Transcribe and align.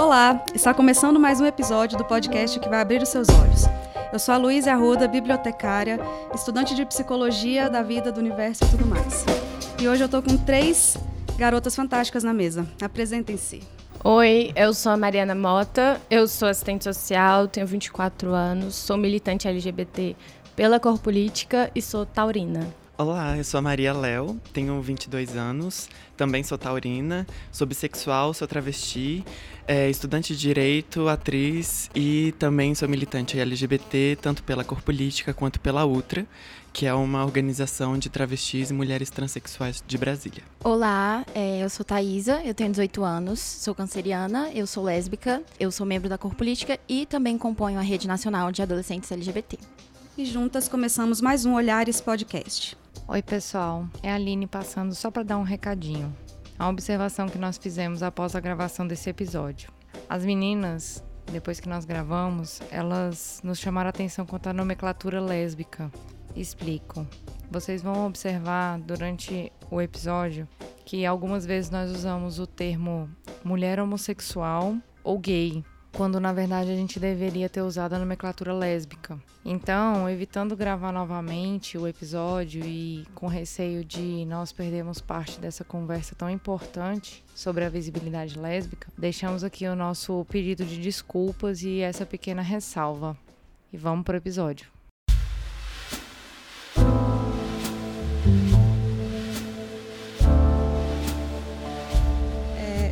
Olá, 0.00 0.42
está 0.54 0.72
começando 0.72 1.20
mais 1.20 1.42
um 1.42 1.44
episódio 1.44 1.98
do 1.98 2.06
podcast 2.06 2.58
que 2.58 2.70
vai 2.70 2.80
abrir 2.80 3.02
os 3.02 3.10
seus 3.10 3.28
olhos. 3.28 3.64
Eu 4.10 4.18
sou 4.18 4.34
a 4.34 4.38
Luísa 4.38 4.72
Arruda, 4.72 5.06
bibliotecária, 5.06 6.00
estudante 6.34 6.74
de 6.74 6.86
psicologia 6.86 7.68
da 7.68 7.82
vida, 7.82 8.10
do 8.10 8.18
universo 8.18 8.64
e 8.64 8.68
tudo 8.70 8.86
mais. 8.86 9.26
E 9.78 9.86
hoje 9.86 10.02
eu 10.02 10.06
estou 10.06 10.22
com 10.22 10.38
três 10.38 10.96
garotas 11.36 11.76
fantásticas 11.76 12.24
na 12.24 12.32
mesa. 12.32 12.66
Apresentem-se. 12.80 13.60
Oi, 14.02 14.52
eu 14.56 14.72
sou 14.72 14.90
a 14.90 14.96
Mariana 14.96 15.34
Mota, 15.34 16.00
eu 16.10 16.26
sou 16.26 16.48
assistente 16.48 16.82
social, 16.82 17.46
tenho 17.46 17.66
24 17.66 18.32
anos, 18.32 18.76
sou 18.76 18.96
militante 18.96 19.46
LGBT 19.48 20.16
pela 20.56 20.80
cor 20.80 20.98
política 20.98 21.70
e 21.74 21.82
sou 21.82 22.06
taurina. 22.06 22.66
Olá, 23.00 23.34
eu 23.38 23.44
sou 23.44 23.56
a 23.56 23.62
Maria 23.62 23.94
Léo, 23.94 24.38
tenho 24.52 24.78
22 24.78 25.34
anos, 25.34 25.88
também 26.18 26.42
sou 26.42 26.58
taurina, 26.58 27.26
sou 27.50 27.66
bissexual, 27.66 28.34
sou 28.34 28.46
travesti, 28.46 29.24
é, 29.66 29.88
estudante 29.88 30.36
de 30.36 30.38
direito, 30.38 31.08
atriz 31.08 31.88
e 31.94 32.34
também 32.38 32.74
sou 32.74 32.86
militante 32.86 33.40
LGBT, 33.40 34.18
tanto 34.20 34.42
pela 34.42 34.64
cor 34.64 34.82
política 34.82 35.32
quanto 35.32 35.58
pela 35.60 35.86
Ultra, 35.86 36.26
que 36.74 36.84
é 36.84 36.92
uma 36.92 37.24
organização 37.24 37.96
de 37.96 38.10
travestis 38.10 38.68
e 38.68 38.74
mulheres 38.74 39.08
transexuais 39.08 39.82
de 39.86 39.96
Brasília. 39.96 40.42
Olá, 40.62 41.24
é, 41.34 41.64
eu 41.64 41.70
sou 41.70 41.86
Thaisa, 41.86 42.42
eu 42.44 42.52
tenho 42.52 42.70
18 42.70 43.02
anos, 43.02 43.40
sou 43.40 43.74
canceriana, 43.74 44.50
eu 44.52 44.66
sou 44.66 44.84
lésbica, 44.84 45.42
eu 45.58 45.72
sou 45.72 45.86
membro 45.86 46.10
da 46.10 46.18
cor 46.18 46.34
política 46.34 46.78
e 46.86 47.06
também 47.06 47.38
componho 47.38 47.78
a 47.78 47.82
Rede 47.82 48.06
Nacional 48.06 48.52
de 48.52 48.60
Adolescentes 48.60 49.10
LGBT. 49.10 49.58
E 50.18 50.26
juntas 50.26 50.68
começamos 50.68 51.22
mais 51.22 51.46
um 51.46 51.54
Olhares 51.54 51.98
Podcast. 51.98 52.79
Oi, 53.12 53.22
pessoal. 53.22 53.88
É 54.04 54.12
a 54.12 54.14
Aline 54.14 54.46
passando 54.46 54.94
só 54.94 55.10
para 55.10 55.24
dar 55.24 55.36
um 55.36 55.42
recadinho. 55.42 56.16
A 56.56 56.68
observação 56.68 57.28
que 57.28 57.38
nós 57.38 57.58
fizemos 57.58 58.04
após 58.04 58.36
a 58.36 58.40
gravação 58.40 58.86
desse 58.86 59.10
episódio. 59.10 59.68
As 60.08 60.24
meninas, 60.24 61.02
depois 61.32 61.58
que 61.58 61.68
nós 61.68 61.84
gravamos, 61.84 62.62
elas 62.70 63.40
nos 63.42 63.58
chamaram 63.58 63.88
a 63.88 63.90
atenção 63.90 64.24
quanto 64.24 64.46
à 64.46 64.52
nomenclatura 64.52 65.20
lésbica. 65.20 65.90
Explico. 66.36 67.04
Vocês 67.50 67.82
vão 67.82 68.06
observar 68.06 68.78
durante 68.78 69.52
o 69.68 69.82
episódio 69.82 70.48
que 70.84 71.04
algumas 71.04 71.44
vezes 71.44 71.68
nós 71.68 71.90
usamos 71.90 72.38
o 72.38 72.46
termo 72.46 73.10
mulher 73.42 73.80
homossexual 73.80 74.76
ou 75.02 75.18
gay 75.18 75.64
quando 75.92 76.20
na 76.20 76.32
verdade 76.32 76.70
a 76.70 76.74
gente 76.74 76.98
deveria 76.98 77.48
ter 77.48 77.62
usado 77.62 77.94
a 77.94 77.98
nomenclatura 77.98 78.52
lésbica. 78.52 79.18
Então, 79.44 80.08
evitando 80.08 80.56
gravar 80.56 80.92
novamente 80.92 81.78
o 81.78 81.88
episódio 81.88 82.62
e 82.64 83.06
com 83.14 83.26
receio 83.26 83.84
de 83.84 84.24
nós 84.26 84.52
perdermos 84.52 85.00
parte 85.00 85.40
dessa 85.40 85.64
conversa 85.64 86.14
tão 86.14 86.28
importante 86.28 87.24
sobre 87.34 87.64
a 87.64 87.70
visibilidade 87.70 88.38
lésbica, 88.38 88.88
deixamos 88.98 89.42
aqui 89.42 89.66
o 89.66 89.76
nosso 89.76 90.26
pedido 90.28 90.64
de 90.64 90.78
desculpas 90.78 91.62
e 91.62 91.80
essa 91.80 92.04
pequena 92.04 92.42
ressalva. 92.42 93.16
E 93.72 93.76
vamos 93.76 94.04
para 94.04 94.14
o 94.14 94.18
episódio. 94.18 94.79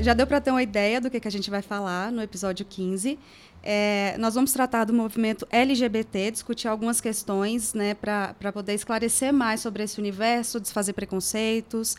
Já 0.08 0.14
deu 0.14 0.26
para 0.26 0.40
ter 0.40 0.50
uma 0.50 0.62
ideia 0.62 1.02
do 1.02 1.10
que, 1.10 1.20
que 1.20 1.28
a 1.28 1.30
gente 1.30 1.50
vai 1.50 1.60
falar 1.60 2.10
no 2.10 2.22
episódio 2.22 2.64
15. 2.64 3.18
É, 3.62 4.16
nós 4.18 4.34
vamos 4.34 4.54
tratar 4.54 4.84
do 4.84 4.94
movimento 4.94 5.46
LGBT, 5.50 6.30
discutir 6.30 6.66
algumas 6.66 6.98
questões 6.98 7.74
né, 7.74 7.92
para 7.92 8.50
poder 8.50 8.72
esclarecer 8.72 9.34
mais 9.34 9.60
sobre 9.60 9.82
esse 9.82 10.00
universo, 10.00 10.58
desfazer 10.58 10.94
preconceitos 10.94 11.94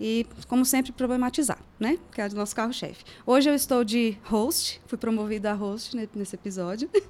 e, 0.00 0.26
como 0.48 0.64
sempre, 0.64 0.90
problematizar, 0.90 1.60
né? 1.78 1.96
Que 2.10 2.22
é 2.22 2.26
o 2.26 2.34
nosso 2.34 2.56
carro-chefe. 2.56 3.04
Hoje 3.24 3.48
eu 3.48 3.54
estou 3.54 3.84
de 3.84 4.18
host, 4.24 4.82
fui 4.88 4.98
promovida 4.98 5.52
a 5.52 5.54
host 5.54 5.96
nesse 6.12 6.34
episódio. 6.34 6.90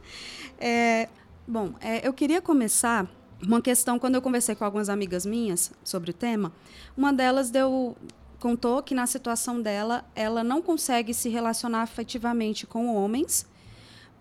É, 0.56 1.08
bom, 1.48 1.74
é, 1.80 2.06
eu 2.06 2.12
queria 2.12 2.40
começar 2.40 3.10
uma 3.42 3.60
questão, 3.60 3.98
quando 3.98 4.14
eu 4.14 4.22
conversei 4.22 4.54
com 4.54 4.64
algumas 4.64 4.88
amigas 4.88 5.26
minhas 5.26 5.72
sobre 5.82 6.12
o 6.12 6.14
tema, 6.14 6.52
uma 6.96 7.12
delas 7.12 7.50
deu 7.50 7.96
contou 8.44 8.82
que 8.82 8.94
na 8.94 9.06
situação 9.06 9.62
dela, 9.62 10.04
ela 10.14 10.44
não 10.44 10.60
consegue 10.60 11.14
se 11.14 11.30
relacionar 11.30 11.80
afetivamente 11.80 12.66
com 12.66 12.94
homens, 12.94 13.46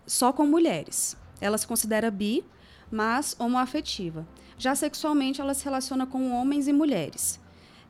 só 0.06 0.32
com 0.32 0.46
mulheres. 0.46 1.14
Ela 1.42 1.58
se 1.58 1.66
considera 1.66 2.10
bi, 2.10 2.42
mas 2.90 3.36
homoafetiva. 3.38 4.26
Já 4.56 4.74
sexualmente, 4.74 5.42
ela 5.42 5.52
se 5.52 5.62
relaciona 5.62 6.06
com 6.06 6.32
homens 6.32 6.66
e 6.66 6.72
mulheres. 6.72 7.38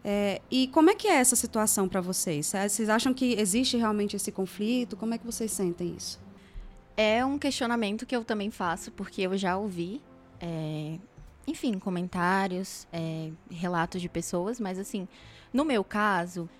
É, 0.02 0.42
e 0.50 0.66
como 0.66 0.90
é 0.90 0.96
que 0.96 1.06
é 1.06 1.14
essa 1.14 1.36
situação 1.36 1.88
para 1.88 2.00
vocês? 2.00 2.52
É, 2.52 2.68
vocês 2.68 2.88
acham 2.88 3.14
que 3.14 3.34
existe 3.34 3.76
realmente 3.76 4.16
esse 4.16 4.32
conflito? 4.32 4.96
Como 4.96 5.14
é 5.14 5.18
que 5.18 5.24
vocês 5.24 5.52
sentem 5.52 5.94
isso? 5.96 6.18
É 6.96 7.24
um 7.24 7.38
questionamento 7.38 8.04
que 8.04 8.16
eu 8.16 8.24
também 8.24 8.50
faço, 8.50 8.90
porque 8.90 9.22
eu 9.22 9.38
já 9.38 9.56
ouvi, 9.56 10.02
é, 10.40 10.98
enfim, 11.46 11.78
comentários, 11.78 12.88
é, 12.92 13.30
relatos 13.48 14.02
de 14.02 14.08
pessoas, 14.08 14.58
mas 14.58 14.80
assim, 14.80 15.06
no 15.54 15.64
meu 15.64 15.84
caso, 15.84 16.50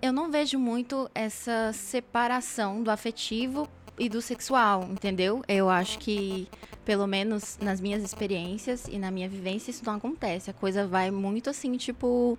eu 0.00 0.10
não 0.10 0.30
vejo 0.30 0.58
muito 0.58 1.10
essa 1.14 1.70
separação 1.74 2.82
do 2.82 2.90
afetivo 2.90 3.68
e 3.98 4.08
do 4.08 4.22
sexual, 4.22 4.84
entendeu? 4.90 5.44
Eu 5.46 5.68
acho 5.68 5.98
que, 5.98 6.48
pelo 6.82 7.06
menos 7.06 7.58
nas 7.60 7.78
minhas 7.78 8.02
experiências 8.02 8.88
e 8.88 8.98
na 8.98 9.10
minha 9.10 9.28
vivência, 9.28 9.70
isso 9.70 9.84
não 9.84 9.96
acontece. 9.96 10.48
A 10.48 10.54
coisa 10.54 10.86
vai 10.86 11.10
muito 11.10 11.50
assim, 11.50 11.76
tipo. 11.76 12.38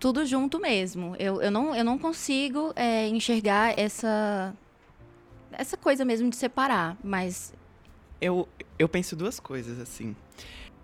Tudo 0.00 0.24
junto 0.24 0.58
mesmo. 0.58 1.14
Eu, 1.18 1.42
eu, 1.42 1.50
não, 1.50 1.76
eu 1.76 1.84
não 1.84 1.98
consigo 1.98 2.72
é, 2.74 3.06
enxergar 3.08 3.78
essa, 3.78 4.52
essa 5.52 5.76
coisa 5.76 6.02
mesmo 6.02 6.30
de 6.30 6.36
separar, 6.36 6.96
mas. 7.04 7.52
Eu, 8.20 8.48
eu 8.78 8.88
penso 8.88 9.14
duas 9.14 9.38
coisas, 9.38 9.78
assim 9.78 10.16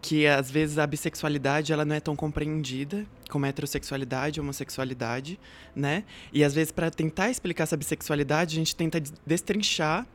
que 0.00 0.26
às 0.26 0.50
vezes 0.50 0.78
a 0.78 0.86
bissexualidade 0.86 1.72
ela 1.72 1.84
não 1.84 1.94
é 1.94 2.00
tão 2.00 2.14
compreendida 2.14 3.04
como 3.28 3.44
heterossexualidade, 3.46 4.40
homossexualidade, 4.40 5.38
né? 5.74 6.04
E 6.32 6.42
às 6.44 6.54
vezes 6.54 6.72
para 6.72 6.90
tentar 6.90 7.30
explicar 7.30 7.64
essa 7.64 7.76
bissexualidade, 7.76 8.56
a 8.56 8.58
gente 8.58 8.74
tenta 8.74 9.02
destrinchar 9.26 10.06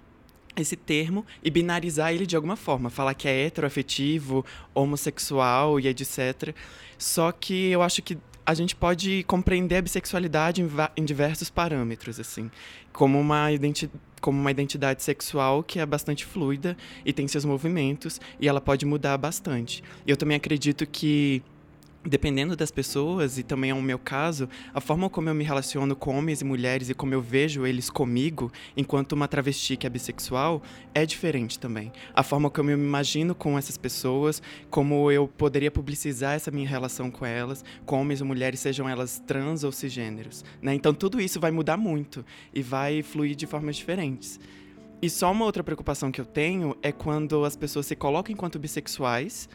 esse 0.55 0.75
termo 0.75 1.25
e 1.43 1.49
binarizar 1.49 2.13
ele 2.13 2.25
de 2.25 2.35
alguma 2.35 2.55
forma, 2.55 2.89
falar 2.89 3.13
que 3.13 3.27
é 3.27 3.45
heteroafetivo, 3.45 4.45
homossexual 4.73 5.79
e 5.79 5.87
etc. 5.87 6.55
Só 6.97 7.31
que 7.31 7.69
eu 7.69 7.81
acho 7.81 8.01
que 8.01 8.17
a 8.45 8.53
gente 8.53 8.75
pode 8.75 9.23
compreender 9.23 9.77
a 9.77 9.81
bissexualidade 9.81 10.61
em, 10.61 10.69
em 10.97 11.05
diversos 11.05 11.49
parâmetros, 11.49 12.19
assim, 12.19 12.51
como 12.91 13.19
uma, 13.19 13.51
identi 13.51 13.89
como 14.21 14.39
uma 14.39 14.51
identidade 14.51 15.03
sexual 15.03 15.63
que 15.63 15.79
é 15.79 15.85
bastante 15.85 16.25
fluida 16.25 16.77
e 17.05 17.11
tem 17.11 17.27
seus 17.27 17.43
movimentos 17.43 18.21
e 18.39 18.47
ela 18.47 18.61
pode 18.61 18.85
mudar 18.85 19.17
bastante. 19.17 19.83
Eu 20.07 20.15
também 20.15 20.37
acredito 20.37 20.85
que 20.85 21.43
dependendo 22.05 22.55
das 22.55 22.71
pessoas, 22.71 23.37
e 23.37 23.43
também 23.43 23.71
é 23.71 23.73
o 23.73 23.81
meu 23.81 23.97
caso, 23.97 24.49
a 24.73 24.81
forma 24.81 25.09
como 25.09 25.29
eu 25.29 25.35
me 25.35 25.43
relaciono 25.43 25.95
com 25.95 26.17
homens 26.17 26.41
e 26.41 26.45
mulheres 26.45 26.89
e 26.89 26.93
como 26.93 27.13
eu 27.13 27.21
vejo 27.21 27.65
eles 27.65 27.89
comigo, 27.89 28.51
enquanto 28.75 29.13
uma 29.13 29.27
travesti 29.27 29.77
que 29.77 29.87
é 29.87 29.89
bissexual, 29.89 30.61
é 30.93 31.05
diferente 31.05 31.57
também. 31.57 31.91
A 32.13 32.23
forma 32.23 32.49
como 32.49 32.69
eu 32.69 32.77
me 32.77 32.85
imagino 32.85 33.33
com 33.33 33.57
essas 33.57 33.77
pessoas, 33.77 34.41
como 34.69 35.11
eu 35.11 35.27
poderia 35.27 35.71
publicizar 35.71 36.35
essa 36.35 36.51
minha 36.51 36.67
relação 36.67 37.09
com 37.09 37.25
elas, 37.25 37.63
com 37.85 38.01
homens 38.01 38.21
ou 38.21 38.27
mulheres, 38.27 38.59
sejam 38.59 38.87
elas 38.87 39.21
trans 39.25 39.63
ou 39.63 39.71
cisgêneros. 39.71 40.43
Né? 40.61 40.73
Então 40.73 40.93
tudo 40.93 41.21
isso 41.21 41.39
vai 41.39 41.51
mudar 41.51 41.77
muito 41.77 42.25
e 42.53 42.61
vai 42.61 43.01
fluir 43.01 43.35
de 43.35 43.47
formas 43.47 43.75
diferentes. 43.75 44.39
E 45.03 45.09
só 45.09 45.31
uma 45.33 45.43
outra 45.43 45.61
preocupação 45.61 46.13
que 46.13 46.21
eu 46.21 46.25
tenho 46.25 46.77
é 46.81 46.89
quando 46.89 47.43
as 47.43 47.57
pessoas 47.57 47.85
se 47.85 47.93
colocam 47.93 48.31
enquanto 48.31 48.57
bissexuais, 48.57 49.49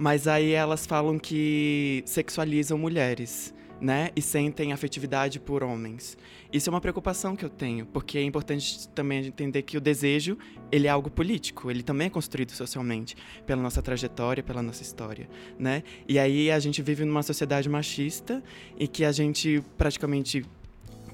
mas 0.00 0.26
aí 0.26 0.52
elas 0.52 0.86
falam 0.86 1.18
que 1.18 2.02
sexualizam 2.06 2.78
mulheres, 2.78 3.54
né? 3.78 4.08
E 4.16 4.22
sentem 4.22 4.72
afetividade 4.72 5.38
por 5.38 5.62
homens. 5.62 6.16
Isso 6.50 6.70
é 6.70 6.72
uma 6.72 6.80
preocupação 6.80 7.36
que 7.36 7.44
eu 7.44 7.50
tenho, 7.50 7.84
porque 7.84 8.16
é 8.16 8.22
importante 8.22 8.88
também 8.88 9.26
entender 9.26 9.60
que 9.60 9.76
o 9.76 9.80
desejo, 9.80 10.38
ele 10.72 10.86
é 10.86 10.90
algo 10.90 11.10
político, 11.10 11.70
ele 11.70 11.82
também 11.82 12.06
é 12.06 12.10
construído 12.10 12.52
socialmente, 12.52 13.14
pela 13.44 13.60
nossa 13.60 13.82
trajetória, 13.82 14.42
pela 14.42 14.62
nossa 14.62 14.82
história, 14.82 15.28
né? 15.58 15.82
E 16.08 16.18
aí 16.18 16.50
a 16.50 16.58
gente 16.58 16.80
vive 16.80 17.04
numa 17.04 17.22
sociedade 17.22 17.68
machista 17.68 18.42
e 18.78 18.88
que 18.88 19.04
a 19.04 19.12
gente 19.12 19.62
praticamente 19.76 20.46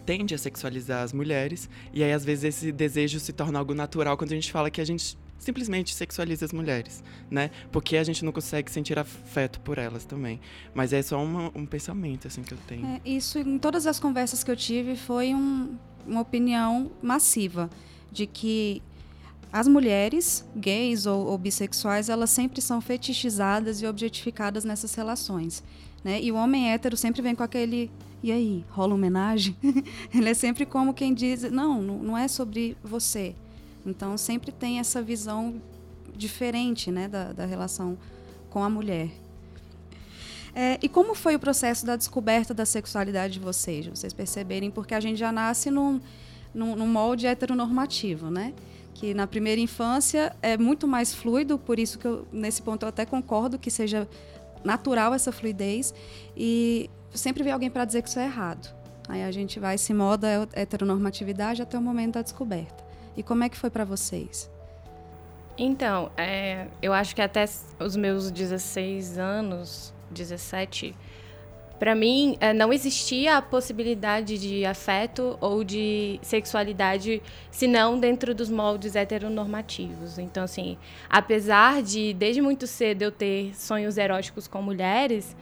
tende 0.04 0.32
a 0.32 0.38
sexualizar 0.38 1.02
as 1.02 1.12
mulheres, 1.12 1.68
e 1.92 2.04
aí 2.04 2.12
às 2.12 2.24
vezes 2.24 2.44
esse 2.44 2.70
desejo 2.70 3.18
se 3.18 3.32
torna 3.32 3.58
algo 3.58 3.74
natural 3.74 4.16
quando 4.16 4.30
a 4.30 4.36
gente 4.36 4.52
fala 4.52 4.70
que 4.70 4.80
a 4.80 4.86
gente 4.86 5.18
simplesmente 5.38 5.94
sexualiza 5.94 6.44
as 6.44 6.52
mulheres, 6.52 7.02
né? 7.30 7.50
Porque 7.70 7.96
a 7.96 8.04
gente 8.04 8.24
não 8.24 8.32
consegue 8.32 8.70
sentir 8.70 8.98
afeto 8.98 9.60
por 9.60 9.78
elas 9.78 10.04
também. 10.04 10.40
Mas 10.74 10.92
é 10.92 11.02
só 11.02 11.22
uma, 11.22 11.50
um 11.54 11.66
pensamento 11.66 12.26
assim 12.26 12.42
que 12.42 12.52
eu 12.52 12.58
tenho. 12.66 12.86
É, 12.86 13.00
isso 13.04 13.38
em 13.38 13.58
todas 13.58 13.86
as 13.86 14.00
conversas 14.00 14.42
que 14.42 14.50
eu 14.50 14.56
tive 14.56 14.96
foi 14.96 15.34
um, 15.34 15.76
uma 16.06 16.20
opinião 16.20 16.90
massiva 17.02 17.70
de 18.10 18.26
que 18.26 18.82
as 19.52 19.68
mulheres 19.68 20.44
gays 20.56 21.06
ou, 21.06 21.26
ou, 21.26 21.38
bissexuais 21.38 22.08
elas 22.08 22.30
sempre 22.30 22.60
são 22.60 22.80
fetichizadas 22.80 23.80
e 23.80 23.86
objetificadas 23.86 24.64
nessas 24.64 24.94
relações, 24.94 25.62
né? 26.02 26.20
E 26.20 26.32
o 26.32 26.34
homem 26.34 26.72
hétero 26.72 26.96
sempre 26.96 27.22
vem 27.22 27.34
com 27.34 27.42
aquele 27.42 27.90
e 28.22 28.32
aí, 28.32 28.64
rola 28.70 28.94
homenagem? 28.94 29.56
ele 30.12 30.28
é 30.28 30.34
sempre 30.34 30.66
como 30.66 30.92
quem 30.92 31.14
diz, 31.14 31.42
não, 31.42 31.80
não 31.80 32.18
é 32.18 32.26
sobre 32.26 32.76
você. 32.82 33.34
Então 33.86 34.16
sempre 34.18 34.52
tem 34.52 34.78
essa 34.78 35.00
visão 35.00 35.60
diferente 36.14 36.90
né, 36.90 37.08
da, 37.08 37.32
da 37.32 37.44
relação 37.44 37.96
com 38.50 38.62
a 38.62 38.70
mulher. 38.70 39.10
É, 40.54 40.78
e 40.82 40.88
como 40.88 41.14
foi 41.14 41.36
o 41.36 41.38
processo 41.38 41.84
da 41.84 41.96
descoberta 41.96 42.54
da 42.54 42.64
sexualidade 42.64 43.34
de 43.34 43.40
vocês? 43.40 43.86
Vocês 43.86 44.14
perceberem, 44.14 44.70
porque 44.70 44.94
a 44.94 45.00
gente 45.00 45.18
já 45.18 45.30
nasce 45.30 45.70
num, 45.70 46.00
num, 46.54 46.74
num 46.74 46.86
molde 46.86 47.26
heteronormativo, 47.26 48.30
né? 48.30 48.54
Que 48.94 49.12
na 49.12 49.26
primeira 49.26 49.60
infância 49.60 50.34
é 50.40 50.56
muito 50.56 50.88
mais 50.88 51.14
fluido, 51.14 51.58
por 51.58 51.78
isso 51.78 51.98
que 51.98 52.06
eu, 52.06 52.26
nesse 52.32 52.62
ponto 52.62 52.84
eu 52.84 52.88
até 52.88 53.04
concordo 53.04 53.58
que 53.58 53.70
seja 53.70 54.08
natural 54.64 55.12
essa 55.12 55.30
fluidez. 55.30 55.92
E 56.34 56.88
sempre 57.12 57.42
vem 57.42 57.52
alguém 57.52 57.68
para 57.68 57.84
dizer 57.84 58.00
que 58.00 58.08
isso 58.08 58.18
é 58.18 58.24
errado. 58.24 58.74
Aí 59.06 59.22
a 59.22 59.30
gente 59.30 59.60
vai 59.60 59.76
se 59.76 59.92
moda 59.92 60.48
heteronormatividade 60.54 61.60
até 61.60 61.78
o 61.78 61.82
momento 61.82 62.14
da 62.14 62.22
descoberta. 62.22 62.85
E 63.16 63.22
como 63.22 63.44
é 63.44 63.48
que 63.48 63.56
foi 63.56 63.70
para 63.70 63.84
vocês? 63.84 64.50
Então, 65.58 66.10
é, 66.16 66.66
eu 66.82 66.92
acho 66.92 67.14
que 67.14 67.22
até 67.22 67.44
os 67.80 67.96
meus 67.96 68.30
16 68.30 69.18
anos, 69.18 69.94
17, 70.10 70.94
para 71.78 71.94
mim 71.94 72.36
é, 72.40 72.52
não 72.52 72.72
existia 72.72 73.38
a 73.38 73.42
possibilidade 73.42 74.38
de 74.38 74.64
afeto 74.64 75.36
ou 75.40 75.64
de 75.64 76.18
sexualidade 76.22 77.22
senão 77.50 77.98
dentro 77.98 78.34
dos 78.34 78.50
moldes 78.50 78.96
heteronormativos. 78.96 80.18
Então, 80.18 80.44
assim, 80.44 80.76
apesar 81.08 81.82
de 81.82 82.12
desde 82.12 82.42
muito 82.42 82.66
cedo 82.66 83.02
eu 83.02 83.12
ter 83.12 83.54
sonhos 83.54 83.96
eróticos 83.96 84.46
com 84.46 84.60
mulheres, 84.60 85.34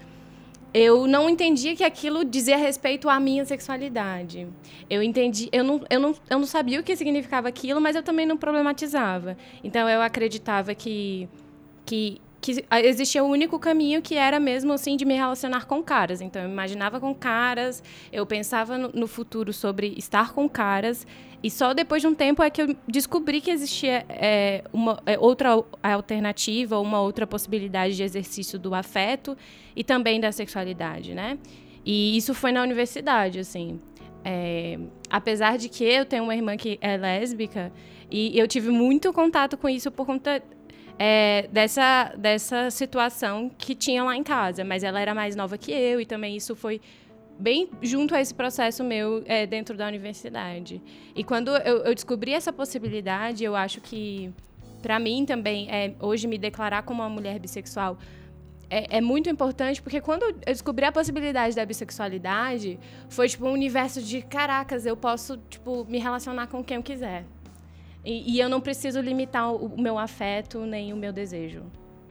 eu 0.74 1.06
não 1.06 1.30
entendia 1.30 1.76
que 1.76 1.84
aquilo 1.84 2.24
dizia 2.24 2.56
respeito 2.56 3.08
à 3.08 3.20
minha 3.20 3.44
sexualidade. 3.44 4.48
Eu 4.90 5.04
entendi, 5.04 5.48
eu 5.52 5.62
não, 5.62 5.80
eu 5.88 6.00
não, 6.00 6.14
eu 6.28 6.38
não 6.40 6.46
sabia 6.46 6.80
o 6.80 6.82
que 6.82 6.96
significava 6.96 7.48
aquilo, 7.48 7.80
mas 7.80 7.94
eu 7.94 8.02
também 8.02 8.26
não 8.26 8.36
problematizava. 8.36 9.36
Então 9.62 9.88
eu 9.88 10.02
acreditava 10.02 10.74
que 10.74 11.28
que 11.86 12.20
que 12.40 12.62
existia 12.84 13.24
o 13.24 13.26
um 13.26 13.30
único 13.30 13.58
caminho 13.58 14.02
que 14.02 14.16
era 14.16 14.38
mesmo 14.38 14.74
assim 14.74 14.98
de 14.98 15.06
me 15.06 15.14
relacionar 15.14 15.64
com 15.64 15.82
caras. 15.82 16.20
Então 16.20 16.42
eu 16.42 16.50
imaginava 16.50 17.00
com 17.00 17.14
caras, 17.14 17.82
eu 18.12 18.26
pensava 18.26 18.76
no, 18.76 18.90
no 18.92 19.06
futuro 19.06 19.50
sobre 19.50 19.94
estar 19.96 20.34
com 20.34 20.46
caras 20.46 21.06
e 21.44 21.50
só 21.50 21.74
depois 21.74 22.00
de 22.00 22.08
um 22.08 22.14
tempo 22.14 22.42
é 22.42 22.48
que 22.48 22.62
eu 22.62 22.74
descobri 22.88 23.38
que 23.38 23.50
existia 23.50 24.06
é, 24.08 24.64
uma 24.72 24.98
é, 25.04 25.18
outra 25.18 25.62
alternativa, 25.82 26.78
uma 26.78 27.02
outra 27.02 27.26
possibilidade 27.26 27.94
de 27.94 28.02
exercício 28.02 28.58
do 28.58 28.74
afeto 28.74 29.36
e 29.76 29.84
também 29.84 30.18
da 30.18 30.32
sexualidade, 30.32 31.12
né? 31.12 31.36
E 31.84 32.16
isso 32.16 32.32
foi 32.32 32.50
na 32.50 32.62
universidade, 32.62 33.38
assim. 33.38 33.78
É, 34.24 34.78
apesar 35.10 35.58
de 35.58 35.68
que 35.68 35.84
eu 35.84 36.06
tenho 36.06 36.24
uma 36.24 36.34
irmã 36.34 36.56
que 36.56 36.78
é 36.80 36.96
lésbica 36.96 37.70
e 38.10 38.38
eu 38.38 38.48
tive 38.48 38.70
muito 38.70 39.12
contato 39.12 39.58
com 39.58 39.68
isso 39.68 39.90
por 39.90 40.06
conta 40.06 40.42
é, 40.98 41.46
dessa, 41.52 42.14
dessa 42.16 42.70
situação 42.70 43.50
que 43.50 43.74
tinha 43.74 44.02
lá 44.02 44.16
em 44.16 44.22
casa, 44.22 44.64
mas 44.64 44.82
ela 44.82 44.98
era 44.98 45.14
mais 45.14 45.36
nova 45.36 45.58
que 45.58 45.72
eu 45.72 46.00
e 46.00 46.06
também 46.06 46.36
isso 46.36 46.56
foi 46.56 46.80
bem 47.38 47.68
junto 47.82 48.14
a 48.14 48.20
esse 48.20 48.34
processo 48.34 48.84
meu 48.84 49.22
é, 49.26 49.46
dentro 49.46 49.76
da 49.76 49.86
universidade. 49.86 50.80
E 51.14 51.24
quando 51.24 51.48
eu, 51.56 51.84
eu, 51.84 51.94
descobri 51.94 52.32
essa 52.32 52.52
possibilidade, 52.52 53.44
eu 53.44 53.56
acho 53.56 53.80
que, 53.80 54.32
para 54.82 54.98
mim 54.98 55.24
também, 55.26 55.68
é, 55.70 55.94
hoje 56.00 56.26
me 56.26 56.38
declarar 56.38 56.82
como 56.82 57.02
uma 57.02 57.08
mulher 57.08 57.38
bissexual 57.38 57.98
é, 58.70 58.98
é, 58.98 59.00
muito 59.00 59.28
importante, 59.28 59.80
porque 59.82 60.00
quando 60.00 60.22
eu 60.22 60.32
descobri 60.32 60.84
a 60.84 60.92
possibilidade 60.92 61.54
da 61.54 61.64
bissexualidade, 61.64 62.78
foi 63.08 63.28
tipo 63.28 63.46
um 63.46 63.52
universo 63.52 64.02
de 64.02 64.22
caracas, 64.22 64.86
eu 64.86 64.96
posso 64.96 65.36
tipo 65.48 65.84
me 65.84 65.98
relacionar 65.98 66.46
com 66.46 66.62
quem 66.62 66.76
eu 66.76 66.82
quiser. 66.82 67.24
E, 68.04 68.34
e 68.34 68.40
eu 68.40 68.48
não 68.48 68.60
preciso 68.60 69.00
limitar 69.00 69.50
o, 69.52 69.66
o, 69.66 69.80
meu 69.80 69.98
afeto 69.98 70.60
nem 70.60 70.92
o 70.92 70.96
meu 70.96 71.12
desejo. 71.12 71.62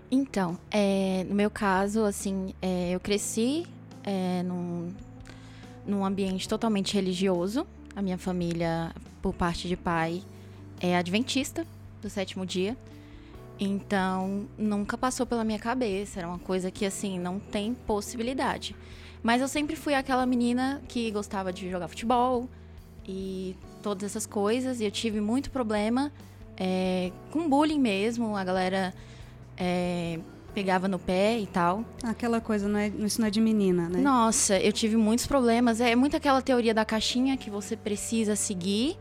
Então, 0.10 0.58
é, 0.72 1.24
no 1.28 1.36
meu 1.36 1.50
caso, 1.50 2.04
assim, 2.04 2.54
é, 2.62 2.92
eu 2.92 3.00
cresci 3.00 3.66
é, 4.04 4.44
num, 4.44 4.90
num 5.86 6.06
ambiente 6.06 6.48
totalmente 6.48 6.94
religioso. 6.94 7.66
A 7.96 8.02
minha 8.02 8.18
família, 8.18 8.94
por 9.22 9.34
parte 9.34 9.68
de 9.68 9.76
pai, 9.76 10.24
é 10.80 10.96
adventista 10.98 11.66
do 12.02 12.10
sétimo 12.10 12.46
dia. 12.46 12.76
Então, 13.60 14.48
nunca 14.58 14.98
passou 14.98 15.26
pela 15.26 15.44
minha 15.44 15.60
cabeça. 15.60 16.20
Era 16.20 16.28
uma 16.28 16.40
coisa 16.40 16.72
que, 16.72 16.86
assim, 16.86 17.20
não 17.20 17.40
tem 17.40 17.74
possibilidade. 17.74 18.76
Mas 19.22 19.42
eu 19.42 19.48
sempre 19.48 19.76
fui 19.76 19.94
aquela 19.94 20.26
menina 20.26 20.82
que 20.88 21.10
gostava 21.12 21.54
de 21.54 21.70
jogar 21.70 21.88
futebol 21.88 22.50
e 23.08 23.56
todas 23.82 24.04
essas 24.04 24.26
coisas. 24.26 24.82
E 24.82 24.86
eu 24.86 24.92
tive 24.92 25.22
muito 25.22 25.50
problema 25.52 26.12
é, 26.58 27.12
com 27.32 27.48
bullying 27.48 27.80
mesmo. 27.80 28.36
A 28.36 28.44
galera 28.44 28.94
é, 29.58 30.20
pegava 30.54 30.88
no 30.88 31.00
pé 31.00 31.40
e 31.40 31.48
tal. 31.48 31.84
Aquela 32.04 32.40
coisa, 32.40 32.68
não 32.68 32.80
é, 32.80 32.88
isso 32.88 33.20
não 33.20 33.28
é 33.28 33.32
de 33.32 33.42
menina, 33.42 33.90
né? 33.90 34.00
Nossa, 34.00 34.58
eu 34.60 34.72
tive 34.72 34.96
muitos 34.96 35.26
problemas. 35.26 35.82
É 35.82 35.96
muito 35.96 36.16
aquela 36.16 36.42
teoria 36.42 36.74
da 36.74 36.86
caixinha 36.86 37.36
que 37.36 37.50
você 37.50 37.76
precisa 37.76 38.36
seguir. 38.36 38.98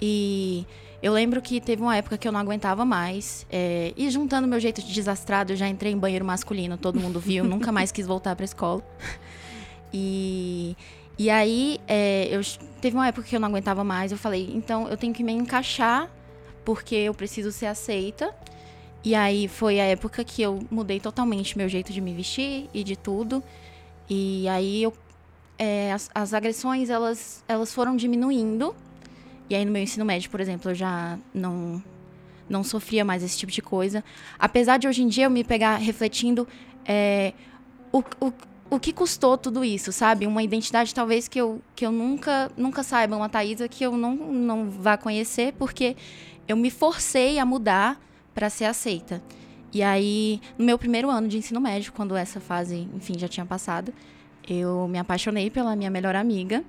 E 0.00 0.66
eu 1.02 1.12
lembro 1.12 1.42
que 1.42 1.60
teve 1.60 1.82
uma 1.82 1.94
época 1.96 2.16
que 2.16 2.26
eu 2.26 2.32
não 2.32 2.40
aguentava 2.40 2.84
mais. 2.84 3.46
É, 3.50 3.92
e 3.96 4.08
juntando 4.10 4.48
meu 4.48 4.58
jeito 4.58 4.82
de 4.82 4.92
desastrado, 4.92 5.52
eu 5.52 5.56
já 5.56 5.68
entrei 5.68 5.92
em 5.92 5.98
banheiro 5.98 6.24
masculino, 6.24 6.78
todo 6.78 6.98
mundo 6.98 7.20
viu, 7.20 7.44
nunca 7.44 7.70
mais 7.70 7.92
quis 7.92 8.06
voltar 8.06 8.34
pra 8.34 8.44
escola. 8.44 8.82
E, 9.92 10.76
e 11.18 11.28
aí, 11.28 11.78
é, 11.86 12.28
eu, 12.30 12.40
teve 12.80 12.96
uma 12.96 13.06
época 13.06 13.26
que 13.28 13.36
eu 13.36 13.40
não 13.40 13.48
aguentava 13.48 13.84
mais, 13.84 14.12
eu 14.12 14.18
falei, 14.18 14.50
então 14.54 14.88
eu 14.88 14.96
tenho 14.96 15.12
que 15.12 15.22
me 15.22 15.32
encaixar, 15.32 16.10
porque 16.64 16.94
eu 16.94 17.14
preciso 17.14 17.52
ser 17.52 17.66
aceita. 17.66 18.34
E 19.04 19.14
aí 19.14 19.46
foi 19.48 19.78
a 19.80 19.84
época 19.84 20.24
que 20.24 20.40
eu 20.40 20.66
mudei 20.70 20.98
totalmente 20.98 21.58
meu 21.58 21.68
jeito 21.68 21.92
de 21.92 22.00
me 22.00 22.14
vestir 22.14 22.70
e 22.72 22.82
de 22.82 22.96
tudo. 22.96 23.44
E 24.08 24.48
aí 24.48 24.82
eu, 24.82 24.94
é, 25.58 25.92
as, 25.92 26.10
as, 26.14 26.32
agressões 26.32 26.88
elas, 26.88 27.44
elas 27.46 27.72
foram 27.74 27.96
diminuindo. 27.96 28.74
E 29.50 29.54
aí 29.54 29.62
no 29.62 29.72
meu 29.72 29.82
ensino 29.82 30.06
médio, 30.06 30.30
por 30.30 30.40
exemplo, 30.40 30.70
eu 30.70 30.74
já 30.74 31.18
não 31.34 31.82
não 32.46 32.62
sofria 32.62 33.04
mais 33.04 33.22
esse 33.22 33.38
tipo 33.38 33.50
de 33.50 33.62
coisa. 33.62 34.04
Apesar 34.38 34.78
de 34.78 34.86
hoje 34.86 35.02
em 35.02 35.08
dia 35.08 35.24
eu 35.24 35.30
me 35.30 35.42
pegar 35.42 35.76
refletindo 35.76 36.46
é, 36.84 37.32
o, 37.90 38.02
o, 38.20 38.32
o 38.70 38.78
que 38.78 38.92
custou 38.92 39.38
tudo 39.38 39.64
isso, 39.64 39.92
sabe? 39.92 40.26
Uma 40.26 40.42
identidade 40.42 40.94
talvez 40.94 41.26
que 41.26 41.40
eu, 41.40 41.62
que 41.74 41.86
eu 41.86 41.92
nunca, 41.92 42.50
nunca 42.56 42.82
saiba, 42.82 43.16
uma 43.16 43.30
Thaisa 43.30 43.66
que 43.66 43.84
eu 43.84 43.96
não, 43.96 44.14
não 44.14 44.70
vá 44.70 44.96
conhecer, 44.98 45.54
porque 45.54 45.96
eu 46.46 46.56
me 46.56 46.70
forcei 46.70 47.38
a 47.38 47.46
mudar 47.46 47.98
para 48.34 48.50
ser 48.50 48.64
aceita. 48.64 49.22
E 49.72 49.82
aí, 49.82 50.40
no 50.58 50.64
meu 50.64 50.78
primeiro 50.78 51.10
ano 51.10 51.26
de 51.26 51.38
ensino 51.38 51.60
médio, 51.60 51.92
quando 51.92 52.14
essa 52.16 52.40
fase, 52.40 52.88
enfim, 52.94 53.18
já 53.18 53.26
tinha 53.26 53.44
passado, 53.44 53.92
eu 54.48 54.86
me 54.88 54.98
apaixonei 54.98 55.50
pela 55.50 55.74
minha 55.74 55.90
melhor 55.90 56.14
amiga. 56.14 56.64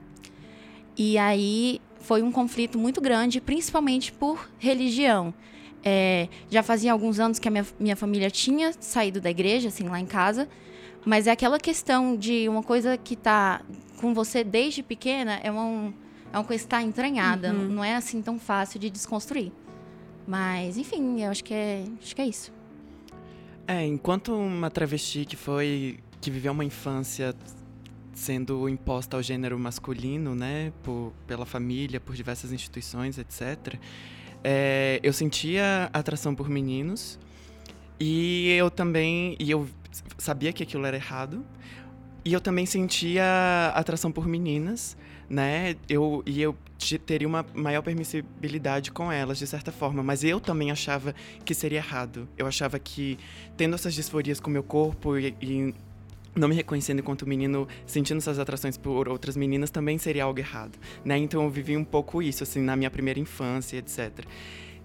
E 0.98 1.18
aí 1.18 1.80
foi 2.00 2.22
um 2.22 2.32
conflito 2.32 2.78
muito 2.78 3.02
grande, 3.02 3.40
principalmente 3.42 4.12
por 4.12 4.50
religião. 4.58 5.34
É, 5.84 6.28
já 6.50 6.64
fazia 6.64 6.92
alguns 6.92 7.20
anos 7.20 7.38
que 7.38 7.48
a 7.48 7.52
minha, 7.52 7.66
minha 7.80 7.96
família 7.96 8.32
tinha 8.32 8.72
saído 8.80 9.22
da 9.22 9.30
igreja, 9.30 9.68
assim, 9.68 9.88
lá 9.88 10.00
em 10.00 10.06
casa. 10.06 10.48
Mas 11.06 11.28
é 11.28 11.32
aquela 11.32 11.60
questão 11.60 12.18
de 12.18 12.50
uma 12.50 12.64
coisa 12.64 12.98
que 12.98 13.16
tá 13.16 13.62
com 13.98 14.14
você 14.14 14.44
desde 14.44 14.82
pequena, 14.82 15.40
é 15.44 15.52
uma, 15.52 15.94
é 16.34 16.38
uma 16.38 16.44
coisa 16.44 16.64
que 16.64 16.68
está 16.68 16.82
entranhada. 16.82 17.54
Uhum. 17.54 17.70
Não 17.70 17.84
é 17.84 17.96
assim 17.96 18.22
tão 18.22 18.40
fácil 18.40 18.80
de 18.80 18.90
desconstruir. 18.90 19.52
Mas, 20.28 20.78
enfim, 20.78 21.22
eu 21.22 21.30
acho 21.30 21.44
que 21.44 21.54
é, 21.54 21.86
acho 22.02 22.16
que 22.16 22.22
é 22.22 22.28
isso. 22.28 22.52
É, 23.68 23.86
enquanto 23.86 24.36
uma 24.36 24.70
travesti 24.70 25.26
que 25.26 25.36
foi. 25.36 26.00
que 26.22 26.32
viveu 26.32 26.52
uma 26.52 26.66
infância 26.66 27.36
sendo 28.14 28.70
imposta 28.70 29.18
ao 29.18 29.22
gênero 29.22 29.60
masculino, 29.60 30.34
né, 30.34 30.72
por, 30.82 31.14
pela 31.28 31.46
família, 31.46 32.00
por 32.00 32.16
diversas 32.16 32.52
instituições, 32.54 33.18
etc. 33.18 33.76
É, 34.44 35.00
eu 35.04 35.12
sentia 35.12 35.90
atração 35.92 36.34
por 36.34 36.48
meninos 36.48 37.20
e 38.00 38.52
eu 38.58 38.72
também 38.72 39.36
e 39.40 39.52
eu 39.52 39.68
sabia 40.18 40.54
que 40.54 40.64
aquilo 40.64 40.86
era 40.86 40.96
errado 40.96 41.46
e 42.24 42.32
eu 42.32 42.40
também 42.40 42.66
sentia 42.66 43.24
atração 43.76 44.12
por 44.12 44.28
meninas, 44.28 44.98
né? 45.30 45.76
Eu 45.90 46.24
e 46.26 46.42
eu 46.42 46.56
teria 47.06 47.28
uma 47.28 47.46
maior 47.54 47.82
permissibilidade 47.82 48.92
com 48.92 49.12
elas, 49.12 49.38
de 49.38 49.48
certa 49.48 49.72
forma. 49.72 50.04
Mas 50.04 50.24
eu 50.24 50.40
também 50.40 50.72
achava 50.72 51.16
que 51.44 51.54
seria 51.54 51.80
errado. 51.80 52.28
Eu 52.38 52.46
achava 52.46 52.78
que, 52.78 53.18
tendo 53.58 53.76
essas 53.76 53.94
disforias 53.94 54.40
com 54.40 54.50
meu 54.50 54.64
corpo 54.64 55.18
e, 55.18 55.36
e 55.42 55.76
não 56.36 56.48
me 56.48 56.56
reconhecendo 56.56 57.00
enquanto 57.00 57.26
menino, 57.26 57.68
sentindo 57.86 58.18
essas 58.18 58.38
atrações 58.38 58.78
por 58.78 59.08
outras 59.08 59.38
meninas, 59.38 59.70
também 59.70 59.98
seria 59.98 60.26
algo 60.26 60.38
errado, 60.40 60.78
né? 61.04 61.18
Então 61.18 61.44
eu 61.44 61.50
vivi 61.50 61.78
um 61.78 61.86
pouco 61.86 62.22
isso, 62.22 62.44
assim, 62.44 62.60
na 62.60 62.76
minha 62.76 62.92
primeira 62.92 63.20
infância, 63.20 63.78
etc. 63.78 64.26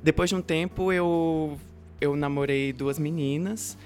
Depois 0.03 0.31
de 0.31 0.37
um 0.37 0.41
tempo, 0.41 0.93
eu, 0.93 1.59
eu 2.01 2.15
namorei 2.15 2.73
duas 2.73 2.99
meninas 2.99 3.77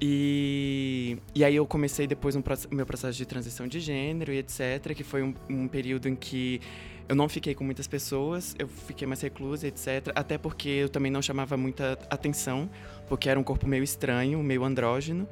E, 0.00 1.16
e 1.34 1.42
aí 1.42 1.56
eu 1.56 1.66
comecei 1.66 2.06
depois 2.06 2.36
um 2.36 2.42
meu 2.70 2.84
processo 2.84 3.16
de 3.16 3.24
transição 3.24 3.66
de 3.66 3.80
gênero 3.80 4.32
e 4.32 4.38
etc, 4.38 4.94
que 4.94 5.02
foi 5.02 5.22
um, 5.22 5.34
um 5.48 5.66
período 5.66 6.08
em 6.08 6.14
que 6.14 6.60
eu 7.08 7.14
não 7.14 7.28
fiquei 7.28 7.54
com 7.54 7.64
muitas 7.64 7.86
pessoas, 7.86 8.54
eu 8.58 8.66
fiquei 8.66 9.06
mais 9.06 9.20
reclusa, 9.20 9.66
etc. 9.68 10.12
Até 10.14 10.36
porque 10.36 10.68
eu 10.68 10.88
também 10.88 11.10
não 11.10 11.22
chamava 11.22 11.56
muita 11.56 11.98
atenção, 12.10 12.68
porque 13.08 13.28
era 13.28 13.38
um 13.38 13.44
corpo 13.44 13.66
meio 13.66 13.84
estranho, 13.84 14.42
meio 14.42 14.64
andrógeno. 14.64 15.28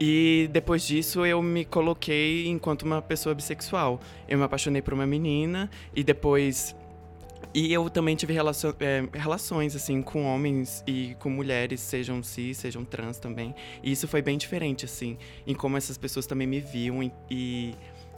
E 0.00 0.50
depois 0.52 0.84
disso 0.84 1.24
eu 1.24 1.40
me 1.40 1.64
coloquei 1.64 2.48
enquanto 2.48 2.82
uma 2.82 3.00
pessoa 3.00 3.34
bissexual. 3.34 4.00
Eu 4.28 4.38
me 4.38 4.44
apaixonei 4.44 4.82
por 4.82 4.92
uma 4.92 5.06
menina 5.06 5.70
e 5.94 6.02
depois 6.02 6.74
e 7.52 7.72
eu 7.72 7.88
também 7.90 8.16
tive 8.16 8.32
relaço, 8.32 8.74
é, 8.80 9.06
relações, 9.12 9.74
assim, 9.74 10.02
com 10.02 10.24
homens 10.24 10.82
e 10.86 11.16
com 11.18 11.28
mulheres, 11.28 11.80
sejam 11.80 12.22
cis, 12.22 12.58
sejam 12.58 12.84
trans 12.84 13.18
também. 13.18 13.54
E 13.82 13.92
isso 13.92 14.06
foi 14.06 14.22
bem 14.22 14.38
diferente, 14.38 14.84
assim, 14.84 15.18
em 15.46 15.54
como 15.54 15.76
essas 15.76 15.98
pessoas 15.98 16.26
também 16.26 16.46
me 16.46 16.60
viam 16.60 17.02
e, 17.02 17.12
e, 17.30 17.74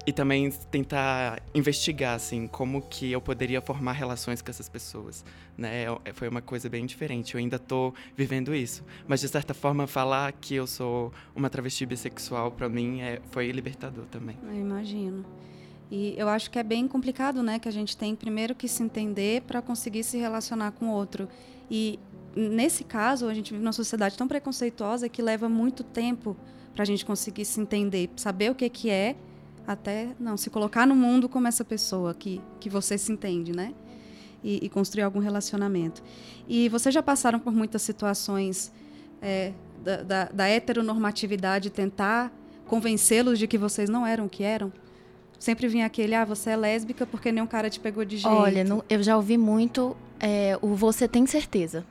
e 0.07 0.13
também 0.13 0.51
tentar 0.71 1.43
investigar, 1.55 2.15
assim, 2.15 2.47
como 2.47 2.83
que 2.83 3.11
eu 3.11 3.21
poderia 3.21 3.61
formar 3.61 3.93
relações 3.93 4.43
com 4.43 4.51
essas 4.51 4.69
pessoas, 4.69 5.25
né? 5.57 5.85
É, 6.05 6.13
foi 6.13 6.29
uma 6.29 6.43
coisa 6.43 6.69
bem 6.69 6.87
diferente. 6.87 7.35
Eu 7.35 7.41
ainda 7.41 7.57
estou 7.57 7.95
vivendo 8.17 8.55
isso. 8.55 8.85
Mas, 9.09 9.21
de 9.21 9.29
certa 9.29 9.55
forma, 9.55 9.87
falar 9.87 10.33
que 10.33 10.55
eu 10.55 10.67
sou 10.67 11.13
uma 11.35 11.51
travesti 11.51 11.87
bissexual, 11.87 12.51
para 12.53 12.69
mim, 12.69 13.01
é, 13.01 13.21
foi 13.31 13.51
libertador 13.51 14.05
também. 14.07 14.37
Eu 14.43 14.55
imagino. 14.55 15.25
E 15.91 16.15
eu 16.17 16.29
acho 16.29 16.51
que 16.51 16.59
é 16.59 16.63
bem 16.63 16.89
complicado, 16.89 17.43
né? 17.43 17.59
Que 17.59 17.69
a 17.69 17.73
gente 17.73 17.97
tem 17.97 18.15
primeiro 18.15 18.55
que 18.55 18.67
se 18.67 18.83
entender 18.83 19.43
para 19.43 19.63
conseguir 19.63 20.03
se 20.03 20.17
relacionar 20.19 20.73
com 20.73 20.87
o 20.87 20.91
outro. 20.91 21.29
E 21.71 21.99
nesse 22.35 22.85
caso, 22.85 23.29
a 23.29 23.35
gente 23.35 23.53
vive 23.53 23.63
numa 23.63 23.73
sociedade 23.73 24.17
tão 24.17 24.27
preconceituosa 24.27 25.09
que 25.09 25.23
leva 25.23 25.49
muito 25.49 25.85
tempo 25.85 26.37
para 26.75 26.83
a 26.83 26.87
gente 26.87 27.05
conseguir 27.05 27.45
se 27.45 27.61
entender, 27.61 28.11
saber 28.17 28.51
o 28.51 28.55
que, 28.55 28.69
que 28.69 28.91
é, 28.91 29.17
até 29.67 30.09
não 30.19 30.37
se 30.37 30.51
colocar 30.51 30.87
no 30.87 30.95
mundo 30.95 31.29
como 31.29 31.49
essa 31.49 31.65
pessoa 31.65 32.13
que, 32.15 32.41
que 32.61 32.69
você 32.69 32.99
se 32.99 33.11
entende, 33.11 33.53
né? 33.53 33.73
E, 34.43 34.67
e 34.67 34.69
construir 34.69 35.03
algum 35.03 35.19
relacionamento. 35.19 36.03
E 36.49 36.69
vocês 36.69 36.95
já 36.95 37.03
passaram 37.03 37.39
por 37.41 37.53
muitas 37.53 37.83
situações 37.83 38.73
é, 39.23 39.53
da, 39.83 40.03
da, 40.03 40.25
da 40.27 40.49
heteronormatividade 40.49 41.71
tentar 41.71 42.33
convencê-los 42.67 43.39
de 43.39 43.47
que 43.47 43.57
vocês 43.57 43.89
não 43.89 44.07
eram 44.07 44.27
o 44.27 44.29
que 44.29 44.43
eram? 44.43 44.73
Sempre 45.39 45.69
vinha 45.69 45.87
aquele, 45.87 46.15
ah, 46.15 46.25
você 46.25 46.51
é 46.51 46.57
lésbica 46.57 47.07
porque 47.07 47.31
nenhum 47.31 47.47
cara 47.47 47.69
te 47.69 47.79
pegou 47.79 48.05
de 48.05 48.17
jeito. 48.17 48.35
Olha, 48.35 48.65
no, 48.65 48.85
eu 48.89 49.03
já 49.03 49.17
ouvi 49.17 49.37
muito 49.37 49.97
é, 50.19 50.59
o 50.63 50.75
você 50.75 51.07
tem 51.07 51.27
certeza. 51.27 51.85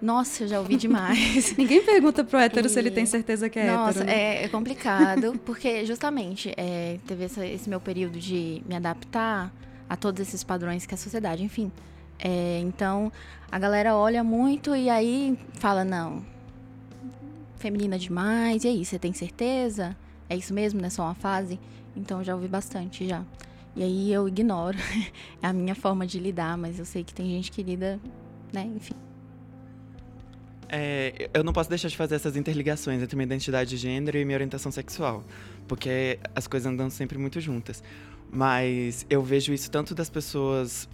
Nossa, 0.00 0.44
eu 0.44 0.48
já 0.48 0.58
ouvi 0.58 0.76
demais. 0.76 1.54
Ninguém 1.58 1.82
pergunta 1.84 2.24
pro 2.24 2.38
hétero 2.38 2.66
e... 2.66 2.70
se 2.70 2.78
ele 2.78 2.90
tem 2.90 3.06
certeza 3.06 3.48
que 3.48 3.58
é 3.58 3.66
Nossa, 3.66 4.00
hétero. 4.00 4.04
Nossa, 4.04 4.04
né? 4.04 4.40
é, 4.40 4.44
é, 4.44 4.48
complicado, 4.48 5.40
porque 5.44 5.84
justamente 5.86 6.52
é, 6.56 6.98
teve 7.06 7.24
essa, 7.24 7.46
esse 7.46 7.68
meu 7.68 7.80
período 7.80 8.18
de 8.18 8.62
me 8.66 8.74
adaptar 8.74 9.52
a 9.88 9.96
todos 9.96 10.20
esses 10.20 10.42
padrões 10.42 10.86
que 10.86 10.94
a 10.94 10.96
sociedade, 10.96 11.44
enfim. 11.44 11.70
É, 12.18 12.60
então, 12.60 13.12
a 13.50 13.58
galera 13.58 13.94
olha 13.94 14.24
muito 14.24 14.74
e 14.74 14.88
aí 14.88 15.38
fala, 15.54 15.84
não, 15.84 16.24
feminina 17.58 17.96
demais, 17.98 18.64
e 18.64 18.68
aí, 18.68 18.84
você 18.84 18.98
tem 18.98 19.12
certeza? 19.12 19.96
É 20.28 20.36
isso 20.36 20.52
mesmo, 20.52 20.80
não 20.80 20.86
é 20.86 20.90
só 20.90 21.04
uma 21.04 21.14
fase? 21.14 21.60
Então 21.96 22.22
já 22.22 22.34
ouvi 22.34 22.48
bastante 22.48 23.06
já. 23.06 23.24
E 23.74 23.82
aí 23.82 24.12
eu 24.12 24.28
ignoro. 24.28 24.76
é 25.42 25.46
a 25.46 25.52
minha 25.52 25.74
forma 25.74 26.06
de 26.06 26.18
lidar, 26.18 26.56
mas 26.56 26.78
eu 26.78 26.84
sei 26.84 27.02
que 27.04 27.14
tem 27.14 27.26
gente 27.28 27.50
que 27.50 27.62
lida, 27.62 27.98
né, 28.52 28.70
enfim. 28.76 28.94
É, 30.68 31.28
eu 31.34 31.44
não 31.44 31.52
posso 31.52 31.68
deixar 31.68 31.88
de 31.88 31.96
fazer 31.96 32.14
essas 32.14 32.34
interligações 32.34 33.02
entre 33.02 33.14
minha 33.14 33.26
identidade 33.26 33.68
de 33.68 33.76
gênero 33.76 34.16
e 34.16 34.24
minha 34.24 34.36
orientação 34.36 34.72
sexual, 34.72 35.22
porque 35.68 36.18
as 36.34 36.46
coisas 36.46 36.70
andam 36.70 36.88
sempre 36.88 37.18
muito 37.18 37.40
juntas. 37.40 37.82
Mas 38.30 39.04
eu 39.10 39.22
vejo 39.22 39.52
isso 39.52 39.70
tanto 39.70 39.94
das 39.94 40.08
pessoas 40.08 40.88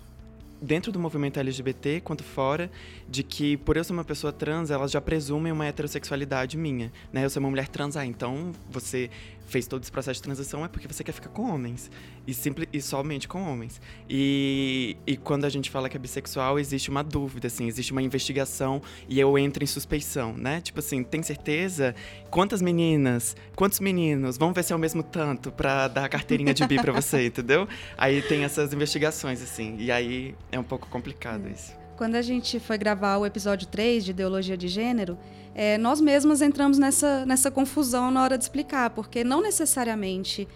dentro 0.61 0.90
do 0.90 0.99
movimento 0.99 1.38
LGBT 1.38 2.00
quanto 2.00 2.25
fora, 2.25 2.69
de 3.09 3.23
que 3.23 3.57
por 3.57 3.76
eu 3.76 3.85
ser 3.85 3.93
uma 3.93 4.05
pessoa 4.05 4.33
trans, 4.33 4.73
elas 4.73 4.90
já 4.90 5.00
presumem 5.00 5.52
uma 5.52 5.67
heterossexualidade 5.67 6.57
minha, 6.57 6.93
né? 7.12 7.25
Eu 7.25 7.31
sou 7.31 7.40
uma 7.40 7.49
mulher 7.49 7.69
trans, 7.69 7.97
ah, 7.97 8.05
então 8.05 8.52
você 8.69 9.09
fez 9.49 9.67
todo 9.67 9.83
esse 9.83 9.90
processo 9.90 10.19
de 10.19 10.23
transição 10.23 10.64
é 10.64 10.69
porque 10.69 10.87
você 10.87 11.02
quer 11.02 11.12
ficar 11.12 11.31
com 11.31 11.50
homens. 11.50 11.90
E, 12.26 12.35
simples, 12.35 12.69
e 12.73 12.81
somente 12.81 13.26
com 13.26 13.43
homens. 13.50 13.81
E, 14.09 14.97
e 15.07 15.17
quando 15.17 15.47
a 15.47 15.49
gente 15.49 15.71
fala 15.71 15.88
que 15.88 15.97
é 15.97 16.00
bissexual, 16.00 16.59
existe 16.59 16.90
uma 16.90 17.02
dúvida, 17.02 17.47
assim, 17.47 17.67
existe 17.67 17.90
uma 17.90 18.02
investigação 18.02 18.83
e 19.09 19.19
eu 19.19 19.38
entro 19.38 19.64
em 19.64 19.67
suspeição, 19.67 20.35
né? 20.37 20.61
Tipo 20.61 20.81
assim, 20.81 21.02
tem 21.02 21.23
certeza? 21.23 21.95
Quantas 22.31 22.61
meninas? 22.61 23.35
Quantos 23.57 23.81
meninos? 23.81 24.37
Vamos 24.37 24.55
ver 24.55 24.62
se 24.62 24.73
é 24.73 24.76
o 24.76 24.78
mesmo 24.78 25.02
tanto 25.02 25.50
pra 25.50 25.88
dar 25.88 26.05
a 26.05 26.09
carteirinha 26.09 26.52
de 26.52 26.67
bi 26.67 26.76
pra 26.81 26.93
você, 26.93 27.26
entendeu? 27.28 27.67
Aí 27.97 28.21
tem 28.21 28.45
essas 28.45 28.73
investigações, 28.75 29.43
assim. 29.43 29.76
E 29.78 29.90
aí 29.90 30.35
é 30.52 30.59
um 30.59 30.64
pouco 30.64 30.87
complicado 30.88 31.49
isso. 31.49 31.77
Quando 31.99 32.14
a 32.14 32.23
gente 32.23 32.61
foi 32.61 32.78
gravar 32.78 33.19
o 33.19 33.26
episódio 33.26 33.67
3 33.67 34.05
de 34.05 34.12
Ideologia 34.12 34.57
de 34.57 34.69
Gênero, 34.69 35.19
é, 35.52 35.76
nós 35.76 36.00
mesmas 36.00 36.40
entramos 36.40 36.78
nessa, 36.78 37.26
nessa 37.26 37.50
confusão 37.50 38.09
na 38.09 38.23
hora 38.23 38.38
de 38.38 38.45
explicar, 38.45 38.90
porque 38.90 39.25
não 39.25 39.43
necessariamente 39.43 40.47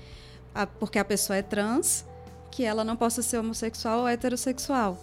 a, 0.55 0.69
porque 0.69 1.01
a 1.01 1.05
pessoa 1.05 1.37
é 1.37 1.43
trans 1.43 2.07
que 2.49 2.63
ela 2.63 2.85
não 2.85 2.95
possa 2.95 3.23
ser 3.23 3.39
homossexual 3.39 4.03
ou 4.03 4.09
heterossexual. 4.09 4.97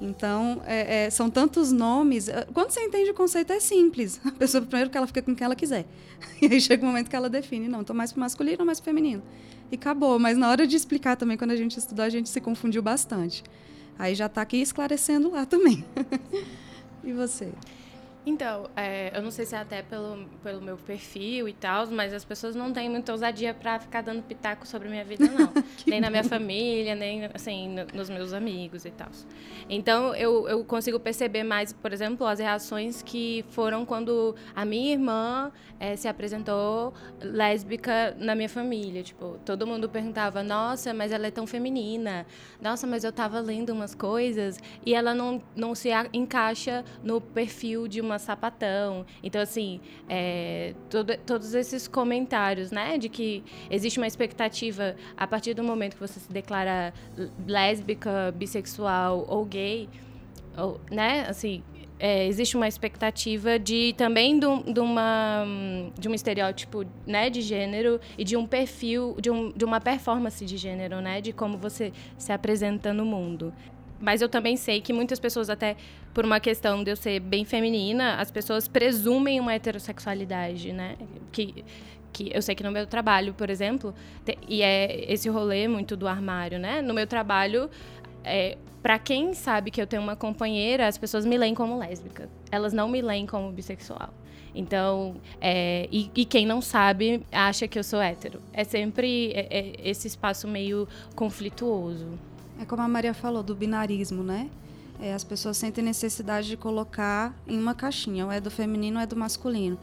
Então, 0.00 0.62
é, 0.64 1.04
é, 1.04 1.10
são 1.10 1.28
tantos 1.28 1.70
nomes. 1.70 2.26
É, 2.26 2.46
quando 2.54 2.70
você 2.70 2.80
entende 2.80 3.10
o 3.10 3.14
conceito, 3.14 3.52
é 3.52 3.60
simples. 3.60 4.18
A 4.24 4.30
pessoa, 4.30 4.64
primeiro, 4.64 4.88
que 4.88 4.96
ela 4.96 5.06
fica 5.06 5.20
com 5.20 5.36
quem 5.36 5.44
ela 5.44 5.54
quiser. 5.54 5.84
E 6.40 6.46
aí 6.46 6.58
chega 6.58 6.82
o 6.82 6.86
um 6.86 6.88
momento 6.88 7.10
que 7.10 7.16
ela 7.16 7.28
define: 7.28 7.68
não, 7.68 7.82
estou 7.82 7.94
mais 7.94 8.12
para 8.12 8.20
masculino 8.20 8.60
ou 8.60 8.66
mais 8.66 8.80
para 8.80 8.90
feminino. 8.90 9.22
E 9.70 9.74
acabou. 9.74 10.18
Mas 10.18 10.38
na 10.38 10.48
hora 10.48 10.66
de 10.66 10.74
explicar 10.74 11.16
também, 11.16 11.36
quando 11.36 11.50
a 11.50 11.56
gente 11.56 11.78
estudou, 11.78 12.02
a 12.02 12.08
gente 12.08 12.30
se 12.30 12.40
confundiu 12.40 12.80
bastante. 12.80 13.44
Aí 13.98 14.14
já 14.14 14.26
está 14.26 14.42
aqui 14.42 14.58
esclarecendo 14.58 15.30
lá 15.30 15.46
também. 15.46 15.84
e 17.04 17.12
você? 17.12 17.52
Então, 18.24 18.70
é, 18.76 19.10
eu 19.16 19.20
não 19.20 19.32
sei 19.32 19.44
se 19.44 19.56
é 19.56 19.58
até 19.58 19.82
pelo, 19.82 20.26
pelo 20.44 20.60
meu 20.60 20.76
perfil 20.76 21.48
e 21.48 21.52
tal, 21.52 21.88
mas 21.88 22.14
as 22.14 22.24
pessoas 22.24 22.54
não 22.54 22.72
têm 22.72 22.88
muita 22.88 23.10
ousadia 23.10 23.52
para 23.52 23.80
ficar 23.80 24.00
dando 24.00 24.22
pitaco 24.22 24.66
sobre 24.66 24.86
a 24.86 24.90
minha 24.92 25.04
vida, 25.04 25.26
não. 25.26 25.52
nem 25.86 26.00
na 26.00 26.08
minha 26.08 26.22
família, 26.22 26.94
nem 26.94 27.24
assim, 27.34 27.68
no, 27.68 27.84
nos 27.92 28.08
meus 28.08 28.32
amigos 28.32 28.84
e 28.84 28.90
tal. 28.90 29.08
Então, 29.68 30.14
eu, 30.14 30.48
eu 30.48 30.64
consigo 30.64 31.00
perceber 31.00 31.42
mais, 31.42 31.72
por 31.72 31.92
exemplo, 31.92 32.24
as 32.24 32.38
reações 32.38 33.02
que 33.02 33.44
foram 33.50 33.84
quando 33.84 34.36
a 34.54 34.64
minha 34.64 34.92
irmã 34.92 35.50
é, 35.80 35.96
se 35.96 36.06
apresentou 36.06 36.94
lésbica 37.20 38.16
na 38.18 38.36
minha 38.36 38.48
família. 38.48 39.02
Tipo, 39.02 39.38
todo 39.44 39.66
mundo 39.66 39.88
perguntava, 39.88 40.44
nossa, 40.44 40.94
mas 40.94 41.10
ela 41.10 41.26
é 41.26 41.30
tão 41.32 41.44
feminina. 41.44 42.24
Nossa, 42.60 42.86
mas 42.86 43.02
eu 43.02 43.10
estava 43.10 43.40
lendo 43.40 43.70
umas 43.70 43.96
coisas 43.96 44.60
e 44.86 44.94
ela 44.94 45.12
não, 45.12 45.42
não 45.56 45.74
se 45.74 45.88
encaixa 46.12 46.84
no 47.02 47.20
perfil 47.20 47.88
de 47.88 48.00
uma 48.00 48.11
uma 48.12 48.18
sapatão. 48.18 49.04
Então, 49.22 49.40
assim, 49.40 49.80
é, 50.08 50.74
todo, 50.88 51.16
todos 51.18 51.54
esses 51.54 51.88
comentários, 51.88 52.70
né, 52.70 52.98
de 52.98 53.08
que 53.08 53.42
existe 53.70 53.98
uma 53.98 54.06
expectativa 54.06 54.94
a 55.16 55.26
partir 55.26 55.54
do 55.54 55.64
momento 55.64 55.94
que 55.94 56.00
você 56.00 56.20
se 56.20 56.32
declara 56.32 56.92
lésbica, 57.46 58.32
bissexual 58.36 59.26
ou 59.28 59.44
gay, 59.44 59.88
ou, 60.56 60.80
né, 60.90 61.26
assim, 61.28 61.62
é, 62.02 62.26
existe 62.26 62.56
uma 62.56 62.66
expectativa 62.66 63.60
de 63.60 63.94
também 63.96 64.36
de, 64.36 64.46
de, 64.72 64.80
uma 64.80 65.44
de 65.96 66.08
um 66.08 66.14
estereótipo 66.14 66.84
né 67.06 67.30
de 67.30 67.40
gênero 67.40 68.00
e 68.18 68.24
de 68.24 68.36
um 68.36 68.44
perfil 68.44 69.16
de, 69.20 69.30
um, 69.30 69.52
de 69.52 69.64
uma 69.64 69.80
performance 69.80 70.44
de 70.44 70.56
gênero 70.56 71.00
né 71.00 71.20
de 71.20 71.32
como 71.32 71.56
você 71.56 71.92
se 72.18 72.32
apresenta 72.32 72.92
no 72.92 73.04
mundo 73.04 73.54
mas 74.02 74.20
eu 74.20 74.28
também 74.28 74.56
sei 74.56 74.80
que 74.80 74.92
muitas 74.92 75.20
pessoas, 75.20 75.48
até 75.48 75.76
por 76.12 76.24
uma 76.24 76.40
questão 76.40 76.82
de 76.82 76.90
eu 76.90 76.96
ser 76.96 77.20
bem 77.20 77.44
feminina, 77.44 78.16
as 78.16 78.32
pessoas 78.32 78.66
presumem 78.66 79.38
uma 79.38 79.54
heterossexualidade, 79.54 80.72
né? 80.72 80.96
Que, 81.30 81.64
que 82.12 82.30
eu 82.34 82.42
sei 82.42 82.56
que 82.56 82.64
no 82.64 82.72
meu 82.72 82.84
trabalho, 82.84 83.32
por 83.32 83.48
exemplo, 83.48 83.94
te, 84.24 84.36
e 84.48 84.60
é 84.60 85.10
esse 85.10 85.28
rolê 85.28 85.68
muito 85.68 85.96
do 85.96 86.08
armário, 86.08 86.58
né? 86.58 86.82
No 86.82 86.92
meu 86.92 87.06
trabalho, 87.06 87.70
é, 88.24 88.58
para 88.82 88.98
quem 88.98 89.32
sabe 89.34 89.70
que 89.70 89.80
eu 89.80 89.86
tenho 89.86 90.02
uma 90.02 90.16
companheira, 90.16 90.88
as 90.88 90.98
pessoas 90.98 91.24
me 91.24 91.38
leem 91.38 91.54
como 91.54 91.78
lésbica. 91.78 92.28
Elas 92.50 92.72
não 92.72 92.88
me 92.88 93.00
leem 93.00 93.24
como 93.24 93.52
bissexual. 93.52 94.12
Então, 94.52 95.14
é, 95.40 95.88
e, 95.92 96.10
e, 96.14 96.24
quem 96.24 96.44
não 96.44 96.60
sabe 96.60 97.22
acha 97.30 97.68
que 97.68 97.78
eu 97.78 97.84
sou 97.84 98.02
hétero. 98.02 98.42
É 98.52 98.64
sempre 98.64 99.32
é, 99.32 99.46
é 99.48 99.88
esse 99.88 100.08
espaço 100.08 100.46
meio 100.48 100.88
conflituoso. 101.14 102.18
É 102.62 102.64
como 102.64 102.80
a 102.80 102.86
Maria 102.86 103.12
falou, 103.12 103.42
do 103.42 103.56
binarismo, 103.56 104.22
né? 104.22 104.48
É, 105.00 105.12
as 105.14 105.24
pessoas 105.24 105.56
sentem 105.56 105.82
necessidade 105.82 106.46
de 106.46 106.56
colocar 106.56 107.34
em 107.44 107.58
uma 107.58 107.74
caixinha, 107.74 108.24
ou 108.24 108.30
é 108.30 108.40
do 108.40 108.52
feminino 108.52 108.98
ou 108.98 109.02
é 109.02 109.06
do 109.06 109.16
masculino. 109.16 109.76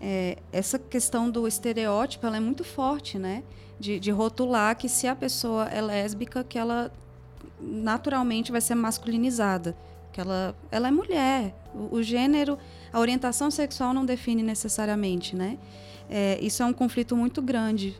É, 0.00 0.36
essa 0.52 0.80
questão 0.80 1.30
do 1.30 1.46
estereótipo 1.46 2.26
ela 2.26 2.36
é 2.36 2.40
muito 2.40 2.64
forte, 2.64 3.20
né? 3.20 3.44
De, 3.78 4.00
de, 4.00 4.10
rotular 4.10 4.76
que 4.76 4.88
se 4.88 5.06
a 5.06 5.14
pessoa 5.14 5.68
é 5.68 5.80
lésbica, 5.80 6.42
que 6.42 6.58
ela 6.58 6.90
naturalmente 7.60 8.50
vai 8.50 8.60
ser 8.60 8.74
masculinizada. 8.74 9.76
porque 10.06 10.20
ela, 10.20 10.56
ela 10.72 10.88
é 10.88 10.90
mulher. 10.90 11.54
O, 11.72 11.98
o 11.98 12.02
gênero, 12.02 12.58
a 12.92 12.98
orientação 12.98 13.48
sexual 13.48 13.94
não 13.94 14.04
define 14.04 14.42
necessariamente, 14.42 15.36
né? 15.36 15.56
É, 16.10 16.36
isso 16.42 16.64
é 16.64 16.66
um 16.66 16.72
conflito 16.72 17.14
muito 17.14 17.40
grande. 17.40 17.96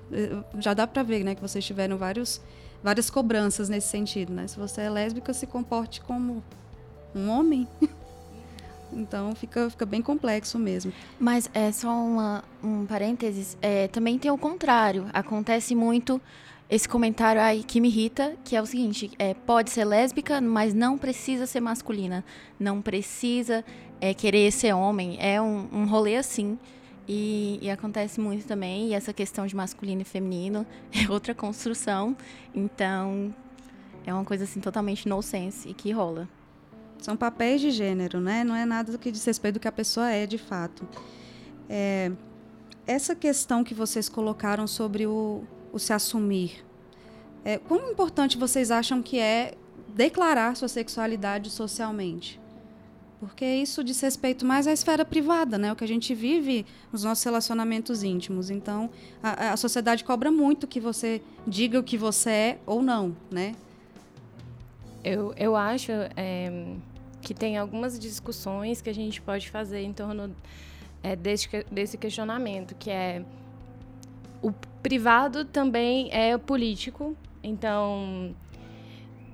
Já 0.59 0.75
dá 0.75 0.89
para 0.89 1.05
ver, 1.05 1.23
né, 1.23 1.37
que 1.37 1.41
vocês 1.41 1.65
tiveram 1.65 1.97
vários, 1.97 2.41
várias 2.82 3.11
cobranças 3.11 3.68
nesse 3.68 3.88
sentido, 3.88 4.32
né? 4.32 4.47
Se 4.47 4.58
você 4.58 4.82
é 4.82 4.90
lésbica, 4.90 5.32
se 5.32 5.47
comporte 5.47 6.00
como 6.00 6.42
um 7.14 7.28
homem. 7.28 7.66
Então 8.92 9.35
fica, 9.35 9.68
fica 9.68 9.85
bem 9.85 10.00
complexo 10.00 10.58
mesmo. 10.58 10.92
Mas 11.18 11.49
é 11.52 11.70
só 11.70 11.90
uma, 11.90 12.42
um 12.62 12.87
parênteses. 12.87 13.56
É, 13.61 13.88
também 13.88 14.18
tem 14.18 14.30
o 14.30 14.38
contrário. 14.38 15.06
Acontece 15.12 15.75
muito 15.75 16.20
esse 16.70 16.88
comentário 16.88 17.40
aí 17.40 17.62
que 17.62 17.80
me 17.80 17.88
irrita, 17.88 18.35
que 18.44 18.56
é 18.56 18.62
o 18.62 18.66
seguinte: 18.66 19.11
é, 19.18 19.35
pode 19.35 19.70
ser 19.70 19.85
lésbica, 19.85 20.40
mas 20.40 20.75
não 20.75 20.99
precisa 20.99 21.47
ser 21.47 21.61
masculina. 21.61 22.25
Não 22.58 22.80
precisa 22.80 23.64
é, 24.00 24.14
querer 24.14 24.50
ser 24.52 24.73
homem. 24.75 25.16
É 25.20 25.40
um, 25.40 25.68
um 25.73 25.85
rolê 25.87 26.16
assim. 26.16 26.58
E, 27.09 27.59
e, 27.62 27.71
acontece 27.71 28.21
muito 28.21 28.47
também. 28.47 28.88
E 28.88 28.95
essa 28.95 29.12
questão 29.15 29.47
de 29.47 29.57
masculino 29.57 30.03
e 30.03 30.05
feminino 30.05 30.67
é 30.93 31.11
outra 31.11 31.35
construção. 31.35 32.15
Então, 32.55 33.35
é 34.05 34.12
uma 34.12 34.25
coisa 34.25 34.45
assim 34.45 34.61
totalmente 34.61 35.09
no 35.09 35.23
sense 35.23 35.69
e 35.69 35.75
que 35.75 35.91
rola. 35.91 36.29
São 36.99 37.17
papéis 37.17 37.61
de 37.61 37.71
gênero, 37.71 38.21
né? 38.21 38.45
Não 38.45 38.55
é 38.55 38.67
nada 38.67 38.93
do 38.93 38.99
que 38.99 39.11
diz 39.11 39.25
respeito 39.25 39.55
do 39.55 39.61
que 39.61 39.69
a 39.69 39.73
pessoa 39.73 40.11
é 40.11 40.27
de 40.27 40.37
fato. 40.37 40.87
É, 41.69 42.12
essa 42.87 43.15
questão 43.15 43.62
que 43.62 43.75
vocês 43.75 44.09
colocaram 44.09 44.67
sobre 44.67 45.07
o, 45.07 45.45
o 45.73 45.79
se 45.79 45.93
assumir, 45.93 46.65
é, 47.45 47.57
quão 47.57 47.91
importante 47.91 48.37
vocês 48.37 48.71
acham 48.71 49.03
que 49.03 49.19
é 49.19 49.55
declarar 49.95 50.57
sua 50.57 50.69
sexualidade 50.69 51.50
socialmente? 51.50 52.41
Porque 53.21 53.45
isso 53.45 53.83
diz 53.83 54.01
respeito 54.01 54.47
mais 54.47 54.67
à 54.67 54.73
esfera 54.73 55.05
privada, 55.05 55.59
né? 55.59 55.73
O 55.73 55.77
que 55.77 55.83
a 55.83 55.89
gente 55.89 56.15
vive 56.15 56.65
nos 56.93 57.03
nossos 57.03 57.25
relacionamentos 57.25 58.05
íntimos. 58.05 58.49
Então, 58.49 58.89
a, 59.23 59.53
a 59.53 59.57
sociedade 59.57 60.05
cobra 60.05 60.31
muito 60.31 60.67
que 60.67 60.79
você 60.79 61.21
diga 61.47 61.81
o 61.81 61.83
que 61.83 61.99
você 61.99 62.31
é 62.31 62.59
ou 62.65 62.81
não, 62.81 63.17
né? 63.31 63.55
Eu, 65.03 65.35
eu 65.37 65.57
acho 65.57 65.91
é, 66.17 66.75
que 67.21 67.35
tem 67.35 67.57
algumas 67.57 67.99
discussões 67.99 68.81
que 68.81 68.91
a 68.91 68.95
gente 68.95 69.21
pode 69.21 69.51
fazer 69.51 69.81
em 69.81 69.93
torno 69.93 70.35
é, 71.03 71.17
desse, 71.17 71.49
desse 71.71 71.97
questionamento, 71.97 72.75
que 72.77 72.91
é 72.91 73.25
o 74.41 74.53
privado 74.83 75.45
também 75.45 76.09
é 76.13 76.37
político, 76.39 77.17
então 77.43 78.35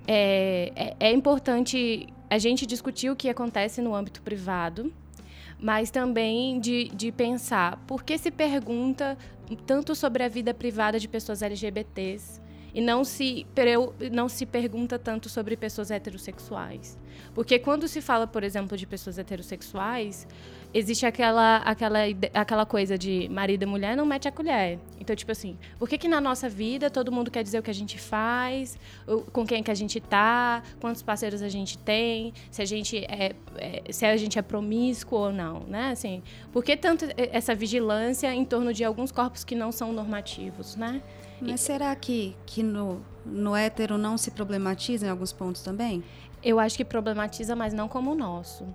é, 0.07 0.73
é, 0.75 0.97
é 1.09 1.12
importante 1.12 2.09
a 2.35 2.38
gente 2.38 2.67
discutir 2.67 3.11
o 3.11 3.14
que 3.14 3.29
acontece 3.29 3.81
no 3.81 3.95
âmbito 3.95 4.21
privado, 4.21 4.93
mas 5.57 5.88
também 5.88 6.59
de, 6.59 6.88
de 6.88 7.12
pensar 7.12 7.76
por 7.87 8.03
que 8.03 8.19
se 8.19 8.29
pergunta 8.29 9.17
tanto 9.64 9.95
sobre 9.95 10.25
a 10.25 10.29
vida 10.29 10.53
privada 10.53 10.99
de 10.99 11.07
pessoas 11.07 11.43
LGBTs 11.43 12.41
e 12.75 12.81
não 12.81 13.05
se, 13.05 13.47
não 14.11 14.29
se 14.29 14.45
pergunta 14.45 14.99
tanto 14.99 15.29
sobre 15.29 15.57
pessoas 15.57 15.93
heterossexuais. 15.93 16.99
Porque 17.33 17.57
quando 17.57 17.87
se 17.87 18.00
fala, 18.00 18.26
por 18.26 18.43
exemplo, 18.43 18.76
de 18.76 18.85
pessoas 18.85 19.17
heterossexuais, 19.17 20.26
existe 20.75 21.07
aquela, 21.07 21.59
aquela, 21.59 22.00
aquela 22.35 22.66
coisa 22.66 22.99
de 22.99 23.28
marido 23.31 23.62
e 23.62 23.66
mulher 23.66 23.97
não 23.97 24.04
mete 24.04 24.26
a 24.26 24.33
colher. 24.33 24.81
Então, 25.00 25.14
tipo 25.14 25.31
assim, 25.31 25.57
por 25.78 25.88
que, 25.88 25.97
que 25.97 26.09
na 26.09 26.21
nossa 26.21 26.49
vida 26.49 26.90
todo 26.90 27.12
mundo 27.12 27.31
quer 27.31 27.45
dizer 27.45 27.61
o 27.61 27.62
que 27.62 27.71
a 27.71 27.75
gente 27.75 27.97
faz, 27.97 28.76
com 29.33 29.47
quem 29.47 29.62
que 29.62 29.71
a 29.71 29.75
gente 29.75 30.00
tá, 30.00 30.62
quantos 30.81 31.00
parceiros 31.00 31.43
a 31.43 31.49
gente 31.49 31.78
tem, 31.78 32.35
se 32.50 32.61
a 32.61 32.64
gente 32.64 32.99
é, 33.04 33.35
é 33.57 33.93
se 33.93 34.04
a 34.04 34.16
gente 34.16 34.37
é 34.37 34.43
promíscuo 34.43 35.19
ou 35.19 35.33
não, 35.33 35.61
né? 35.61 35.90
Assim, 35.93 36.23
por 36.52 36.64
que 36.64 36.76
tanto 36.76 37.07
essa 37.16 37.54
vigilância 37.54 38.35
em 38.35 38.45
torno 38.45 38.75
de 38.75 38.83
alguns 38.83 39.12
corpos 39.12 39.45
que 39.45 39.54
não 39.54 39.71
são 39.71 39.93
normativos, 39.93 40.75
né? 40.75 41.00
Mas 41.40 41.61
e, 41.61 41.64
será 41.64 41.95
que, 41.95 42.35
que 42.45 42.62
no, 42.62 43.00
no 43.25 43.54
hétero 43.54 43.97
não 43.97 44.19
se 44.19 44.33
problematiza 44.33 45.07
em 45.07 45.11
alguns 45.11 45.33
pontos 45.33 45.62
também? 45.62 46.02
Eu 46.43 46.59
acho 46.59 46.76
que 46.76 46.85
problematiza, 46.85 47.54
mas 47.54 47.73
não 47.73 47.87
como 47.88 48.12
o 48.12 48.14
nosso 48.14 48.66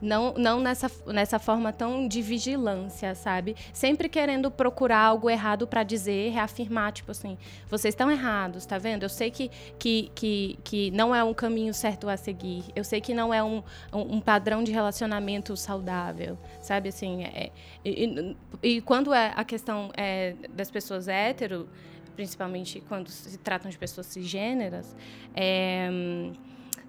não, 0.00 0.34
não 0.34 0.60
nessa, 0.60 0.90
nessa 1.06 1.38
forma 1.38 1.72
tão 1.72 2.06
de 2.06 2.22
vigilância, 2.22 3.14
sabe? 3.14 3.56
Sempre 3.72 4.08
querendo 4.08 4.50
procurar 4.50 5.00
algo 5.00 5.28
errado 5.28 5.66
para 5.66 5.82
dizer, 5.82 6.30
reafirmar, 6.30 6.92
tipo 6.92 7.10
assim, 7.10 7.36
vocês 7.68 7.92
estão 7.92 8.10
errados, 8.10 8.64
tá 8.64 8.78
vendo? 8.78 9.02
Eu 9.02 9.08
sei 9.08 9.30
que, 9.30 9.50
que, 9.78 10.10
que, 10.14 10.58
que 10.62 10.90
não 10.92 11.14
é 11.14 11.22
um 11.24 11.34
caminho 11.34 11.74
certo 11.74 12.08
a 12.08 12.16
seguir, 12.16 12.64
eu 12.74 12.84
sei 12.84 13.00
que 13.00 13.12
não 13.12 13.32
é 13.32 13.42
um, 13.42 13.62
um, 13.92 14.16
um 14.16 14.20
padrão 14.20 14.62
de 14.62 14.72
relacionamento 14.72 15.56
saudável, 15.56 16.38
sabe? 16.60 16.88
Assim, 16.88 17.24
é, 17.24 17.50
e, 17.84 18.36
e, 18.62 18.80
quando 18.82 19.12
é 19.12 19.32
a 19.34 19.44
questão 19.44 19.90
é, 19.96 20.34
das 20.50 20.70
pessoas 20.70 21.08
hétero, 21.08 21.68
principalmente 22.14 22.80
quando 22.88 23.08
se 23.10 23.38
tratam 23.38 23.70
de 23.70 23.78
pessoas 23.78 24.06
cisgêneras, 24.06 24.96
é, 25.34 25.88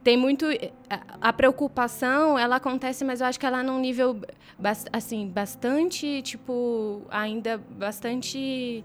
tem 0.09 0.17
muito 0.17 0.47
a, 0.89 1.29
a, 1.29 1.31
preocupação 1.31 2.37
ela 2.39 2.55
acontece 2.55 3.05
mas 3.05 3.21
eu 3.21 3.27
acho 3.27 3.39
que 3.39 3.45
ela 3.45 3.59
é 3.59 3.63
num 3.63 3.79
nível 3.79 4.19
assim 4.91 5.27
bastante 5.27 6.23
tipo 6.23 7.03
ainda 7.11 7.59
bastante 7.77 8.83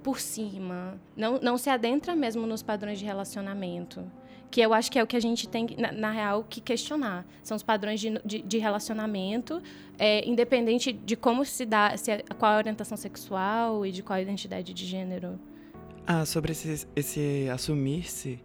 por 0.00 0.20
cima. 0.20 0.96
Não, 1.16 1.40
não 1.40 1.58
se 1.58 1.68
adentra 1.68 2.14
mesmo 2.14 2.46
nos 2.46 2.62
padrões 2.62 3.00
de 3.00 3.04
relacionamento 3.04 4.00
que 4.48 4.60
eu 4.60 4.72
acho 4.72 4.92
que 4.92 4.98
é 4.98 5.02
o 5.02 5.08
que 5.08 5.16
a 5.16 5.20
gente 5.20 5.48
tem 5.48 5.66
na, 5.76 5.90
na 5.90 6.10
real 6.12 6.46
que 6.48 6.60
questionar. 6.60 7.26
São 7.42 7.56
os 7.56 7.64
padrões 7.64 7.98
de, 7.98 8.20
de, 8.24 8.40
de 8.40 8.58
relacionamento 8.58 9.60
é, 9.98 10.24
independente 10.24 10.92
de 10.92 11.16
como 11.16 11.44
se 11.44 11.66
dá 11.66 11.96
se 11.96 12.12
é, 12.12 12.22
qual 12.38 12.52
a 12.52 12.58
orientação 12.58 12.96
sexual 12.96 13.84
e 13.84 13.90
de 13.90 14.04
qual 14.04 14.20
a 14.20 14.22
identidade 14.22 14.72
de 14.72 14.86
gênero. 14.86 15.36
Ah 16.06 16.24
sobre 16.24 16.52
esse, 16.52 16.86
esse 16.94 17.48
assumir-se 17.52 18.40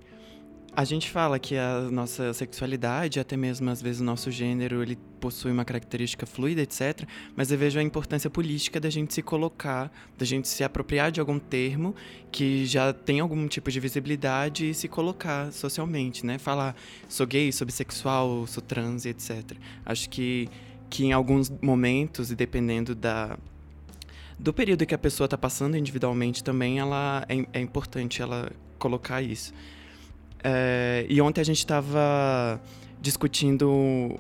a 0.76 0.84
gente 0.84 1.10
fala 1.10 1.40
que 1.40 1.56
a 1.56 1.88
nossa 1.90 2.34
sexualidade, 2.34 3.18
até 3.18 3.38
mesmo 3.38 3.70
às 3.70 3.82
vezes 3.82 4.02
o 4.02 4.04
nosso 4.04 4.30
gênero, 4.30 4.84
ele 4.84 4.98
possui 5.22 5.52
uma 5.52 5.64
característica 5.64 6.26
fluida, 6.26 6.62
etc. 6.62 7.08
Mas 7.34 7.50
eu 7.50 7.58
vejo 7.58 7.80
a 7.80 7.84
importância 7.84 8.30
política 8.30 8.78
da 8.78 8.90
gente 8.90 9.14
se 9.14 9.22
colocar, 9.22 9.90
da 10.18 10.26
gente 10.26 10.50
se 10.50 10.66
apropriar 10.66 11.12
de 11.12 11.22
algum 11.22 11.40
termo 11.40 11.96
que 12.30 12.66
já 12.66 12.92
tem 12.92 13.22
algum 13.22 13.48
tipo 13.48 13.72
de 13.72 13.80
visibilidade 13.80 14.70
e 14.70 14.74
se 14.74 14.90
colocar 14.90 15.50
socialmente, 15.54 16.26
né? 16.26 16.38
Falar, 16.38 16.76
sou 17.08 17.26
gay, 17.26 17.54
sou 17.54 17.66
bissexual, 17.66 18.46
sou 18.46 18.62
trans, 18.62 19.06
etc. 19.06 19.58
Acho 19.86 20.10
que, 20.10 20.50
que 20.90 21.06
em 21.06 21.14
alguns 21.14 21.50
momentos, 21.62 22.32
e 22.32 22.36
dependendo 22.36 22.94
da, 22.94 23.38
do 24.38 24.54
período 24.54 24.86
que 24.86 24.94
a 24.94 24.98
pessoa 24.98 25.26
está 25.26 25.38
passando 25.38 25.78
individualmente 25.78 26.44
também, 26.44 26.80
ela 26.80 27.26
é, 27.30 27.60
é 27.60 27.62
importante 27.62 28.22
ela 28.22 28.52
colocar 28.78 29.22
isso. 29.22 29.54
É, 30.48 31.08
e 31.10 31.20
ontem 31.20 31.42
a 31.42 31.44
gente 31.44 31.58
estava 31.58 32.62
discutindo 33.02 33.68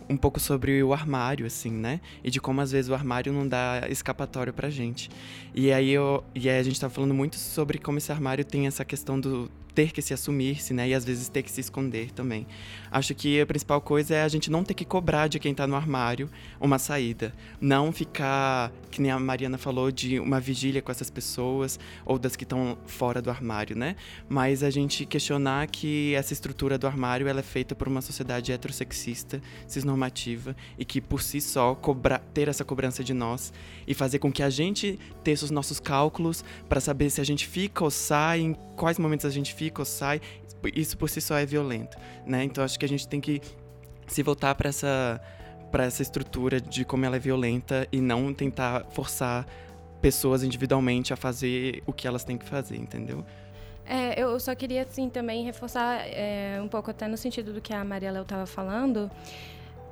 um 0.10 0.18
pouco 0.18 0.40
sobre 0.40 0.82
o 0.82 0.92
armário, 0.92 1.46
assim, 1.46 1.70
né? 1.70 2.02
E 2.24 2.32
de 2.32 2.42
como 2.42 2.62
às 2.62 2.72
vezes 2.72 2.90
o 2.90 2.96
armário 2.96 3.32
não 3.32 3.48
dá 3.48 3.84
escapatório 3.90 4.52
pra 4.52 4.68
gente. 4.72 5.08
E 5.54 5.72
aí, 5.72 5.92
eu, 5.92 6.24
e 6.34 6.50
aí 6.50 6.58
a 6.58 6.64
gente 6.64 6.74
estava 6.74 6.92
falando 6.92 7.14
muito 7.14 7.36
sobre 7.36 7.78
como 7.78 8.00
esse 8.00 8.12
armário 8.12 8.44
tem 8.44 8.66
essa 8.66 8.84
questão 8.84 9.20
do 9.20 9.52
ter 9.76 9.92
que 9.92 10.02
se 10.02 10.14
assumir-se, 10.14 10.74
né? 10.74 10.88
E 10.88 10.94
às 10.94 11.04
vezes 11.04 11.28
ter 11.28 11.44
que 11.44 11.52
se 11.52 11.60
esconder 11.60 12.12
também. 12.12 12.48
Acho 12.90 13.14
que 13.14 13.42
a 13.42 13.46
principal 13.46 13.82
coisa 13.82 14.16
é 14.16 14.24
a 14.24 14.28
gente 14.30 14.50
não 14.50 14.64
ter 14.64 14.74
que 14.74 14.86
cobrar 14.86 15.28
de 15.28 15.38
quem 15.38 15.52
está 15.52 15.68
no 15.68 15.76
armário 15.76 16.30
uma 16.62 16.80
saída. 16.80 17.34
Não 17.60 17.92
ficar, 17.92 18.72
que 18.90 19.02
nem 19.02 19.12
a 19.12 19.20
Mariana 19.20 19.58
falou, 19.58 19.92
de 19.92 20.18
uma 20.18 20.40
vigília 20.40 20.82
com 20.82 20.92
essas 20.92 21.10
pessoas 21.10 21.78
ou 22.06 22.18
das 22.18 22.38
que 22.38 22.46
estão 22.46 22.78
fora 22.88 23.22
do 23.22 23.30
armário, 23.30 23.76
né? 23.76 23.98
Mas 24.30 24.64
a 24.64 24.70
gente 24.70 25.06
questionar 25.06 25.68
que 25.68 26.16
essa 26.16 26.32
estrutura 26.32 26.78
do 26.78 26.88
armário 26.88 27.28
ela 27.28 27.42
é 27.42 27.44
feita 27.44 27.76
por 27.76 27.90
uma 27.90 28.02
sociedade 28.02 28.54
heterossexista, 28.54 29.42
cisnormativa 29.68 30.56
e 30.80 30.86
que 30.86 31.02
por 31.02 31.22
si 31.22 31.42
só 31.42 31.76
cobra, 31.76 32.20
ter 32.34 32.48
essa 32.48 32.64
cobrança 32.64 33.04
de 33.04 33.14
nós 33.14 33.52
e 33.86 33.94
fazer 33.94 34.20
com 34.20 34.32
que 34.32 34.42
a 34.42 34.50
gente 34.50 34.98
teça 35.22 35.44
os 35.44 35.52
nossos 35.52 35.82
cálculos 35.82 36.46
para 36.70 36.80
saber 36.80 37.10
se 37.10 37.20
a 37.20 37.26
gente 37.26 37.46
fica 37.46 37.84
ou 37.84 37.92
sai, 37.92 38.40
em 38.40 38.54
quais 38.78 38.98
momentos 38.98 39.26
a 39.26 39.30
gente 39.30 39.54
fica 39.54 39.65
fica 39.66 39.82
ou 39.82 39.86
sai, 39.86 40.22
isso 40.74 40.98
por 40.98 41.10
si 41.10 41.22
só 41.22 41.38
é 41.38 41.46
violento, 41.46 41.98
né? 42.26 42.44
Então 42.44 42.64
acho 42.64 42.78
que 42.78 42.86
a 42.86 42.88
gente 42.88 43.08
tem 43.08 43.20
que 43.20 43.42
se 44.08 44.22
voltar 44.22 44.54
para 44.56 44.70
essa 44.70 45.22
para 45.72 45.84
essa 45.84 46.02
estrutura 46.02 46.62
de 46.62 46.86
como 46.86 47.06
ela 47.06 47.18
é 47.18 47.20
violenta 47.20 47.88
e 47.92 48.00
não 48.00 48.34
tentar 48.34 48.86
forçar 48.92 49.46
pessoas 50.00 50.44
individualmente 50.44 51.12
a 51.12 51.18
fazer 51.18 51.84
o 51.86 51.92
que 51.92 52.08
elas 52.08 52.24
têm 52.24 52.38
que 52.38 52.46
fazer, 52.46 52.78
entendeu? 52.78 53.26
É, 53.86 54.22
eu 54.22 54.40
só 54.40 54.56
queria 54.56 54.84
assim 54.84 55.10
também 55.10 55.44
reforçar 55.44 56.02
é, 56.08 56.60
um 56.62 56.68
pouco 56.68 56.92
até 56.92 57.08
no 57.08 57.18
sentido 57.18 57.52
do 57.52 57.60
que 57.60 57.74
a 57.74 57.84
Maria 57.84 58.12
Léo 58.12 58.22
estava 58.22 58.46
falando. 58.46 59.12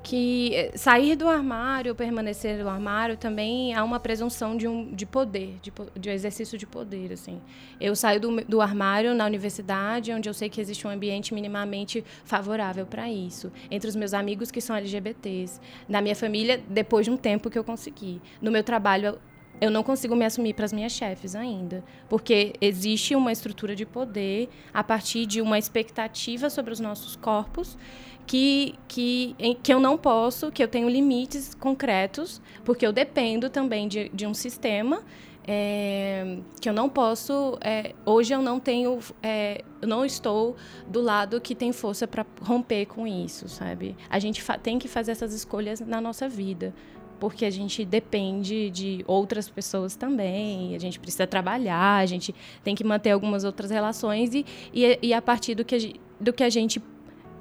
Que 0.04 0.54
eh, 0.54 0.72
sair 0.76 1.16
do 1.16 1.30
armário, 1.30 1.96
permanecer 1.96 2.62
no 2.62 2.70
armário, 2.70 3.16
também 3.16 3.74
há 3.74 3.84
uma 3.84 4.00
presunção 4.00 4.58
de, 4.58 4.68
um, 4.68 4.94
de 4.94 5.06
poder, 5.06 5.58
de, 5.62 5.72
de 5.98 6.10
um 6.10 6.12
exercício 6.12 6.58
de 6.58 6.68
poder, 6.68 7.14
assim. 7.14 7.42
Eu 7.80 7.96
saio 7.96 8.20
do, 8.20 8.44
do 8.44 8.62
armário 8.62 9.16
na 9.16 9.26
universidade, 9.26 10.12
onde 10.12 10.28
eu 10.28 10.34
sei 10.34 10.50
que 10.50 10.60
existe 10.60 10.86
um 10.86 10.90
ambiente 10.90 11.34
minimamente 11.34 12.04
favorável 12.26 12.86
para 12.86 13.10
isso. 13.10 13.52
Entre 13.72 13.90
os 13.90 13.96
meus 13.96 14.14
amigos 14.14 14.52
que 14.52 14.60
são 14.60 14.76
LGBTs. 14.76 15.62
Na 15.88 16.02
minha 16.02 16.16
família, 16.16 16.62
depois 16.68 17.06
de 17.06 17.12
um 17.12 17.18
tempo 17.18 17.50
que 17.50 17.58
eu 17.58 17.64
consegui. 17.64 18.22
No 18.42 18.52
meu 18.52 18.64
trabalho, 18.64 19.18
eu 19.62 19.72
não 19.72 19.84
consigo 19.84 20.16
me 20.16 20.26
assumir 20.26 20.54
para 20.54 20.66
as 20.66 20.74
minhas 20.74 20.92
chefes 20.92 21.36
ainda, 21.36 21.84
porque 22.10 22.54
existe 22.60 23.16
uma 23.16 23.32
estrutura 23.32 23.76
de 23.76 23.86
poder 23.86 24.50
a 24.74 24.84
partir 24.84 25.26
de 25.26 25.42
uma 25.42 25.58
expectativa 25.58 26.50
sobre 26.50 26.74
os 26.74 26.80
nossos 26.82 27.16
corpos 27.16 27.78
que, 28.26 28.76
que, 28.88 29.36
em, 29.38 29.56
que 29.56 29.74
eu 29.74 29.80
não 29.80 29.98
posso, 29.98 30.52
que 30.52 30.64
eu 30.64 30.68
tenho 30.68 30.90
limites 30.90 31.54
concretos, 31.54 32.42
porque 32.64 32.86
eu 32.86 32.94
dependo 32.94 33.50
também 33.50 33.88
de, 33.88 34.10
de 34.10 34.26
um 34.26 34.34
sistema 34.34 35.04
é, 35.46 36.38
que 36.60 36.70
eu 36.70 36.74
não 36.74 36.90
posso. 36.90 37.58
É, 37.62 37.94
hoje 38.06 38.34
eu 38.34 38.42
não 38.42 38.60
tenho. 38.60 39.00
É, 39.22 39.64
eu 39.82 39.88
não 39.88 40.06
estou 40.06 40.56
do 40.88 41.02
lado 41.02 41.40
que 41.42 41.54
tem 41.54 41.72
força 41.72 42.08
para 42.08 42.26
romper 42.42 42.86
com 42.86 43.06
isso, 43.06 43.50
sabe? 43.50 43.96
A 44.10 44.20
gente 44.20 44.44
tem 44.62 44.80
que 44.80 44.88
fazer 44.88 45.12
essas 45.12 45.34
escolhas 45.34 45.80
na 45.82 46.00
nossa 46.00 46.28
vida. 46.30 46.74
Porque 47.20 47.46
a 47.46 47.50
gente 47.50 47.86
depende 47.86 48.70
de 48.70 49.04
outras 49.08 49.48
pessoas 49.48 49.96
também, 49.96 50.76
a 50.76 50.80
gente 50.80 51.00
precisa 51.00 51.26
trabalhar, 51.26 52.00
a 52.00 52.06
gente 52.06 52.36
tem 52.66 52.76
que 52.76 52.84
manter 52.84 53.12
algumas 53.12 53.46
outras 53.46 53.72
relações, 53.72 54.34
e, 54.34 54.46
e, 54.74 55.00
e 55.02 55.14
a 55.14 55.22
partir 55.22 55.56
do 55.56 55.64
que 55.64 55.76
a, 55.76 55.80
do 56.22 56.34
que 56.34 56.44
a 56.44 56.50
gente 56.50 56.82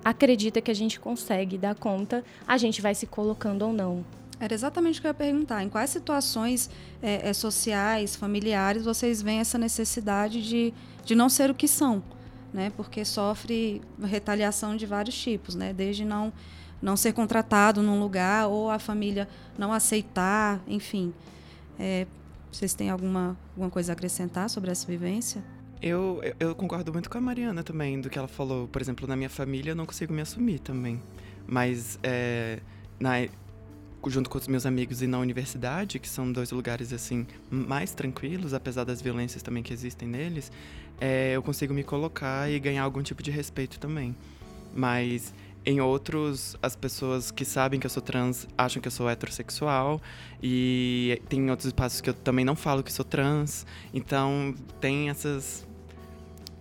acredita 0.04 0.60
que 0.60 0.70
a 0.70 0.74
gente 0.74 0.98
consegue 0.98 1.56
dar 1.56 1.74
conta, 1.74 2.24
a 2.46 2.56
gente 2.56 2.80
vai 2.82 2.94
se 2.94 3.06
colocando 3.06 3.62
ou 3.62 3.72
não. 3.72 4.04
Era 4.40 4.54
exatamente 4.54 4.98
o 4.98 5.02
que 5.02 5.06
eu 5.06 5.10
ia 5.10 5.14
perguntar. 5.14 5.62
Em 5.62 5.68
quais 5.68 5.90
situações 5.90 6.68
é, 7.00 7.28
é, 7.28 7.32
sociais, 7.32 8.16
familiares, 8.16 8.84
vocês 8.84 9.22
veem 9.22 9.38
essa 9.38 9.56
necessidade 9.56 10.42
de, 10.42 10.74
de 11.04 11.14
não 11.14 11.28
ser 11.28 11.48
o 11.48 11.54
que 11.54 11.68
são? 11.68 12.02
Né? 12.52 12.72
Porque 12.76 13.04
sofre 13.04 13.80
retaliação 14.02 14.76
de 14.76 14.84
vários 14.84 15.16
tipos, 15.16 15.54
né? 15.54 15.72
desde 15.72 16.04
não, 16.04 16.32
não 16.82 16.96
ser 16.96 17.12
contratado 17.12 17.82
num 17.82 18.00
lugar 18.00 18.48
ou 18.48 18.68
a 18.68 18.80
família 18.80 19.28
não 19.56 19.72
aceitar, 19.72 20.60
enfim. 20.66 21.14
É, 21.78 22.06
vocês 22.50 22.74
têm 22.74 22.90
alguma, 22.90 23.38
alguma 23.52 23.70
coisa 23.70 23.92
a 23.92 23.94
acrescentar 23.94 24.50
sobre 24.50 24.72
essa 24.72 24.86
vivência? 24.88 25.42
Eu, 25.82 26.20
eu 26.38 26.54
concordo 26.54 26.92
muito 26.92 27.10
com 27.10 27.18
a 27.18 27.20
Mariana 27.20 27.64
também, 27.64 28.00
do 28.00 28.08
que 28.08 28.16
ela 28.16 28.28
falou. 28.28 28.68
Por 28.68 28.80
exemplo, 28.80 29.08
na 29.08 29.16
minha 29.16 29.28
família 29.28 29.72
eu 29.72 29.76
não 29.76 29.84
consigo 29.84 30.12
me 30.14 30.22
assumir 30.22 30.60
também. 30.60 31.02
Mas 31.44 31.98
é, 32.04 32.60
na, 33.00 33.26
junto 34.06 34.30
com 34.30 34.38
os 34.38 34.46
meus 34.46 34.64
amigos 34.64 35.02
e 35.02 35.08
na 35.08 35.18
universidade, 35.18 35.98
que 35.98 36.08
são 36.08 36.30
dois 36.30 36.52
lugares 36.52 36.92
assim 36.92 37.26
mais 37.50 37.92
tranquilos, 37.92 38.54
apesar 38.54 38.84
das 38.84 39.02
violências 39.02 39.42
também 39.42 39.60
que 39.60 39.72
existem 39.72 40.06
neles, 40.06 40.52
é, 41.00 41.32
eu 41.32 41.42
consigo 41.42 41.74
me 41.74 41.82
colocar 41.82 42.48
e 42.48 42.60
ganhar 42.60 42.84
algum 42.84 43.02
tipo 43.02 43.20
de 43.20 43.32
respeito 43.32 43.80
também. 43.80 44.14
Mas 44.72 45.34
em 45.66 45.80
outros, 45.80 46.56
as 46.62 46.76
pessoas 46.76 47.32
que 47.32 47.44
sabem 47.44 47.80
que 47.80 47.86
eu 47.86 47.90
sou 47.90 48.02
trans 48.02 48.46
acham 48.56 48.80
que 48.80 48.86
eu 48.86 48.92
sou 48.92 49.10
heterossexual. 49.10 50.00
E 50.40 51.20
tem 51.28 51.50
outros 51.50 51.66
espaços 51.66 52.00
que 52.00 52.08
eu 52.08 52.14
também 52.14 52.44
não 52.44 52.54
falo 52.54 52.84
que 52.84 52.92
sou 52.92 53.04
trans. 53.04 53.66
Então, 53.92 54.54
tem 54.80 55.10
essas 55.10 55.66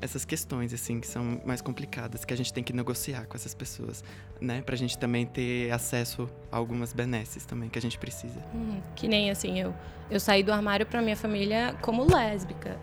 essas 0.01 0.25
questões, 0.25 0.73
assim, 0.73 0.99
que 0.99 1.07
são 1.07 1.39
mais 1.45 1.61
complicadas, 1.61 2.25
que 2.25 2.33
a 2.33 2.37
gente 2.37 2.51
tem 2.51 2.63
que 2.63 2.73
negociar 2.73 3.25
com 3.27 3.37
essas 3.37 3.53
pessoas, 3.53 4.03
né? 4.41 4.61
Pra 4.61 4.75
gente 4.75 4.97
também 4.97 5.25
ter 5.25 5.71
acesso 5.71 6.27
a 6.51 6.57
algumas 6.57 6.91
benesses 6.91 7.45
também 7.45 7.69
que 7.69 7.77
a 7.77 7.81
gente 7.81 7.97
precisa. 7.99 8.43
Hum, 8.53 8.81
que 8.95 9.07
nem, 9.07 9.29
assim, 9.29 9.59
eu, 9.59 9.73
eu 10.09 10.19
saí 10.19 10.41
do 10.43 10.51
armário 10.51 10.85
pra 10.85 11.01
minha 11.01 11.15
família 11.15 11.75
como 11.81 12.03
lésbica. 12.03 12.77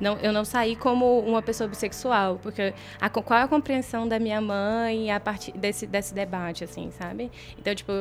Não, 0.00 0.16
eu 0.18 0.32
não 0.32 0.44
saí 0.44 0.74
como 0.74 1.20
uma 1.20 1.42
pessoa 1.42 1.68
bissexual, 1.68 2.38
porque 2.42 2.72
a, 3.00 3.10
qual 3.10 3.38
é 3.38 3.42
a 3.42 3.48
compreensão 3.48 4.08
da 4.08 4.18
minha 4.18 4.40
mãe 4.40 5.12
a 5.12 5.20
partir 5.20 5.52
desse, 5.52 5.86
desse 5.86 6.14
debate, 6.14 6.64
assim, 6.64 6.90
sabe? 6.90 7.30
Então, 7.58 7.74
tipo, 7.74 7.92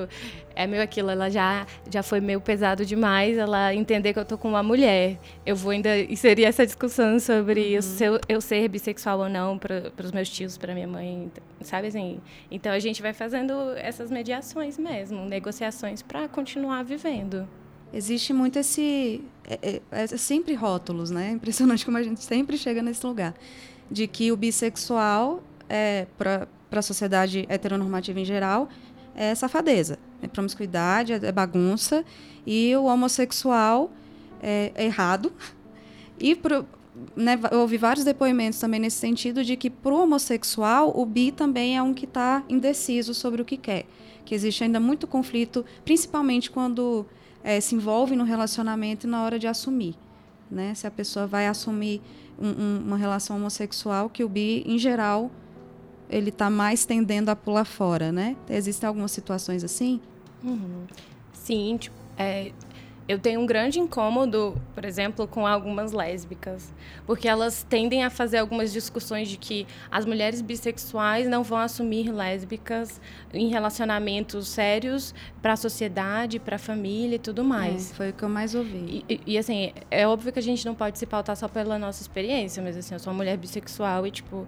é 0.55 0.65
meio 0.65 0.81
aquilo, 0.81 1.09
ela 1.09 1.29
já, 1.29 1.67
já 1.89 2.01
foi 2.01 2.21
meio 2.21 2.39
pesado 2.39 2.85
demais, 2.85 3.37
ela 3.37 3.73
entender 3.73 4.13
que 4.13 4.19
eu 4.19 4.25
tô 4.25 4.37
com 4.37 4.47
uma 4.47 4.63
mulher. 4.63 5.17
Eu 5.45 5.55
vou 5.55 5.71
ainda 5.71 5.97
inserir 5.99 6.45
essa 6.45 6.65
discussão 6.65 7.19
sobre 7.19 7.77
uhum. 7.77 7.97
eu, 7.99 8.19
eu 8.29 8.41
ser 8.41 8.67
bissexual 8.69 9.19
ou 9.19 9.29
não 9.29 9.57
para 9.57 9.91
os 10.01 10.11
meus 10.11 10.29
tios, 10.29 10.57
para 10.57 10.73
minha 10.73 10.87
mãe, 10.87 11.29
sabe 11.61 11.87
assim? 11.87 12.19
Então, 12.49 12.71
a 12.71 12.79
gente 12.79 13.01
vai 13.01 13.13
fazendo 13.13 13.53
essas 13.75 14.09
mediações 14.09 14.77
mesmo, 14.77 15.25
negociações 15.25 16.01
para 16.01 16.27
continuar 16.29 16.83
vivendo 16.83 17.47
existe 17.93 18.33
muito 18.33 18.57
esse. 18.59 19.21
É, 19.45 19.81
é, 19.91 20.03
é, 20.03 20.07
sempre 20.07 20.53
rótulos, 20.53 21.09
né? 21.09 21.31
Impressionante 21.33 21.85
como 21.85 21.97
a 21.97 22.03
gente 22.03 22.23
sempre 22.23 22.57
chega 22.57 22.81
nesse 22.81 23.05
lugar. 23.05 23.33
De 23.89 24.07
que 24.07 24.31
o 24.31 24.37
bissexual, 24.37 25.41
é, 25.67 26.05
para 26.17 26.47
a 26.71 26.81
sociedade 26.81 27.45
heteronormativa 27.49 28.19
em 28.19 28.25
geral, 28.25 28.69
é 29.15 29.33
safadeza, 29.33 29.97
é 30.21 30.27
promiscuidade, 30.27 31.13
é, 31.13 31.19
é 31.23 31.31
bagunça. 31.31 32.05
E 32.45 32.75
o 32.75 32.85
homossexual 32.85 33.91
é 34.41 34.71
errado. 34.77 35.31
E 36.21 36.35
pro, 36.35 36.67
né, 37.15 37.39
eu 37.49 37.61
ouvi 37.61 37.77
vários 37.77 38.03
depoimentos 38.03 38.59
também 38.59 38.79
nesse 38.79 38.97
sentido 38.97 39.43
de 39.43 39.55
que 39.55 39.69
para 39.69 39.93
o 39.93 40.03
homossexual, 40.03 40.91
o 40.93 41.05
bi 41.05 41.31
também 41.31 41.77
é 41.77 41.81
um 41.81 41.93
que 41.93 42.05
está 42.05 42.43
indeciso 42.49 43.13
sobre 43.13 43.41
o 43.41 43.45
que 43.45 43.55
quer. 43.55 43.85
Que 44.25 44.35
existe 44.35 44.63
ainda 44.63 44.79
muito 44.79 45.07
conflito, 45.07 45.65
principalmente 45.85 46.51
quando 46.51 47.05
é, 47.43 47.59
se 47.59 47.75
envolve 47.75 48.15
no 48.15 48.23
relacionamento 48.23 49.07
na 49.07 49.23
hora 49.23 49.39
de 49.39 49.47
assumir. 49.47 49.95
Né? 50.49 50.73
Se 50.73 50.87
a 50.87 50.91
pessoa 50.91 51.27
vai 51.27 51.47
assumir 51.47 52.01
um, 52.39 52.47
um, 52.47 52.83
uma 52.87 52.97
relação 52.97 53.37
homossexual, 53.37 54.09
que 54.09 54.23
o 54.23 54.29
bi, 54.29 54.63
em 54.65 54.77
geral, 54.77 55.29
ele 56.09 56.29
está 56.29 56.49
mais 56.49 56.85
tendendo 56.85 57.29
a 57.29 57.35
pular 57.35 57.65
fora, 57.65 58.11
né? 58.11 58.35
Existem 58.49 58.87
algumas 58.87 59.11
situações 59.11 59.63
assim? 59.63 59.99
Uhum. 60.43 60.85
Sim, 61.33 61.77
tipo, 61.77 61.95
é, 62.17 62.51
eu 63.09 63.17
tenho 63.17 63.41
um 63.41 63.45
grande 63.47 63.79
incômodo, 63.79 64.55
por 64.75 64.85
exemplo, 64.85 65.27
com 65.27 65.47
algumas 65.47 65.91
lésbicas, 65.91 66.71
porque 67.07 67.27
elas 67.27 67.65
tendem 67.67 68.03
a 68.03 68.09
fazer 68.11 68.37
algumas 68.37 68.71
discussões 68.71 69.27
de 69.27 69.35
que 69.35 69.65
as 69.89 70.05
mulheres 70.05 70.43
bissexuais 70.43 71.27
não 71.27 71.41
vão 71.41 71.57
assumir 71.57 72.11
lésbicas 72.11 73.01
em 73.33 73.47
relacionamentos 73.47 74.47
sérios 74.47 75.15
para 75.41 75.53
a 75.53 75.55
sociedade, 75.55 76.37
para 76.37 76.57
a 76.57 76.59
família 76.59 77.15
e 77.15 77.19
tudo 77.19 77.43
mais. 77.43 77.89
É, 77.89 77.93
foi 77.95 78.09
o 78.11 78.13
que 78.13 78.21
eu 78.21 78.29
mais 78.29 78.53
ouvi. 78.53 79.03
E, 79.09 79.19
e, 79.25 79.37
assim, 79.39 79.73
é 79.89 80.07
óbvio 80.07 80.31
que 80.31 80.37
a 80.37 80.43
gente 80.43 80.63
não 80.63 80.75
pode 80.75 80.99
se 80.99 81.07
pautar 81.07 81.35
só 81.35 81.47
pela 81.47 81.79
nossa 81.79 82.03
experiência, 82.03 82.61
mas 82.61 82.77
assim, 82.77 82.93
eu 82.93 82.99
sou 82.99 83.11
uma 83.11 83.17
mulher 83.17 83.37
bissexual 83.37 84.05
e 84.05 84.11
tipo 84.11 84.45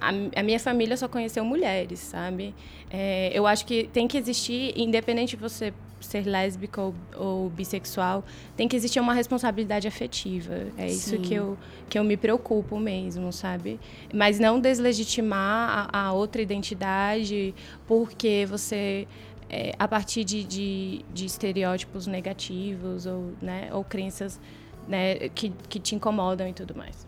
a, 0.00 0.10
a, 0.38 0.42
minha 0.44 0.60
família 0.60 0.96
só 0.96 1.08
conheceu 1.08 1.44
mulheres, 1.44 1.98
sabe? 1.98 2.54
É, 2.88 3.30
eu 3.34 3.48
acho 3.48 3.66
que 3.66 3.88
tem 3.92 4.06
que 4.06 4.16
existir, 4.16 4.72
independente 4.76 5.36
de 5.36 5.42
você 5.42 5.74
ser 6.00 6.26
lésbica 6.26 6.80
ou, 6.80 6.94
ou, 7.16 7.48
bissexual, 7.50 8.24
tem 8.56 8.68
que 8.68 8.76
existir 8.76 9.00
uma 9.00 9.14
responsabilidade 9.14 9.88
afetiva. 9.88 10.66
É 10.76 10.88
Sim. 10.88 10.94
isso 10.94 11.18
que 11.18 11.34
eu, 11.34 11.56
que 11.88 11.98
eu 11.98 12.04
me 12.04 12.16
preocupo 12.16 12.78
mesmo, 12.78 13.32
sabe? 13.32 13.80
Mas 14.12 14.38
não 14.38 14.60
deslegitimar 14.60 15.88
a, 15.92 16.08
a 16.08 16.12
outra 16.12 16.42
identidade 16.42 17.54
porque 17.86 18.46
você 18.48 19.06
é, 19.48 19.72
a 19.78 19.86
partir 19.86 20.24
de, 20.24 20.44
de, 20.44 21.04
de, 21.12 21.24
estereótipos 21.24 22.06
negativos 22.06 23.06
ou, 23.06 23.32
né, 23.40 23.68
ou 23.72 23.84
crenças 23.84 24.40
né, 24.88 25.28
que, 25.30 25.52
que 25.68 25.78
te 25.78 25.94
incomodam 25.94 26.48
e 26.48 26.52
tudo 26.52 26.74
mais 26.74 27.06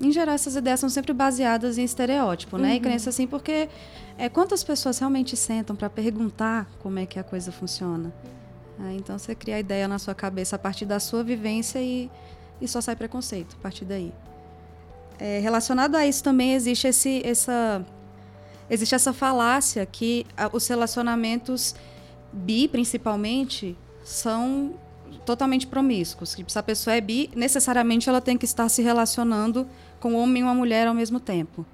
em 0.00 0.10
geral, 0.10 0.34
essas 0.34 0.56
ideias 0.56 0.80
são 0.80 0.88
sempre 0.88 1.12
baseadas 1.12 1.78
em 1.78 1.84
estereótipo, 1.84 2.58
né? 2.58 2.70
Uhum. 2.70 2.74
E 2.74 2.80
crença 2.80 3.10
assim, 3.10 3.26
porque 3.26 3.68
é, 4.16 4.28
quantas 4.28 4.62
pessoas 4.62 4.98
realmente 4.98 5.36
sentam 5.36 5.74
para 5.74 5.90
perguntar 5.90 6.68
como 6.80 6.98
é 6.98 7.06
que 7.06 7.18
a 7.18 7.24
coisa 7.24 7.50
funciona? 7.50 8.12
É, 8.80 8.92
então, 8.94 9.18
você 9.18 9.34
cria 9.34 9.56
a 9.56 9.60
ideia 9.60 9.88
na 9.88 9.98
sua 9.98 10.14
cabeça 10.14 10.56
a 10.56 10.58
partir 10.58 10.84
da 10.84 11.00
sua 11.00 11.22
vivência 11.22 11.80
e, 11.80 12.10
e 12.60 12.68
só 12.68 12.80
sai 12.80 12.96
preconceito 12.96 13.56
a 13.58 13.62
partir 13.62 13.84
daí. 13.84 14.12
É, 15.18 15.38
relacionado 15.38 15.94
a 15.94 16.06
isso 16.06 16.22
também 16.22 16.54
existe 16.54 16.88
esse, 16.88 17.22
essa, 17.24 17.84
existe 18.68 18.94
essa 18.94 19.12
falácia 19.12 19.86
que 19.86 20.26
a, 20.36 20.50
os 20.52 20.66
relacionamentos 20.66 21.74
bi, 22.32 22.66
principalmente, 22.66 23.76
são 24.02 24.74
totalmente 25.24 25.66
promíscuos. 25.66 26.36
Se 26.46 26.58
a 26.58 26.62
pessoa 26.62 26.94
é 26.94 27.00
bi, 27.00 27.30
necessariamente 27.34 28.08
ela 28.08 28.20
tem 28.20 28.36
que 28.36 28.44
estar 28.44 28.68
se 28.68 28.82
relacionando 28.82 29.66
com 30.00 30.12
um 30.12 30.16
homem 30.16 30.42
e 30.42 30.44
uma 30.44 30.54
mulher 30.54 30.86
ao 30.86 30.94
mesmo 30.94 31.20
tempo. 31.20 31.64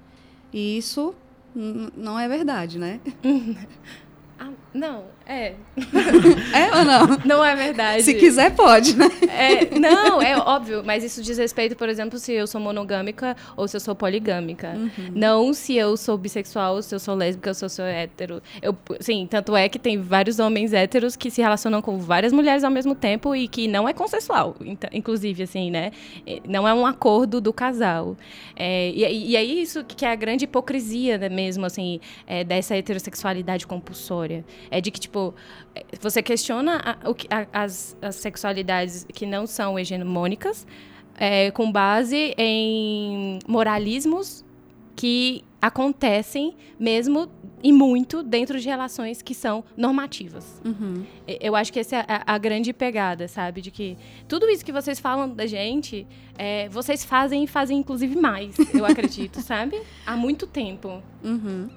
E 0.53 0.77
isso 0.77 1.15
não 1.55 2.19
é 2.19 2.27
verdade, 2.27 2.79
né? 2.79 2.99
ah, 4.39 4.51
Não, 4.73 5.03
é. 5.25 5.53
é 6.53 6.77
ou 6.77 6.85
não? 6.85 7.17
Não 7.25 7.45
é 7.45 7.55
verdade. 7.55 8.03
Se 8.03 8.13
quiser, 8.13 8.55
pode, 8.55 8.97
né? 8.97 9.05
É, 9.29 9.79
não, 9.79 10.21
é 10.21 10.37
óbvio, 10.37 10.81
mas 10.85 11.03
isso 11.03 11.21
diz 11.21 11.37
respeito, 11.37 11.75
por 11.75 11.89
exemplo, 11.89 12.17
se 12.17 12.31
eu 12.31 12.47
sou 12.47 12.59
monogâmica 12.59 13.35
ou 13.57 13.67
se 13.67 13.75
eu 13.75 13.81
sou 13.81 13.93
poligâmica. 13.93 14.73
Uhum. 14.75 15.11
Não 15.13 15.53
se 15.53 15.75
eu 15.75 15.97
sou 15.97 16.17
bissexual, 16.17 16.81
se 16.81 16.95
eu 16.95 16.99
sou 16.99 17.15
lésbica, 17.15 17.49
ou 17.49 17.53
se 17.53 17.65
eu 17.65 17.69
sou 17.69 17.85
hétero. 17.85 18.41
Eu, 18.61 18.77
sim, 18.99 19.27
tanto 19.29 19.55
é 19.55 19.67
que 19.67 19.77
tem 19.77 19.97
vários 19.99 20.39
homens 20.39 20.73
héteros 20.73 21.15
que 21.15 21.29
se 21.29 21.41
relacionam 21.41 21.81
com 21.81 21.97
várias 21.97 22.31
mulheres 22.31 22.63
ao 22.63 22.71
mesmo 22.71 22.95
tempo 22.95 23.35
e 23.35 23.47
que 23.47 23.67
não 23.67 23.87
é 23.87 23.93
consensual, 23.93 24.55
inclusive, 24.91 25.43
assim, 25.43 25.69
né? 25.69 25.91
Não 26.47 26.67
é 26.67 26.73
um 26.73 26.85
acordo 26.85 27.41
do 27.41 27.51
casal. 27.51 28.15
É, 28.55 28.89
e, 28.91 29.31
e 29.31 29.37
aí 29.37 29.59
é 29.59 29.61
isso 29.61 29.83
que 29.83 30.05
é 30.05 30.11
a 30.11 30.15
grande 30.15 30.45
hipocrisia 30.45 31.17
né, 31.17 31.29
mesmo, 31.29 31.65
assim, 31.65 31.99
é, 32.25 32.43
dessa 32.43 32.75
heterossexualidade 32.75 33.67
compulsória. 33.67 34.45
É 34.69 34.81
de 34.81 34.91
que, 34.91 34.99
tipo, 34.99 35.33
você 35.99 36.21
questiona 36.21 36.81
a, 36.83 36.91
a, 36.91 37.63
as, 37.63 37.97
as 38.01 38.15
sexualidades 38.15 39.05
que 39.13 39.25
não 39.25 39.47
são 39.47 39.77
hegemônicas 39.79 40.67
é, 41.15 41.51
com 41.51 41.71
base 41.71 42.33
em 42.37 43.39
moralismos 43.47 44.43
que 44.95 45.43
acontecem 45.61 46.55
mesmo 46.79 47.29
e 47.63 47.71
muito 47.71 48.23
dentro 48.23 48.59
de 48.59 48.67
relações 48.67 49.21
que 49.21 49.35
são 49.35 49.63
normativas. 49.77 50.59
Uhum. 50.65 51.05
Eu 51.27 51.55
acho 51.55 51.71
que 51.71 51.79
essa 51.79 51.97
é 51.97 52.05
a, 52.07 52.33
a, 52.33 52.37
grande 52.37 52.73
pegada, 52.73 53.27
sabe? 53.27 53.61
De 53.61 53.69
que 53.69 53.95
tudo 54.27 54.49
isso 54.49 54.65
que 54.65 54.71
vocês 54.71 54.99
falam 54.99 55.29
da 55.29 55.45
gente, 55.45 56.07
é, 56.37 56.67
vocês 56.69 57.05
fazem 57.05 57.43
e 57.43 57.47
fazem 57.47 57.77
inclusive 57.77 58.15
mais, 58.15 58.55
eu 58.73 58.85
acredito, 58.85 59.41
sabe? 59.45 59.79
Há 60.05 60.17
muito 60.17 60.47
tempo. 60.47 61.03
Uhum. 61.23 61.69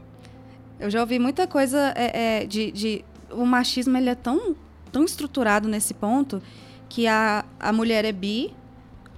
Eu 0.78 0.90
já 0.90 1.00
ouvi 1.00 1.18
muita 1.18 1.46
coisa 1.46 1.92
é, 1.96 2.42
é, 2.42 2.46
de, 2.46 2.70
de, 2.72 3.04
O 3.30 3.44
machismo 3.46 3.96
ele 3.96 4.10
é 4.10 4.14
tão, 4.14 4.56
tão 4.90 5.04
estruturado 5.04 5.68
nesse 5.68 5.94
ponto 5.94 6.42
que 6.88 7.06
a, 7.06 7.44
a 7.58 7.72
mulher 7.72 8.04
é 8.04 8.12
bi, 8.12 8.54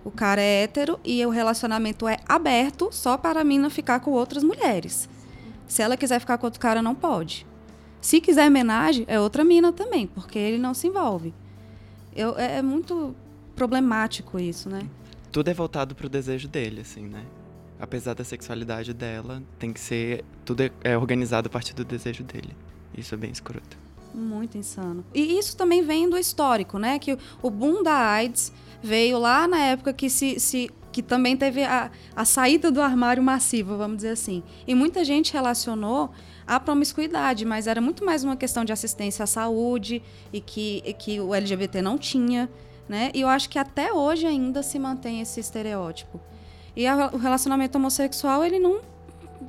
o 0.05 0.11
cara 0.11 0.41
é 0.41 0.63
hétero 0.63 1.01
e 1.05 1.25
o 1.27 1.31
relacionamento 1.31 2.07
é 2.07 2.19
aberto 2.29 2.91
só 2.93 3.17
para 3.19 3.41
a 3.41 3.45
mina 3.45 3.69
ficar 3.69 4.01
com 4.01 4.13
outras 4.13 4.45
mulheres. 4.45 5.09
Se 5.67 5.83
ela 5.83 5.97
quiser 5.97 6.21
ficar 6.21 6.39
com 6.39 6.47
outro 6.47 6.61
cara, 6.61 6.81
não 6.81 6.95
pode. 6.95 7.47
Se 8.01 8.21
quiser 8.21 8.47
homenagem, 8.47 9.05
é 9.09 9.19
outra 9.19 9.43
mina 9.43 9.73
também, 9.73 10.07
porque 10.07 10.39
ele 10.39 10.59
não 10.59 10.75
se 10.75 10.87
envolve. 10.87 11.35
Eu, 12.15 12.39
é, 12.39 12.59
é 12.59 12.63
muito 12.63 13.17
problemático 13.57 14.39
isso, 14.39 14.69
né? 14.69 14.89
Tudo 15.33 15.49
é 15.49 15.55
voltado 15.55 15.95
para 15.95 16.07
o 16.07 16.09
desejo 16.09 16.47
dele, 16.47 16.83
assim, 16.83 17.07
né? 17.09 17.25
Apesar 17.79 18.15
da 18.15 18.25
sexualidade 18.25 18.93
dela, 18.93 19.43
tem 19.59 19.73
que 19.73 19.81
ser. 19.81 20.25
Tudo 20.45 20.63
é, 20.63 20.71
é 20.83 20.99
organizado 20.99 21.47
a 21.49 21.51
partir 21.51 21.75
do 21.75 21.85
desejo 21.85 22.25
dele. 22.25 22.57
Isso 22.97 23.15
é 23.15 23.19
bem 23.19 23.31
escroto. 23.31 23.79
Muito 24.15 24.57
insano. 24.57 25.05
E 25.15 25.39
isso 25.39 25.57
também 25.57 25.83
vem 25.83 26.09
do 26.09 26.17
histórico, 26.17 26.79
né? 26.79 26.99
Que 26.99 27.19
o 27.43 27.51
boom 27.51 27.83
da 27.83 27.95
AIDS 27.95 28.53
veio 28.83 29.19
lá 29.19 29.47
na 29.47 29.59
época 29.59 29.93
que 29.93 30.09
se, 30.09 30.41
se 30.41 30.71
que 30.91 31.03
também 31.03 31.37
teve 31.37 31.63
a, 31.63 31.91
a 32.15 32.25
saída 32.25 32.71
do 32.71 32.81
armário 32.81 33.23
massiva, 33.23 33.77
vamos 33.77 33.97
dizer 33.99 34.11
assim. 34.11 34.43
E 34.67 34.75
muita 34.75 35.05
gente 35.05 35.33
relacionou 35.35 36.11
a 36.47 36.59
promiscuidade, 36.59 37.45
mas 37.45 37.67
era 37.67 37.83
muito 37.83 38.03
mais 38.03 38.25
uma 38.25 38.37
questão 38.37 38.65
de 38.65 38.73
assistência 38.73 39.25
à 39.25 39.27
saúde 39.27 40.03
e 40.33 40.41
que, 40.41 40.83
e 40.87 40.95
que 40.95 41.21
o 41.21 41.35
LGBT 41.35 41.83
não 41.83 41.99
tinha, 41.99 42.49
né? 42.89 43.11
E 43.13 43.21
eu 43.21 43.29
acho 43.29 43.51
que 43.51 43.59
até 43.59 43.93
hoje 43.93 44.27
ainda 44.27 44.63
se 44.63 44.79
mantém 44.79 45.21
esse 45.21 45.39
estereótipo. 45.39 46.19
E 46.77 46.87
a, 46.87 47.11
o 47.13 47.17
relacionamento 47.17 47.79
homossexual, 47.79 48.45
ele 48.45 48.59
não. 48.59 48.81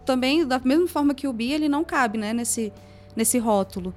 Também, 0.05 0.47
da 0.47 0.59
mesma 0.59 0.87
forma 0.87 1.13
que 1.13 1.27
o 1.27 1.33
bi, 1.33 1.51
ele 1.51 1.67
não 1.67 1.83
cabe, 1.83 2.17
né, 2.17 2.33
nesse, 2.33 2.71
nesse 3.15 3.37
rótulo. 3.37 3.93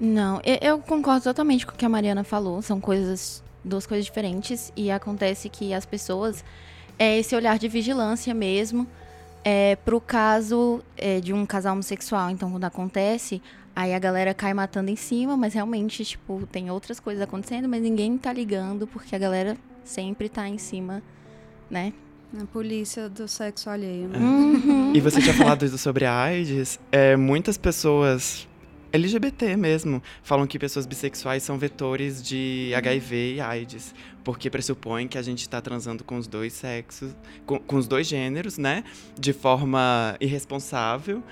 Não, 0.00 0.40
eu 0.60 0.80
concordo 0.80 1.22
totalmente 1.22 1.64
com 1.64 1.72
o 1.72 1.76
que 1.76 1.84
a 1.84 1.88
Mariana 1.88 2.24
falou. 2.24 2.60
São 2.60 2.80
coisas, 2.80 3.42
duas 3.64 3.86
coisas 3.86 4.04
diferentes. 4.04 4.72
E 4.74 4.90
acontece 4.90 5.48
que 5.48 5.72
as 5.72 5.86
pessoas. 5.86 6.44
É 6.98 7.18
esse 7.18 7.34
olhar 7.34 7.58
de 7.58 7.68
vigilância 7.68 8.34
mesmo. 8.34 8.86
É, 9.44 9.76
pro 9.76 10.00
caso 10.00 10.82
é, 10.96 11.20
de 11.20 11.32
um 11.32 11.46
casal 11.46 11.72
homossexual. 11.74 12.30
Então, 12.30 12.50
quando 12.50 12.64
acontece, 12.64 13.40
aí 13.74 13.94
a 13.94 13.98
galera 13.98 14.34
cai 14.34 14.52
matando 14.54 14.90
em 14.90 14.96
cima, 14.96 15.36
mas 15.36 15.54
realmente, 15.54 16.04
tipo, 16.04 16.46
tem 16.50 16.70
outras 16.70 17.00
coisas 17.00 17.22
acontecendo, 17.22 17.68
mas 17.68 17.82
ninguém 17.82 18.16
tá 18.18 18.32
ligando, 18.32 18.86
porque 18.86 19.16
a 19.16 19.18
galera 19.18 19.56
sempre 19.84 20.28
tá 20.28 20.48
em 20.48 20.58
cima, 20.58 21.02
né? 21.68 21.92
A 22.40 22.46
polícia 22.46 23.08
do 23.08 23.28
sexo 23.28 23.68
alheio, 23.68 24.08
né? 24.08 24.18
Uhum. 24.18 24.92
E 24.94 25.00
você 25.00 25.20
tinha 25.20 25.34
falado 25.34 25.66
sobre 25.76 26.04
a 26.06 26.18
AIDS. 26.18 26.80
É, 26.90 27.16
muitas 27.16 27.58
pessoas 27.58 28.48
LGBT 28.92 29.56
mesmo 29.56 30.02
falam 30.22 30.46
que 30.46 30.58
pessoas 30.58 30.86
bissexuais 30.86 31.42
são 31.42 31.58
vetores 31.58 32.22
de 32.22 32.72
HIV 32.74 33.34
e 33.34 33.40
AIDS, 33.40 33.94
porque 34.22 34.50
pressupõe 34.50 35.08
que 35.08 35.16
a 35.16 35.22
gente 35.22 35.40
está 35.40 35.60
transando 35.60 36.04
com 36.04 36.16
os 36.16 36.26
dois 36.26 36.52
sexos, 36.52 37.14
com, 37.46 37.58
com, 37.58 37.76
os 37.76 37.86
dois 37.86 38.06
gêneros, 38.06 38.58
né, 38.58 38.84
de 39.18 39.32
forma 39.32 40.16
irresponsável, 40.20 41.22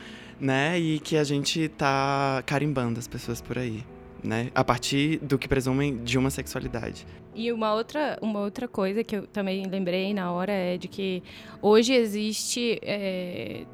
né, 0.41 0.79
e 0.79 0.99
que 1.01 1.17
a 1.17 1.25
gente 1.25 1.61
está 1.61 2.43
carimbando 2.47 2.99
as 2.99 3.07
pessoas 3.07 3.43
por 3.43 3.59
aí 3.59 3.85
né? 4.23 4.51
A 4.55 4.63
partir 4.63 5.19
do 5.19 5.39
que 5.39 5.49
presumem 5.49 5.97
de 6.03 6.19
uma 6.19 6.31
sexualidade. 6.31 7.07
E 7.41 7.51
uma 7.51 7.73
outra, 7.73 8.19
uma 8.21 8.41
outra 8.41 8.69
coisa 8.69 9.03
que 9.03 9.17
eu 9.17 9.27
também 9.27 9.65
lembrei 9.67 10.13
na 10.13 10.31
hora 10.31 10.53
é 10.53 10.77
de 10.77 10.87
que 10.87 11.23
hoje 11.63 11.95
existe 11.95 12.79
é, 12.83 13.65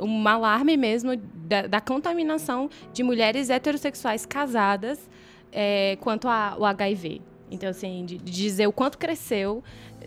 um 0.00 0.28
alarme 0.28 0.76
mesmo 0.76 1.16
da, 1.34 1.66
da, 1.66 1.80
contaminação 1.80 2.70
de 2.92 3.02
mulheres 3.02 3.50
heterossexuais 3.50 4.24
casadas 4.24 5.10
é, 5.50 5.98
quanto 6.00 6.28
ao 6.28 6.64
HIV. 6.64 7.20
Então, 7.50 7.68
assim, 7.68 8.04
de, 8.04 8.18
de 8.18 8.32
dizer 8.32 8.66
o 8.66 8.72
quanto 8.72 8.98
cresceu 8.98 9.62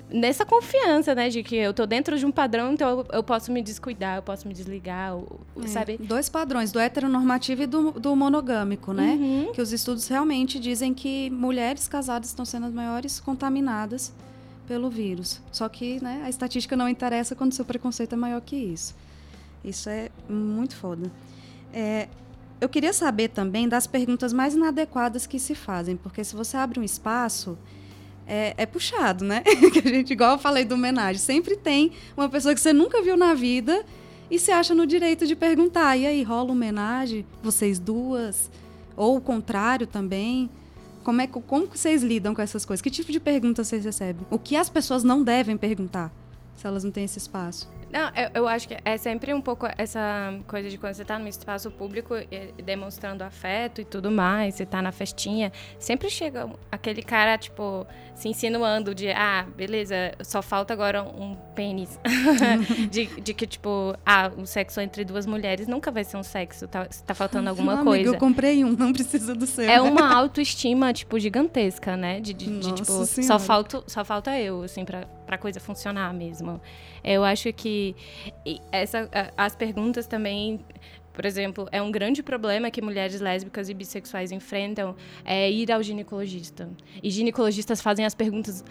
nessa 0.10 0.45
confiança, 0.45 1.15
né? 1.15 1.30
De 1.30 1.43
que 1.43 1.56
eu 1.56 1.73
tô 1.73 1.86
dentro 1.86 2.17
de 2.17 2.25
um 2.25 2.32
padrão, 2.32 2.73
então 2.73 2.89
eu, 2.89 3.06
eu 3.13 3.23
posso 3.23 3.52
me 3.52 3.62
descuidar, 3.62 4.17
eu 4.17 4.21
posso 4.21 4.47
me 4.47 4.54
desligar, 4.54 5.17
é, 5.63 5.67
sabe? 5.67 5.97
Dois 5.97 6.30
padrões, 6.30 6.71
do 6.71 6.80
heteronormativo 6.80 7.63
e 7.63 7.67
do, 7.67 7.91
do 7.91 8.15
monogâmico, 8.15 8.93
né? 8.93 9.17
Uhum. 9.19 9.52
Que 9.54 9.62
os 9.62 9.71
estudos 9.71 10.08
realmente 10.08 10.60
dizem 10.60 10.93
que 10.93 11.30
mulheres 11.30 11.88
casadas 11.88 12.30
estão 12.30 12.45
sendo 12.45 12.65
as 12.65 12.73
maiores 12.73 13.19
contaminadas 13.19 14.13
pelo 14.67 14.89
vírus. 14.89 15.41
Só 15.52 15.67
que 15.67 16.02
né, 16.04 16.21
a 16.23 16.30
estatística 16.30 16.75
não 16.75 16.88
interessa 16.88 17.36
quando 17.36 17.54
seu 17.54 17.65
preconceito 17.65 18.13
é 18.13 18.17
maior 18.17 18.41
que 18.41 18.56
isso. 18.56 18.95
Isso 19.63 19.89
é 19.89 20.10
muito 20.30 20.75
foda. 20.75 21.12
É, 21.73 22.08
eu 22.61 22.67
queria 22.67 22.93
saber 22.93 23.29
também 23.29 23.67
das 23.67 23.87
perguntas 23.87 24.33
mais 24.33 24.53
inadequadas 24.53 25.25
que 25.25 25.39
se 25.39 25.55
fazem, 25.55 25.95
porque 25.95 26.23
se 26.23 26.35
você 26.35 26.57
abre 26.57 26.79
um 26.79 26.83
espaço 26.83 27.57
é, 28.27 28.53
é 28.57 28.65
puxado, 28.65 29.25
né? 29.25 29.41
que 29.73 29.79
a 29.79 29.91
gente, 29.91 30.13
igual 30.13 30.33
eu 30.33 30.37
falei 30.37 30.65
do 30.65 30.75
homenagem, 30.75 31.19
sempre 31.19 31.55
tem 31.55 31.91
uma 32.15 32.29
pessoa 32.29 32.53
que 32.53 32.61
você 32.61 32.71
nunca 32.71 33.01
viu 33.01 33.17
na 33.17 33.33
vida 33.33 33.83
e 34.29 34.37
se 34.37 34.51
acha 34.51 34.75
no 34.75 34.85
direito 34.85 35.25
de 35.25 35.35
perguntar. 35.35 35.97
E 35.97 36.05
aí, 36.05 36.21
rola 36.21 36.51
homenagem? 36.51 37.25
Vocês 37.41 37.79
duas? 37.79 38.51
Ou 38.95 39.17
o 39.17 39.21
contrário 39.21 39.87
também? 39.87 40.49
Como, 41.03 41.21
é, 41.21 41.27
como 41.27 41.65
vocês 41.65 42.03
lidam 42.03 42.35
com 42.35 42.41
essas 42.41 42.65
coisas? 42.65 42.81
Que 42.81 42.91
tipo 42.91 43.11
de 43.11 43.19
pergunta 43.19 43.63
vocês 43.63 43.83
recebem? 43.83 44.25
O 44.29 44.37
que 44.37 44.55
as 44.55 44.69
pessoas 44.69 45.03
não 45.03 45.23
devem 45.23 45.57
perguntar 45.57 46.11
se 46.59 46.67
elas 46.67 46.83
não 46.83 46.91
têm 46.91 47.05
esse 47.05 47.17
espaço? 47.17 47.69
Não, 47.91 48.11
eu, 48.15 48.29
eu, 48.35 48.47
acho 48.47 48.67
que 48.67 48.77
é 48.85 48.97
sempre 48.97 49.33
um 49.33 49.41
pouco 49.41 49.67
essa 49.77 50.37
coisa 50.47 50.69
de 50.69 50.77
quando 50.77 50.93
você 50.93 51.01
está 51.01 51.17
no 51.17 51.27
espaço 51.27 51.71
público 51.71 52.13
demonstrando 52.63 53.23
afeto 53.23 53.81
e 53.81 53.85
tudo 53.85 54.11
mais, 54.11 54.55
você 54.55 54.63
está 54.63 54.79
na 54.79 54.91
festinha, 54.91 55.51
sempre 55.79 56.09
chega 56.09 56.47
aquele 56.71 57.01
cara, 57.01 57.35
tipo, 57.37 57.87
se 58.13 58.29
insinuando 58.29 58.93
de, 58.93 59.09
ah, 59.09 59.45
beleza, 59.55 59.95
só 60.21 60.41
falta 60.41 60.71
agora 60.71 61.01
um 61.01 61.35
pênis. 61.55 61.99
de, 62.91 63.07
de, 63.21 63.33
que, 63.33 63.47
tipo, 63.47 63.95
ah, 64.05 64.31
o 64.37 64.45
sexo 64.45 64.79
entre 64.79 65.03
duas 65.03 65.25
mulheres 65.25 65.67
nunca 65.67 65.89
vai 65.89 66.03
ser 66.03 66.17
um 66.17 66.23
sexo, 66.23 66.67
tá, 66.67 66.85
tá 66.85 67.15
faltando 67.15 67.49
alguma 67.49 67.77
não, 67.77 67.85
coisa. 67.85 68.03
Amiga, 68.03 68.15
eu 68.15 68.19
comprei 68.19 68.63
um, 68.63 68.73
não 68.73 68.93
precisa 68.93 69.33
do 69.33 69.47
seu. 69.47 69.67
É 69.67 69.81
uma 69.81 70.13
autoestima, 70.13 70.93
tipo, 70.93 71.19
gigantesca, 71.19 71.97
né? 71.97 72.19
De, 72.19 72.33
de, 72.33 72.59
de 72.59 72.73
tipo, 72.73 73.05
só 73.05 73.39
falta, 73.39 73.83
só 73.87 74.05
falta 74.05 74.37
eu, 74.37 74.61
assim, 74.61 74.85
pra, 74.85 75.07
pra 75.29 75.37
coisa 75.37 75.59
funcionar 75.59 76.11
mesmo. 76.11 76.59
Eu 77.03 77.23
acho 77.23 77.53
que 77.53 77.95
essa, 78.71 79.07
as 79.37 79.55
perguntas 79.55 80.07
também 80.07 80.59
por 81.13 81.25
exemplo, 81.25 81.67
é 81.71 81.81
um 81.81 81.91
grande 81.91 82.23
problema 82.23 82.71
que 82.71 82.81
mulheres 82.81 83.19
lésbicas 83.19 83.67
e 83.67 83.73
bissexuais 83.73 84.31
enfrentam 84.31 84.95
é 85.25 85.51
ir 85.51 85.69
ao 85.69 85.83
ginecologista. 85.83 86.69
E 87.03 87.11
ginecologistas 87.11 87.81
fazem 87.81 88.05
as 88.05 88.15
perguntas 88.15 88.63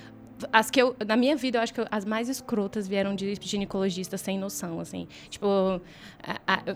as 0.53 0.71
que 0.71 0.81
eu, 0.81 0.95
na 1.07 1.17
minha 1.17 1.37
vida, 1.37 1.59
eu 1.59 1.63
acho 1.63 1.75
que 1.75 1.85
as 1.91 2.05
mais 2.05 2.29
escrotas 2.29 2.87
vieram 2.87 3.15
de 3.15 3.35
ginecologistas 3.41 4.21
sem 4.21 4.39
noção, 4.39 4.79
assim. 4.79 5.09
Tipo, 5.29 5.81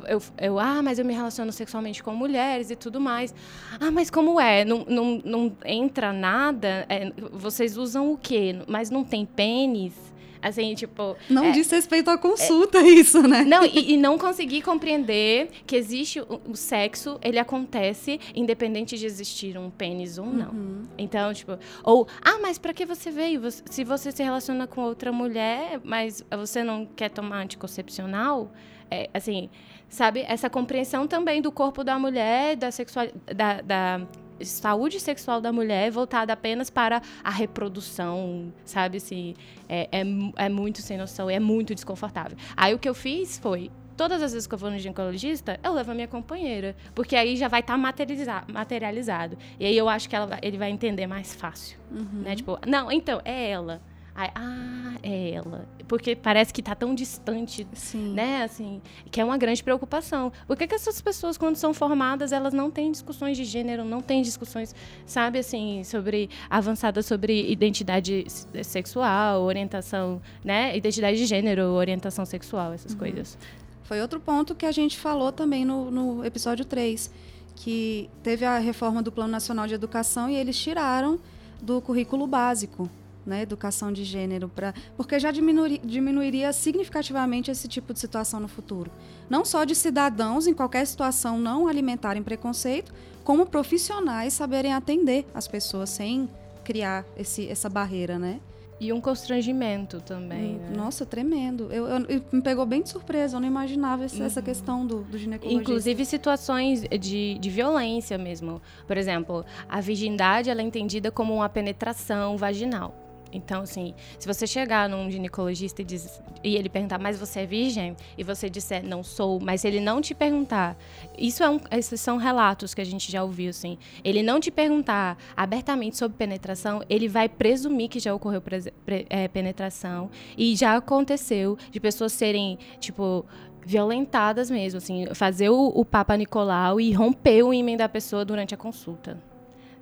eu, 0.08 0.22
eu, 0.38 0.58
ah, 0.58 0.82
mas 0.82 0.98
eu 0.98 1.04
me 1.04 1.12
relaciono 1.12 1.52
sexualmente 1.52 2.02
com 2.02 2.14
mulheres 2.14 2.70
e 2.70 2.76
tudo 2.76 3.00
mais. 3.00 3.34
Ah, 3.80 3.90
mas 3.90 4.10
como 4.10 4.40
é? 4.40 4.64
Não, 4.64 4.84
não, 4.88 5.22
não 5.24 5.56
entra 5.64 6.12
nada? 6.12 6.86
É, 6.88 7.12
vocês 7.32 7.76
usam 7.76 8.12
o 8.12 8.16
quê? 8.16 8.56
Mas 8.66 8.90
não 8.90 9.04
tem 9.04 9.24
pênis? 9.24 10.12
Assim, 10.42 10.74
tipo. 10.74 11.16
Não 11.30 11.44
é, 11.44 11.50
diz 11.52 11.70
respeito 11.70 12.10
à 12.10 12.18
consulta, 12.18 12.78
é, 12.78 12.82
isso, 12.90 13.22
né? 13.22 13.44
Não, 13.44 13.64
e, 13.64 13.92
e, 13.92 13.96
não 13.96 14.18
conseguir 14.18 14.60
compreender 14.60 15.48
que 15.64 15.76
existe 15.76 16.20
o, 16.20 16.40
o, 16.48 16.56
sexo, 16.56 17.16
ele 17.22 17.38
acontece 17.38 18.18
independente 18.34 18.98
de 18.98 19.06
existir 19.06 19.56
um 19.56 19.70
pênis 19.70 20.18
ou 20.18 20.26
não. 20.26 20.50
Uhum. 20.50 20.82
Então, 20.98 21.32
tipo, 21.32 21.56
ou, 21.84 22.08
ah, 22.20 22.38
mas 22.42 22.58
para 22.58 22.74
que 22.74 22.84
você 22.84 23.12
veio? 23.12 23.40
Você, 23.40 23.62
se 23.70 23.84
você 23.84 24.10
se 24.10 24.22
relaciona 24.22 24.66
com 24.66 24.80
outra 24.80 25.12
mulher, 25.12 25.80
mas 25.84 26.24
você 26.36 26.64
não 26.64 26.84
quer 26.84 27.10
tomar 27.10 27.42
anticoncepcional, 27.42 28.52
é, 28.92 29.10
assim, 29.14 29.48
sabe? 29.88 30.24
Essa 30.28 30.50
compreensão 30.50 31.06
também 31.06 31.40
do 31.40 31.50
corpo 31.50 31.82
da 31.82 31.98
mulher, 31.98 32.56
da 32.56 32.70
sexualidade, 32.70 33.34
da, 33.34 33.62
da 33.62 34.06
saúde 34.44 35.00
sexual 35.00 35.40
da 35.40 35.52
mulher 35.52 35.90
voltada 35.90 36.32
apenas 36.32 36.68
para 36.68 37.00
a 37.24 37.30
reprodução, 37.30 38.52
sabe? 38.64 38.98
Assim, 38.98 39.34
é, 39.68 39.88
é, 39.90 40.04
é 40.36 40.48
muito 40.48 40.82
sem 40.82 40.98
noção, 40.98 41.30
é 41.30 41.40
muito 41.40 41.74
desconfortável. 41.74 42.36
Aí 42.56 42.74
o 42.74 42.78
que 42.78 42.88
eu 42.88 42.94
fiz 42.94 43.38
foi, 43.38 43.70
todas 43.96 44.22
as 44.22 44.32
vezes 44.32 44.46
que 44.46 44.54
eu 44.54 44.58
vou 44.58 44.70
no 44.70 44.78
ginecologista, 44.78 45.58
eu 45.62 45.72
levo 45.72 45.92
a 45.92 45.94
minha 45.94 46.08
companheira. 46.08 46.76
Porque 46.94 47.16
aí 47.16 47.36
já 47.36 47.48
vai 47.48 47.60
estar 47.60 47.74
tá 47.74 48.42
materializado. 48.52 49.38
E 49.58 49.64
aí 49.64 49.76
eu 49.76 49.88
acho 49.88 50.08
que 50.08 50.16
ela, 50.16 50.38
ele 50.42 50.58
vai 50.58 50.70
entender 50.70 51.06
mais 51.06 51.34
fácil. 51.34 51.78
Uhum. 51.90 52.22
Né? 52.22 52.36
Tipo, 52.36 52.58
não, 52.66 52.90
então, 52.90 53.20
é 53.24 53.50
ela. 53.50 53.80
Aí, 54.14 54.30
ah, 54.34 54.94
é 55.02 55.30
ela. 55.30 55.66
Porque 55.88 56.14
parece 56.14 56.52
que 56.52 56.60
está 56.60 56.74
tão 56.74 56.94
distante, 56.94 57.66
Sim. 57.72 58.12
né? 58.12 58.44
Assim, 58.44 58.80
que 59.10 59.20
é 59.20 59.24
uma 59.24 59.38
grande 59.38 59.62
preocupação. 59.62 60.30
Por 60.46 60.56
que, 60.56 60.66
que 60.66 60.74
essas 60.74 61.00
pessoas, 61.00 61.38
quando 61.38 61.56
são 61.56 61.72
formadas, 61.72 62.30
elas 62.30 62.52
não 62.52 62.70
têm 62.70 62.90
discussões 62.92 63.36
de 63.36 63.44
gênero, 63.44 63.84
não 63.84 64.02
têm 64.02 64.22
discussões, 64.22 64.74
sabe, 65.06 65.38
assim, 65.38 65.82
sobre 65.84 66.28
avançadas 66.48 67.06
sobre 67.06 67.50
identidade 67.50 68.26
sexual, 68.62 69.42
orientação, 69.42 70.20
né? 70.44 70.76
Identidade 70.76 71.16
de 71.16 71.26
gênero, 71.26 71.64
orientação 71.68 72.26
sexual, 72.26 72.72
essas 72.74 72.92
uhum. 72.92 72.98
coisas. 72.98 73.38
Foi 73.84 74.00
outro 74.00 74.20
ponto 74.20 74.54
que 74.54 74.66
a 74.66 74.72
gente 74.72 74.98
falou 74.98 75.32
também 75.32 75.64
no, 75.64 75.90
no 75.90 76.24
episódio 76.24 76.64
3, 76.64 77.10
que 77.56 78.10
teve 78.22 78.44
a 78.44 78.58
reforma 78.58 79.02
do 79.02 79.10
Plano 79.10 79.30
Nacional 79.30 79.66
de 79.66 79.74
Educação 79.74 80.28
e 80.28 80.36
eles 80.36 80.56
tiraram 80.58 81.18
do 81.60 81.80
currículo 81.80 82.26
básico 82.26 82.90
né, 83.24 83.42
educação 83.42 83.92
de 83.92 84.04
gênero, 84.04 84.48
pra, 84.48 84.74
porque 84.96 85.18
já 85.18 85.30
diminuiria, 85.30 85.80
diminuiria 85.84 86.52
significativamente 86.52 87.50
esse 87.50 87.68
tipo 87.68 87.92
de 87.92 88.00
situação 88.00 88.40
no 88.40 88.48
futuro. 88.48 88.90
Não 89.28 89.44
só 89.44 89.64
de 89.64 89.74
cidadãos, 89.74 90.46
em 90.46 90.54
qualquer 90.54 90.86
situação, 90.86 91.38
não 91.38 91.66
alimentarem 91.66 92.22
preconceito, 92.22 92.92
como 93.24 93.46
profissionais 93.46 94.32
saberem 94.32 94.72
atender 94.74 95.26
as 95.34 95.46
pessoas 95.46 95.90
sem 95.90 96.28
criar 96.64 97.04
esse, 97.16 97.48
essa 97.48 97.68
barreira, 97.68 98.18
né? 98.18 98.40
E 98.82 98.92
um 98.92 99.00
constrangimento 99.00 100.00
também, 100.00 100.56
hum, 100.56 100.70
né? 100.70 100.76
Nossa, 100.76 101.06
tremendo. 101.06 101.72
Eu, 101.72 101.86
eu, 101.86 102.24
me 102.32 102.42
pegou 102.42 102.66
bem 102.66 102.82
de 102.82 102.88
surpresa, 102.88 103.36
eu 103.36 103.40
não 103.40 103.46
imaginava 103.46 104.04
esse, 104.04 104.18
uhum. 104.18 104.26
essa 104.26 104.42
questão 104.42 104.84
do, 104.84 105.04
do 105.04 105.16
ginecologista. 105.16 105.62
Inclusive 105.62 106.04
situações 106.04 106.82
de, 107.00 107.38
de 107.38 107.48
violência 107.50 108.18
mesmo. 108.18 108.60
Por 108.84 108.96
exemplo, 108.96 109.44
a 109.68 109.80
virgindade 109.80 110.50
ela 110.50 110.60
é 110.60 110.64
entendida 110.64 111.12
como 111.12 111.32
uma 111.32 111.48
penetração 111.48 112.36
vaginal. 112.36 113.01
Então, 113.32 113.62
assim, 113.62 113.94
se 114.18 114.26
você 114.26 114.46
chegar 114.46 114.88
num 114.88 115.10
ginecologista 115.10 115.80
e, 115.80 115.84
diz, 115.84 116.20
e, 116.44 116.54
ele 116.56 116.68
perguntar, 116.68 116.98
mas 116.98 117.18
você 117.18 117.40
é 117.40 117.46
virgem? 117.46 117.96
E 118.16 118.22
você 118.22 118.50
disser, 118.50 118.84
não 118.84 119.02
sou, 119.02 119.40
mas 119.40 119.64
ele 119.64 119.80
não 119.80 120.00
te 120.00 120.14
perguntar, 120.14 120.76
isso 121.16 121.42
é 121.42 121.48
um, 121.48 121.58
esses 121.70 122.00
são 122.00 122.18
relatos 122.18 122.74
que 122.74 122.80
a 122.80 122.84
gente 122.84 123.10
já 123.10 123.24
ouviu, 123.24 123.50
assim. 123.50 123.78
Ele 124.04 124.22
não 124.22 124.38
te 124.38 124.50
perguntar 124.50 125.16
abertamente 125.36 125.96
sobre 125.96 126.16
penetração, 126.16 126.82
ele 126.88 127.08
vai 127.08 127.28
presumir 127.28 127.88
que 127.88 127.98
já 127.98 128.14
ocorreu 128.14 128.42
pre, 128.42 128.70
pre, 128.84 129.06
é, 129.08 129.28
penetração. 129.28 130.10
E 130.36 130.54
já 130.54 130.76
aconteceu 130.76 131.56
de 131.70 131.80
pessoas 131.80 132.12
serem, 132.12 132.58
tipo, 132.78 133.24
violentadas 133.64 134.50
mesmo, 134.50 134.78
assim, 134.78 135.06
fazer 135.14 135.48
o, 135.48 135.68
o 135.68 135.84
Papa 135.84 136.16
Nicolau 136.16 136.80
e 136.80 136.92
romper 136.92 137.42
o 137.42 137.54
ímã 137.54 137.76
da 137.76 137.88
pessoa 137.88 138.24
durante 138.24 138.54
a 138.54 138.58
consulta. 138.58 139.31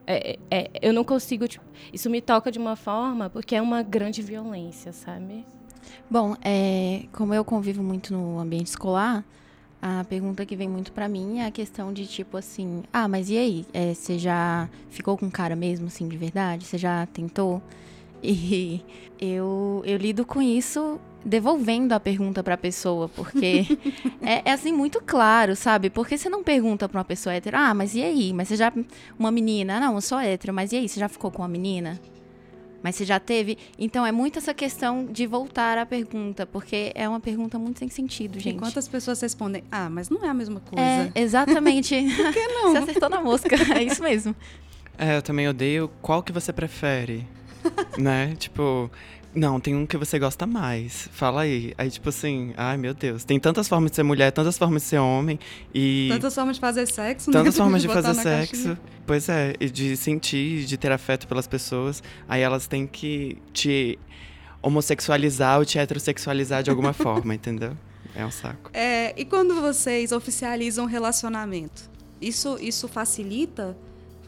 É, 0.07 0.39
é, 0.51 0.71
eu 0.83 0.93
não 0.93 1.05
consigo. 1.05 1.47
Tipo, 1.47 1.65
isso 1.93 2.09
me 2.11 2.21
toca 2.21 2.51
de 2.51 2.59
uma 2.59 2.77
forma 2.77 3.31
porque 3.31 3.55
é 3.55 3.63
uma 3.63 3.83
grande 3.83 4.23
violência, 4.23 4.93
sabe? 4.93 5.45
Bom, 6.11 6.37
é, 6.43 7.05
como 7.13 7.35
eu 7.35 7.45
convivo 7.45 7.83
muito 7.83 8.13
no 8.13 8.39
ambiente 8.39 8.67
escolar, 8.67 9.25
a 9.81 10.05
pergunta 10.05 10.45
que 10.45 10.55
vem 10.57 10.69
muito 10.69 10.93
para 10.93 11.09
mim 11.09 11.39
é 11.39 11.47
a 11.47 11.51
questão 11.51 11.93
de 11.93 12.07
tipo 12.07 12.37
assim: 12.37 12.83
ah, 12.93 13.09
mas 13.09 13.31
e 13.31 13.39
aí? 13.39 13.67
É, 13.73 13.95
você 13.95 14.19
já 14.19 14.69
ficou 14.91 15.17
com 15.17 15.31
cara 15.31 15.57
mesmo, 15.57 15.87
assim, 15.87 16.09
de 16.09 16.17
verdade? 16.17 16.65
Você 16.67 16.79
já 16.79 17.07
tentou? 17.07 17.63
E 18.23 18.85
eu, 19.19 19.83
eu 19.87 19.97
lido 19.97 20.27
com 20.27 20.43
isso 20.43 21.01
devolvendo 21.25 21.93
a 21.93 22.01
pergunta 22.01 22.43
para 22.43 22.55
a 22.55 22.59
pessoa, 22.59 23.09
porque 23.09 23.67
é, 24.23 24.43
é, 24.45 24.53
assim 24.53 24.73
muito 24.73 25.01
claro, 25.05 25.55
sabe? 25.55 25.91
Porque 25.91 26.17
você 26.17 26.29
não 26.29 26.43
pergunta 26.43 26.89
para 26.89 26.99
uma 26.99 27.05
pessoa 27.05 27.35
hétero, 27.35 27.57
ah, 27.57 27.75
mas 27.75 27.95
e 27.95 28.03
aí? 28.03 28.33
Mas 28.33 28.49
você 28.49 28.57
já 28.57 28.73
uma 29.19 29.31
menina, 29.31 29.79
não, 29.81 29.95
eu 29.95 30.01
sou 30.01 30.19
hétero, 30.19 30.53
mas 30.53 30.73
e 30.73 30.77
aí? 30.77 30.89
Você 30.89 30.99
já 30.99 31.09
ficou 31.09 31.31
com 31.31 31.43
uma 31.43 31.49
menina? 31.49 32.01
Mas 32.83 32.97
você 32.97 33.05
já 33.05 33.21
teve? 33.21 33.59
Então 33.79 34.07
é 34.07 34.13
muito 34.13 34.39
essa 34.39 34.55
questão 34.55 35.05
de 35.05 35.27
voltar 35.27 35.77
à 35.77 35.85
pergunta, 35.85 36.47
porque 36.47 36.93
é 36.95 37.09
uma 37.09 37.21
pergunta 37.21 37.59
muito 37.59 37.79
sem 37.79 37.89
sentido, 37.89 38.41
gente. 38.41 38.57
E 38.57 38.59
quantas 38.59 38.89
pessoas 38.89 39.21
respondem, 39.21 39.63
ah, 39.71 39.91
mas 39.91 40.09
não 40.09 40.25
é 40.25 40.29
a 40.29 40.35
mesma 40.35 40.61
coisa. 40.61 40.83
É, 40.83 41.13
exatamente. 41.15 41.95
Por 42.17 42.33
que 42.33 42.47
não? 42.49 42.73
Você 42.73 42.79
acertou 42.79 43.11
na 43.11 43.21
mosca, 43.21 43.55
é 43.77 43.83
isso 43.83 44.03
mesmo. 44.03 44.35
É, 44.97 45.17
eu 45.17 45.23
também 45.23 45.49
odeio 45.49 45.91
qual 46.01 46.23
que 46.23 46.33
você 46.33 46.53
prefere. 46.53 47.27
né? 47.99 48.35
Tipo, 48.39 48.91
não, 49.35 49.61
tem 49.61 49.77
um 49.77 49.87
que 49.87 49.97
você 49.97 50.19
gosta 50.19 50.47
mais. 50.47 51.09
Fala 51.13 51.43
aí. 51.43 51.73
Aí, 51.79 51.91
tipo 51.91 52.09
assim, 52.09 52.53
ai 52.57 52.77
meu 52.77 52.93
Deus, 52.93 53.23
tem 53.23 53.39
tantas 53.39 53.69
formas 53.69 53.91
de 53.91 53.97
ser 53.97 54.03
mulher, 54.03 54.33
tantas 54.33 54.59
formas 54.59 54.83
de 54.83 54.89
ser 54.89 54.99
homem 54.99 55.39
e. 55.73 56.09
Tantas 56.13 56.35
formas 56.35 56.57
de 56.57 56.61
fazer 56.61 56.87
sexo, 56.87 57.31
né? 57.31 57.39
Tantas 57.39 57.55
formas 57.57 57.81
de, 57.81 57.89
fazer 57.89 58.15
sexo. 58.15 58.53
Caixinha. 58.53 58.81
Pois 59.07 59.29
é, 59.29 59.55
e 59.61 59.71
de 59.71 59.97
sentir, 59.97 60.65
de 60.65 60.77
ter 60.77 60.91
afeto 60.91 61.29
pelas 61.29 61.47
pessoas. 61.47 62.03
Aí 62.29 62.43
elas 62.43 62.67
têm 62.67 62.87
que 62.87 63.39
te 63.53 63.99
homossexualizar 64.63 65.59
ou 65.59 65.65
te 65.65 65.79
heterossexualizar 65.79 66.63
de 66.63 66.71
alguma 66.71 66.93
forma, 66.95 67.35
entendeu? 67.35 67.77
É 68.15 68.27
um 68.27 68.31
saco. 68.31 68.71
É, 68.75 69.15
e 69.17 69.25
quando 69.25 69.61
vocês 69.61 70.11
oficializam 70.11 70.87
relacionamento, 70.87 71.89
isso, 72.21 72.59
isso 72.61 72.89
facilita 72.89 73.77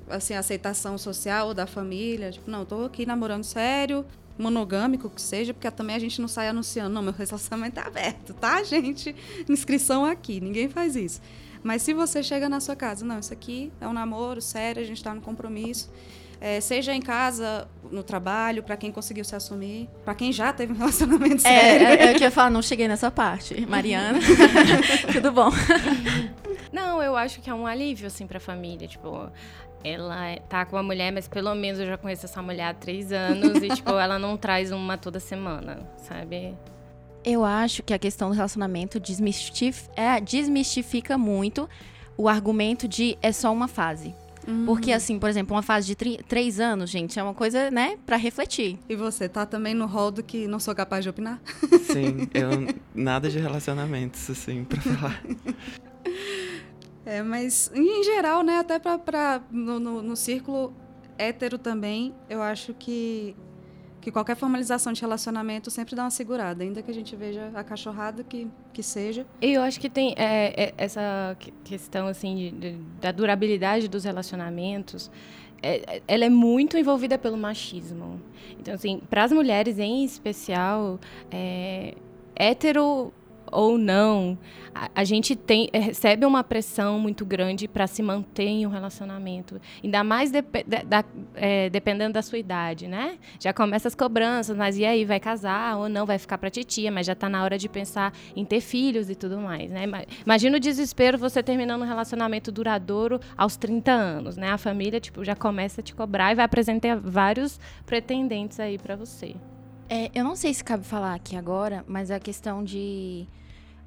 assim, 0.08 0.34
a 0.34 0.38
aceitação 0.38 0.96
social 0.96 1.52
da 1.54 1.66
família? 1.66 2.30
Tipo, 2.30 2.50
não, 2.50 2.64
tô 2.64 2.84
aqui 2.84 3.04
namorando 3.06 3.44
sério, 3.44 4.04
monogâmico 4.38 5.08
que 5.10 5.20
seja, 5.20 5.52
porque 5.52 5.70
também 5.70 5.96
a 5.96 5.98
gente 5.98 6.20
não 6.20 6.28
sai 6.28 6.48
anunciando, 6.48 6.90
não, 6.90 7.02
meu 7.02 7.12
relacionamento 7.12 7.80
é 7.80 7.82
aberto, 7.82 8.34
tá, 8.34 8.62
gente? 8.64 9.14
Inscrição 9.48 10.04
aqui, 10.04 10.40
ninguém 10.40 10.68
faz 10.68 10.96
isso. 10.96 11.20
Mas 11.62 11.82
se 11.82 11.94
você 11.94 12.22
chega 12.22 12.48
na 12.48 12.60
sua 12.60 12.74
casa, 12.74 13.04
não, 13.04 13.18
isso 13.18 13.32
aqui 13.32 13.72
é 13.80 13.86
um 13.86 13.92
namoro 13.92 14.40
sério, 14.40 14.82
a 14.82 14.84
gente 14.84 14.96
está 14.96 15.14
no 15.14 15.20
compromisso, 15.20 15.90
é, 16.40 16.60
seja 16.60 16.92
em 16.92 17.00
casa, 17.00 17.68
no 17.88 18.02
trabalho, 18.02 18.64
para 18.64 18.76
quem 18.76 18.90
conseguiu 18.90 19.24
se 19.24 19.36
assumir, 19.36 19.88
para 20.04 20.12
quem 20.12 20.32
já 20.32 20.52
teve 20.52 20.72
um 20.72 20.76
relacionamento 20.76 21.36
é, 21.36 21.38
sério. 21.38 21.86
É, 21.86 21.94
é, 21.94 22.08
eu 22.08 22.12
queria 22.14 22.32
falar, 22.32 22.50
não 22.50 22.60
cheguei 22.60 22.88
nessa 22.88 23.12
parte. 23.12 23.64
Mariana, 23.64 24.18
tudo 25.12 25.30
bom? 25.30 25.50
Não, 26.72 27.00
eu 27.00 27.14
acho 27.14 27.40
que 27.40 27.48
é 27.48 27.54
um 27.54 27.64
alívio, 27.64 28.08
assim, 28.08 28.26
para 28.26 28.38
a 28.38 28.40
família. 28.40 28.88
Tipo, 28.88 29.30
ela 29.84 30.36
tá 30.48 30.64
com 30.64 30.76
uma 30.76 30.82
mulher, 30.82 31.12
mas 31.12 31.28
pelo 31.28 31.54
menos 31.54 31.80
eu 31.80 31.86
já 31.86 31.96
conheço 31.96 32.26
essa 32.26 32.42
mulher 32.42 32.66
há 32.66 32.74
três 32.74 33.12
anos 33.12 33.62
e, 33.62 33.68
tipo, 33.68 33.90
ela 33.90 34.18
não 34.18 34.36
traz 34.36 34.70
uma 34.70 34.96
toda 34.96 35.20
semana, 35.20 35.80
sabe? 35.96 36.54
Eu 37.24 37.44
acho 37.44 37.82
que 37.82 37.94
a 37.94 37.98
questão 37.98 38.30
do 38.30 38.34
relacionamento 38.34 38.98
desmistif 38.98 39.88
é, 39.96 40.20
desmistifica 40.20 41.16
muito 41.16 41.68
o 42.16 42.28
argumento 42.28 42.88
de 42.88 43.16
é 43.22 43.32
só 43.32 43.52
uma 43.52 43.68
fase. 43.68 44.14
Uhum. 44.46 44.66
Porque, 44.66 44.92
assim, 44.92 45.18
por 45.18 45.28
exemplo, 45.28 45.54
uma 45.54 45.62
fase 45.62 45.86
de 45.86 45.94
três 45.94 46.58
anos, 46.58 46.90
gente, 46.90 47.18
é 47.18 47.22
uma 47.22 47.34
coisa, 47.34 47.70
né, 47.70 47.96
para 48.04 48.16
refletir. 48.16 48.78
E 48.88 48.96
você 48.96 49.28
tá 49.28 49.46
também 49.46 49.72
no 49.74 49.86
rol 49.86 50.10
do 50.10 50.22
que 50.22 50.48
não 50.48 50.58
sou 50.58 50.74
capaz 50.74 51.04
de 51.04 51.10
opinar? 51.10 51.40
Sim, 51.84 52.28
eu 52.34 52.74
nada 52.94 53.30
de 53.30 53.38
relacionamentos, 53.38 54.28
assim, 54.28 54.64
pra 54.64 54.80
falar. 54.82 55.22
É, 57.04 57.22
mas 57.22 57.70
em 57.74 58.04
geral, 58.04 58.42
né, 58.42 58.58
até 58.58 58.78
pra 58.78 59.42
no, 59.50 59.80
no, 59.80 60.02
no, 60.02 60.16
círculo 60.16 60.72
hétero 61.18 61.58
também, 61.58 62.14
eu 62.30 62.40
acho 62.40 62.72
que, 62.74 63.34
que 64.00 64.12
qualquer 64.12 64.36
formalização 64.36 64.92
de 64.92 65.00
relacionamento 65.00 65.68
sempre 65.70 65.96
dá 65.96 66.04
uma 66.04 66.10
segurada, 66.10 66.62
ainda 66.62 66.80
que 66.80 66.90
a 66.90 66.94
gente 66.94 67.16
veja 67.16 67.50
a 67.54 67.64
cachorrada 67.64 68.22
que, 68.22 68.48
que 68.72 68.82
seja. 68.82 69.26
E 69.40 69.52
eu 69.52 69.62
acho 69.62 69.80
que 69.80 69.90
tem 69.90 70.14
é, 70.16 70.68
é, 70.68 70.74
essa 70.78 71.36
questão 71.64 72.06
assim 72.06 72.36
de, 72.36 72.50
de, 72.52 72.72
da 73.00 73.10
durabilidade 73.10 73.88
dos 73.88 74.04
relacionamentos. 74.04 75.10
É, 75.60 76.02
ela 76.08 76.24
é 76.24 76.30
muito 76.30 76.76
envolvida 76.76 77.16
pelo 77.16 77.36
machismo. 77.36 78.20
Então, 78.58 78.74
assim, 78.74 79.00
para 79.08 79.24
as 79.24 79.32
mulheres 79.32 79.78
em 79.78 80.04
especial, 80.04 80.98
é, 81.30 81.94
hétero 82.34 83.12
ou 83.52 83.76
não, 83.76 84.38
a, 84.74 84.90
a 84.94 85.04
gente 85.04 85.36
tem, 85.36 85.68
eh, 85.72 85.78
recebe 85.78 86.24
uma 86.24 86.42
pressão 86.42 86.98
muito 86.98 87.24
grande 87.24 87.68
para 87.68 87.86
se 87.86 88.02
manter 88.02 88.46
em 88.46 88.66
um 88.66 88.70
relacionamento. 88.70 89.60
Ainda 89.84 90.02
mais 90.02 90.30
de, 90.30 90.42
de, 90.42 90.82
da, 90.84 91.04
é, 91.34 91.68
dependendo 91.68 92.14
da 92.14 92.22
sua 92.22 92.38
idade, 92.38 92.88
né? 92.88 93.18
Já 93.38 93.52
começa 93.52 93.86
as 93.86 93.94
cobranças, 93.94 94.56
mas 94.56 94.78
e 94.78 94.84
aí, 94.84 95.04
vai 95.04 95.20
casar 95.20 95.76
ou 95.76 95.88
não? 95.88 96.06
Vai 96.06 96.18
ficar 96.18 96.38
para 96.38 96.50
titia, 96.50 96.90
mas 96.90 97.06
já 97.06 97.12
está 97.12 97.28
na 97.28 97.44
hora 97.44 97.58
de 97.58 97.68
pensar 97.68 98.12
em 98.34 98.44
ter 98.44 98.60
filhos 98.60 99.10
e 99.10 99.14
tudo 99.14 99.38
mais, 99.38 99.70
né? 99.70 99.84
Imagina 100.24 100.56
o 100.56 100.60
desespero 100.60 101.18
você 101.18 101.42
terminando 101.42 101.82
um 101.82 101.86
relacionamento 101.86 102.50
duradouro 102.50 103.20
aos 103.36 103.56
30 103.56 103.92
anos, 103.92 104.36
né? 104.36 104.50
A 104.50 104.58
família, 104.58 104.98
tipo, 104.98 105.22
já 105.24 105.36
começa 105.36 105.80
a 105.80 105.84
te 105.84 105.94
cobrar 105.94 106.32
e 106.32 106.34
vai 106.34 106.44
apresentar 106.44 106.96
vários 106.96 107.60
pretendentes 107.84 108.58
aí 108.58 108.78
para 108.78 108.96
você. 108.96 109.34
É, 109.88 110.10
eu 110.14 110.24
não 110.24 110.34
sei 110.34 110.54
se 110.54 110.64
cabe 110.64 110.84
falar 110.84 111.14
aqui 111.14 111.36
agora, 111.36 111.84
mas 111.86 112.10
a 112.10 112.18
questão 112.18 112.64
de 112.64 113.26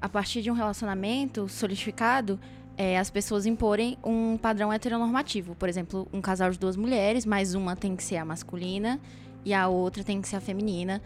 a 0.00 0.08
partir 0.08 0.42
de 0.42 0.50
um 0.50 0.54
relacionamento 0.54 1.48
solidificado, 1.48 2.38
é, 2.76 2.98
as 2.98 3.10
pessoas 3.10 3.46
imporem 3.46 3.96
um 4.04 4.36
padrão 4.36 4.72
heteronormativo. 4.72 5.54
Por 5.54 5.68
exemplo, 5.68 6.06
um 6.12 6.20
casal 6.20 6.50
de 6.50 6.58
duas 6.58 6.76
mulheres, 6.76 7.24
mas 7.24 7.54
uma 7.54 7.74
tem 7.74 7.96
que 7.96 8.04
ser 8.04 8.16
a 8.16 8.24
masculina 8.24 9.00
e 9.44 9.54
a 9.54 9.68
outra 9.68 10.04
tem 10.04 10.20
que 10.20 10.28
ser 10.28 10.36
a 10.36 10.40
feminina. 10.40 11.00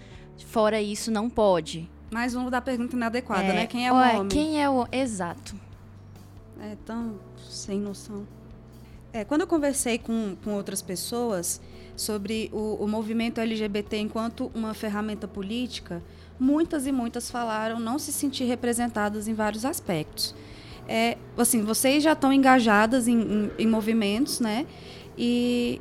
Fora 0.46 0.80
isso, 0.80 1.10
não 1.10 1.30
pode. 1.30 1.88
Mais 2.10 2.34
um 2.34 2.50
da 2.50 2.60
pergunta 2.60 2.96
inadequada, 2.96 3.44
é, 3.44 3.52
né? 3.52 3.66
Quem 3.66 3.86
é 3.86 3.92
o 3.92 4.00
é, 4.00 4.16
homem? 4.16 4.28
Quem 4.28 4.62
é 4.62 4.68
o. 4.68 4.86
Exato. 4.90 5.54
É 6.60 6.76
tão 6.84 7.20
sem 7.48 7.78
noção. 7.78 8.26
É, 9.12 9.24
quando 9.24 9.42
eu 9.42 9.46
conversei 9.46 9.98
com, 9.98 10.36
com 10.42 10.54
outras 10.54 10.82
pessoas 10.82 11.60
sobre 11.96 12.48
o, 12.52 12.82
o 12.82 12.88
movimento 12.88 13.40
LGBT 13.40 13.98
enquanto 13.98 14.50
uma 14.54 14.72
ferramenta 14.72 15.28
política, 15.28 16.02
muitas 16.40 16.86
e 16.86 16.92
muitas 16.92 17.30
falaram 17.30 17.78
não 17.78 17.98
se 17.98 18.10
sentir 18.10 18.44
representadas 18.44 19.28
em 19.28 19.34
vários 19.34 19.64
aspectos. 19.64 20.34
É, 20.88 21.18
assim, 21.36 21.62
vocês 21.62 22.02
já 22.02 22.12
estão 22.12 22.32
engajadas 22.32 23.06
em, 23.06 23.20
em, 23.20 23.50
em 23.58 23.66
movimentos, 23.66 24.40
né? 24.40 24.66
E 25.16 25.80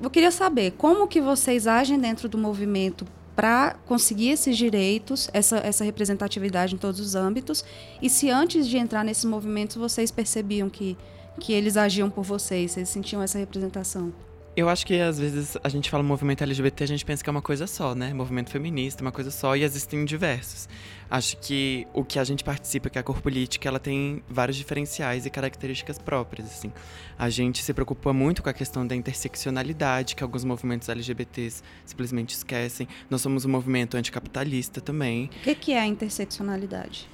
eu 0.00 0.10
queria 0.10 0.30
saber 0.30 0.72
como 0.72 1.08
que 1.08 1.20
vocês 1.20 1.66
agem 1.66 1.98
dentro 1.98 2.28
do 2.28 2.36
movimento 2.36 3.06
para 3.34 3.76
conseguir 3.86 4.30
esses 4.30 4.56
direitos, 4.56 5.28
essa, 5.32 5.58
essa 5.58 5.84
representatividade 5.84 6.74
em 6.74 6.78
todos 6.78 7.00
os 7.00 7.14
âmbitos, 7.14 7.64
e 8.00 8.08
se 8.08 8.30
antes 8.30 8.66
de 8.66 8.78
entrar 8.78 9.04
nesses 9.04 9.24
movimentos 9.24 9.76
vocês 9.76 10.10
percebiam 10.10 10.70
que, 10.70 10.96
que 11.38 11.52
eles 11.52 11.76
agiam 11.76 12.08
por 12.08 12.24
vocês, 12.24 12.72
vocês 12.72 12.88
sentiam 12.88 13.22
essa 13.22 13.38
representação? 13.38 14.12
Eu 14.56 14.70
acho 14.70 14.86
que 14.86 14.98
às 14.98 15.18
vezes 15.18 15.54
a 15.62 15.68
gente 15.68 15.90
fala 15.90 16.02
movimento 16.02 16.42
LGBT, 16.42 16.84
a 16.84 16.86
gente 16.86 17.04
pensa 17.04 17.22
que 17.22 17.28
é 17.28 17.30
uma 17.32 17.42
coisa 17.42 17.66
só, 17.66 17.94
né? 17.94 18.14
Movimento 18.14 18.48
feminista, 18.48 19.02
uma 19.02 19.12
coisa 19.12 19.30
só, 19.30 19.54
e 19.54 19.62
existem 19.62 20.02
diversos. 20.06 20.66
Acho 21.10 21.36
que 21.36 21.86
o 21.92 22.02
que 22.02 22.18
a 22.18 22.24
gente 22.24 22.42
participa, 22.42 22.88
que 22.88 22.96
é 22.96 23.02
a 23.02 23.04
cor 23.04 23.20
política, 23.20 23.68
ela 23.68 23.78
tem 23.78 24.22
vários 24.26 24.56
diferenciais 24.56 25.26
e 25.26 25.30
características 25.30 25.98
próprias, 25.98 26.46
assim. 26.46 26.72
A 27.18 27.28
gente 27.28 27.62
se 27.62 27.74
preocupa 27.74 28.14
muito 28.14 28.42
com 28.42 28.48
a 28.48 28.52
questão 28.54 28.86
da 28.86 28.96
interseccionalidade, 28.96 30.16
que 30.16 30.22
alguns 30.22 30.42
movimentos 30.42 30.88
LGBTs 30.88 31.62
simplesmente 31.84 32.30
esquecem. 32.30 32.88
Nós 33.10 33.20
somos 33.20 33.44
um 33.44 33.50
movimento 33.50 33.94
anticapitalista 33.98 34.80
também. 34.80 35.26
O 35.26 35.44
que, 35.44 35.54
que 35.54 35.72
é 35.74 35.80
a 35.80 35.86
interseccionalidade? 35.86 37.06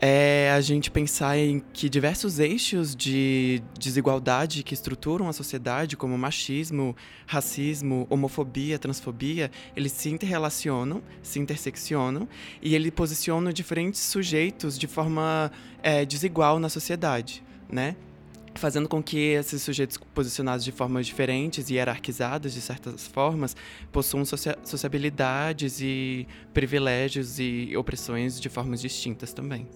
É 0.00 0.52
a 0.54 0.60
gente 0.60 0.90
pensar 0.90 1.36
em 1.36 1.60
que 1.72 1.88
diversos 1.88 2.38
eixos 2.38 2.94
de 2.94 3.60
desigualdade 3.78 4.62
que 4.62 4.72
estruturam 4.72 5.28
a 5.28 5.32
sociedade, 5.32 5.96
como 5.96 6.16
machismo, 6.16 6.94
racismo, 7.26 8.06
homofobia, 8.08 8.78
transfobia, 8.78 9.50
eles 9.74 9.92
se 9.92 10.08
interrelacionam, 10.08 11.02
se 11.20 11.40
interseccionam 11.40 12.28
e 12.62 12.76
ele 12.76 12.92
posiciona 12.92 13.52
diferentes 13.52 14.00
sujeitos 14.00 14.78
de 14.78 14.86
forma 14.86 15.50
é, 15.82 16.04
desigual 16.04 16.60
na 16.60 16.68
sociedade, 16.68 17.42
né? 17.68 17.96
fazendo 18.54 18.88
com 18.88 19.00
que 19.00 19.18
esses 19.18 19.62
sujeitos 19.62 19.96
posicionados 20.12 20.64
de 20.64 20.72
formas 20.72 21.06
diferentes 21.06 21.70
e 21.70 21.74
hierarquizadas 21.74 22.52
de 22.52 22.60
certas 22.60 23.06
formas 23.06 23.54
possuam 23.92 24.24
sociabilidades 24.24 25.80
e 25.80 26.26
privilégios 26.52 27.38
e 27.38 27.76
opressões 27.76 28.40
de 28.40 28.48
formas 28.48 28.80
distintas 28.80 29.32
também. 29.32 29.68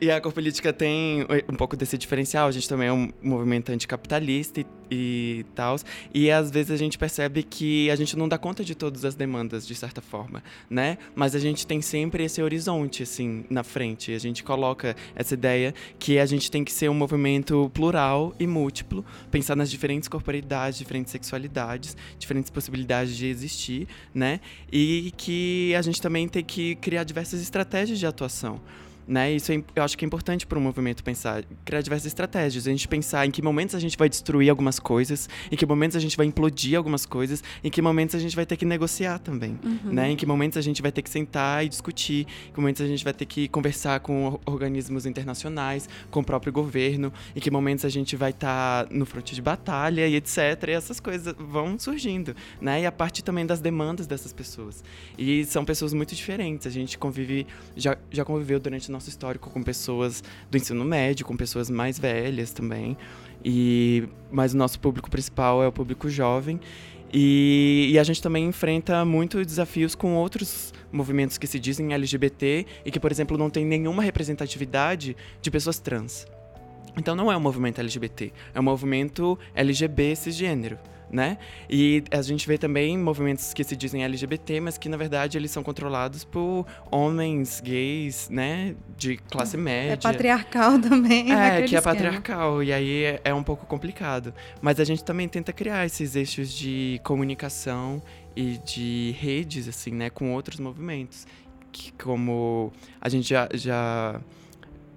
E 0.00 0.10
a 0.12 0.20
cor 0.20 0.32
política 0.32 0.72
tem 0.72 1.26
um 1.48 1.56
pouco 1.56 1.76
desse 1.76 1.98
diferencial. 1.98 2.46
A 2.46 2.52
gente 2.52 2.68
também 2.68 2.88
é 2.88 2.92
um 2.92 3.10
movimento 3.20 3.70
anticapitalista 3.70 4.60
e, 4.60 4.66
e 4.90 5.46
tal. 5.56 5.76
E 6.14 6.30
às 6.30 6.52
vezes 6.52 6.70
a 6.70 6.76
gente 6.76 6.96
percebe 6.96 7.42
que 7.42 7.90
a 7.90 7.96
gente 7.96 8.16
não 8.16 8.28
dá 8.28 8.38
conta 8.38 8.62
de 8.62 8.76
todas 8.76 9.04
as 9.04 9.16
demandas, 9.16 9.66
de 9.66 9.74
certa 9.74 10.00
forma, 10.00 10.42
né? 10.70 10.98
Mas 11.16 11.34
a 11.34 11.40
gente 11.40 11.66
tem 11.66 11.82
sempre 11.82 12.22
esse 12.22 12.40
horizonte, 12.40 13.02
assim, 13.02 13.44
na 13.50 13.64
frente. 13.64 14.12
A 14.12 14.18
gente 14.18 14.44
coloca 14.44 14.94
essa 15.16 15.34
ideia 15.34 15.74
que 15.98 16.18
a 16.18 16.26
gente 16.26 16.48
tem 16.48 16.62
que 16.62 16.72
ser 16.72 16.88
um 16.88 16.94
movimento 16.94 17.68
plural 17.74 18.32
e 18.38 18.46
múltiplo, 18.46 19.04
pensar 19.32 19.56
nas 19.56 19.68
diferentes 19.68 20.08
corporidades, 20.08 20.78
diferentes 20.78 21.10
sexualidades, 21.10 21.96
diferentes 22.18 22.50
possibilidades 22.50 23.16
de 23.16 23.26
existir, 23.26 23.88
né? 24.14 24.40
E 24.70 25.12
que 25.16 25.74
a 25.74 25.82
gente 25.82 26.00
também 26.00 26.28
tem 26.28 26.44
que 26.44 26.76
criar 26.76 27.02
diversas 27.02 27.42
estratégias 27.42 27.98
de 27.98 28.06
atuação. 28.06 28.60
Né? 29.08 29.32
Isso 29.32 29.50
é, 29.50 29.64
eu 29.74 29.82
acho 29.82 29.96
que 29.96 30.04
é 30.04 30.06
importante 30.06 30.46
para 30.46 30.58
o 30.58 30.60
movimento 30.60 31.02
pensar, 31.02 31.42
criar 31.64 31.80
diversas 31.80 32.08
estratégias, 32.08 32.66
a 32.66 32.70
gente 32.70 32.86
pensar 32.86 33.24
em 33.24 33.30
que 33.30 33.40
momentos 33.40 33.74
a 33.74 33.78
gente 33.78 33.96
vai 33.96 34.06
destruir 34.06 34.50
algumas 34.50 34.78
coisas, 34.78 35.30
em 35.50 35.56
que 35.56 35.64
momentos 35.64 35.96
a 35.96 36.00
gente 36.00 36.14
vai 36.14 36.26
implodir 36.26 36.76
algumas 36.76 37.06
coisas, 37.06 37.42
em 37.64 37.70
que 37.70 37.80
momentos 37.80 38.14
a 38.14 38.18
gente 38.18 38.36
vai 38.36 38.44
ter 38.44 38.58
que 38.58 38.66
negociar 38.66 39.18
também, 39.18 39.58
uhum. 39.64 39.92
né? 39.92 40.10
Em 40.10 40.16
que 40.16 40.26
momentos 40.26 40.58
a 40.58 40.60
gente 40.60 40.82
vai 40.82 40.92
ter 40.92 41.00
que 41.00 41.08
sentar 41.08 41.64
e 41.64 41.70
discutir, 41.70 42.26
em 42.50 42.52
que 42.52 42.60
momentos 42.60 42.82
a 42.82 42.86
gente 42.86 43.02
vai 43.02 43.14
ter 43.14 43.24
que 43.24 43.48
conversar 43.48 44.00
com 44.00 44.38
organismos 44.44 45.06
internacionais, 45.06 45.88
com 46.10 46.20
o 46.20 46.24
próprio 46.24 46.52
governo, 46.52 47.10
em 47.34 47.40
que 47.40 47.50
momentos 47.50 47.86
a 47.86 47.88
gente 47.88 48.14
vai 48.14 48.30
estar 48.30 48.84
tá 48.84 48.94
no 48.94 49.06
fronte 49.06 49.34
de 49.34 49.40
batalha 49.40 50.06
e 50.06 50.16
etc. 50.16 50.36
E 50.68 50.72
essas 50.72 51.00
coisas 51.00 51.34
vão 51.38 51.78
surgindo, 51.78 52.36
né? 52.60 52.82
E 52.82 52.86
a 52.86 52.92
parte 52.92 53.24
também 53.24 53.46
das 53.46 53.60
demandas 53.60 54.06
dessas 54.06 54.34
pessoas. 54.34 54.84
E 55.16 55.46
são 55.46 55.64
pessoas 55.64 55.94
muito 55.94 56.14
diferentes. 56.14 56.66
A 56.66 56.70
gente 56.70 56.98
convive, 56.98 57.46
já, 57.74 57.96
já 58.10 58.22
conviveu 58.22 58.60
durante 58.60 58.90
o 58.90 58.97
nosso 58.98 59.08
histórico 59.08 59.48
com 59.48 59.62
pessoas 59.62 60.22
do 60.50 60.56
ensino 60.58 60.84
médio, 60.84 61.24
com 61.24 61.36
pessoas 61.36 61.70
mais 61.70 61.98
velhas 61.98 62.52
também. 62.52 62.96
E 63.44 64.08
mas 64.30 64.52
o 64.52 64.56
nosso 64.56 64.78
público 64.80 65.08
principal 65.08 65.62
é 65.62 65.68
o 65.68 65.72
público 65.72 66.10
jovem. 66.10 66.60
E, 67.10 67.88
e, 67.90 67.98
a 67.98 68.04
gente 68.04 68.20
também 68.20 68.44
enfrenta 68.44 69.02
muitos 69.02 69.46
desafios 69.46 69.94
com 69.94 70.14
outros 70.14 70.74
movimentos 70.92 71.38
que 71.38 71.46
se 71.46 71.58
dizem 71.58 71.94
LGBT 71.94 72.66
e 72.84 72.90
que, 72.90 73.00
por 73.00 73.10
exemplo, 73.10 73.38
não 73.38 73.48
tem 73.48 73.64
nenhuma 73.64 74.02
representatividade 74.02 75.16
de 75.40 75.50
pessoas 75.50 75.78
trans. 75.78 76.26
Então 76.98 77.16
não 77.16 77.32
é 77.32 77.36
um 77.36 77.40
movimento 77.40 77.80
LGBT, 77.80 78.30
é 78.52 78.60
um 78.60 78.62
movimento 78.62 79.38
LGB 79.54 80.16
cisgênero 80.16 80.78
né? 81.10 81.38
E 81.68 82.02
a 82.10 82.22
gente 82.22 82.46
vê 82.46 82.58
também 82.58 82.96
movimentos 82.98 83.52
que 83.52 83.64
se 83.64 83.76
dizem 83.76 84.04
LGBT, 84.04 84.60
mas 84.60 84.78
que 84.78 84.88
na 84.88 84.96
verdade 84.96 85.38
eles 85.38 85.50
são 85.50 85.62
controlados 85.62 86.24
por 86.24 86.66
homens 86.90 87.60
gays, 87.60 88.28
né? 88.30 88.74
De 88.96 89.16
classe 89.16 89.56
é 89.56 89.58
média. 89.58 89.92
É 89.94 89.96
patriarcal 89.96 90.78
também. 90.80 91.32
É, 91.32 91.62
que 91.62 91.76
é 91.76 91.80
patriarcal. 91.80 92.62
E 92.62 92.72
aí 92.72 93.04
é, 93.04 93.20
é 93.24 93.34
um 93.34 93.42
pouco 93.42 93.66
complicado. 93.66 94.34
Mas 94.60 94.78
a 94.80 94.84
gente 94.84 95.02
também 95.04 95.28
tenta 95.28 95.52
criar 95.52 95.86
esses 95.86 96.14
eixos 96.16 96.52
de 96.52 97.00
comunicação 97.04 98.02
e 98.36 98.58
de 98.58 99.14
redes, 99.18 99.68
assim, 99.68 99.92
né? 99.92 100.10
Com 100.10 100.32
outros 100.32 100.60
movimentos. 100.60 101.26
Que, 101.70 101.92
como 101.92 102.72
a 103.00 103.08
gente 103.08 103.28
já, 103.28 103.48
já 103.52 104.20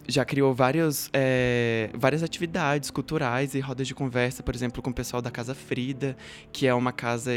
já 0.08 0.26
criou 0.26 0.54
vários, 0.54 1.10
é, 1.14 1.90
várias 1.94 2.24
atividades 2.24 2.90
culturais 2.92 3.54
e 3.56 3.60
rodas 3.60 3.88
de 3.88 3.96
conversa, 3.96 4.44
por 4.44 4.56
exemplo, 4.56 4.82
com 4.82 4.90
o 4.90 4.94
pessoal 4.94 5.22
da 5.22 5.32
Casa 5.32 5.54
Frida, 5.54 6.16
que 6.52 6.68
é 6.68 6.74
uma 6.74 6.92
casa 6.92 7.32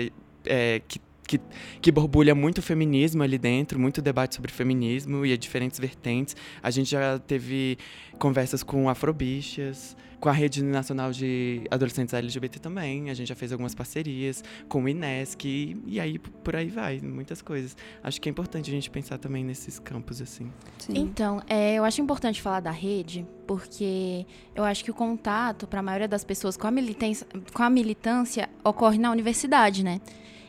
é, 0.44 0.80
que 0.86 1.00
que, 1.26 1.40
que 1.80 1.90
borbulha 1.90 2.34
muito 2.34 2.62
feminismo 2.62 3.22
ali 3.22 3.38
dentro, 3.38 3.78
muito 3.78 4.00
debate 4.00 4.34
sobre 4.34 4.52
feminismo 4.52 5.24
e 5.24 5.32
as 5.32 5.38
diferentes 5.38 5.78
vertentes. 5.78 6.36
A 6.62 6.70
gente 6.70 6.90
já 6.90 7.18
teve 7.18 7.78
conversas 8.18 8.62
com 8.62 8.88
afrobichas, 8.88 9.96
com 10.24 10.30
a 10.30 10.32
Rede 10.32 10.64
Nacional 10.64 11.12
de 11.12 11.64
Adolescentes 11.70 12.14
LGBT 12.14 12.58
também. 12.58 13.10
A 13.10 13.14
gente 13.14 13.28
já 13.28 13.34
fez 13.34 13.52
algumas 13.52 13.74
parcerias 13.74 14.42
com 14.70 14.82
o 14.82 14.88
Inesc 14.88 15.44
e, 15.44 15.76
e 15.86 16.00
aí 16.00 16.18
por 16.18 16.56
aí 16.56 16.68
vai, 16.68 16.98
muitas 16.98 17.42
coisas. 17.42 17.76
Acho 18.02 18.18
que 18.18 18.26
é 18.26 18.30
importante 18.30 18.70
a 18.70 18.72
gente 18.72 18.90
pensar 18.90 19.18
também 19.18 19.44
nesses 19.44 19.78
campos 19.78 20.22
assim. 20.22 20.50
Sim. 20.78 20.94
Então, 20.96 21.42
é, 21.46 21.74
eu 21.74 21.84
acho 21.84 22.00
importante 22.00 22.40
falar 22.40 22.60
da 22.60 22.70
rede, 22.70 23.26
porque 23.46 24.24
eu 24.54 24.64
acho 24.64 24.82
que 24.82 24.90
o 24.90 24.94
contato 24.94 25.66
para 25.66 25.80
a 25.80 25.82
maioria 25.82 26.08
das 26.08 26.24
pessoas 26.24 26.56
com 26.56 26.66
a 26.66 26.70
militância, 26.70 27.26
com 27.52 27.62
a 27.62 27.68
militância 27.68 28.48
ocorre 28.64 28.96
na 28.96 29.10
universidade, 29.10 29.84
né? 29.84 30.00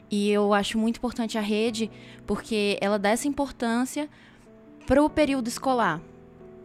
E 0.09 0.29
eu 0.29 0.53
acho 0.53 0.77
muito 0.77 0.97
importante 0.97 1.37
a 1.37 1.41
rede, 1.41 1.89
porque 2.25 2.77
ela 2.79 2.99
dá 2.99 3.09
essa 3.09 3.27
importância 3.27 4.09
para 4.85 5.03
o 5.03 5.09
período 5.09 5.47
escolar, 5.47 5.99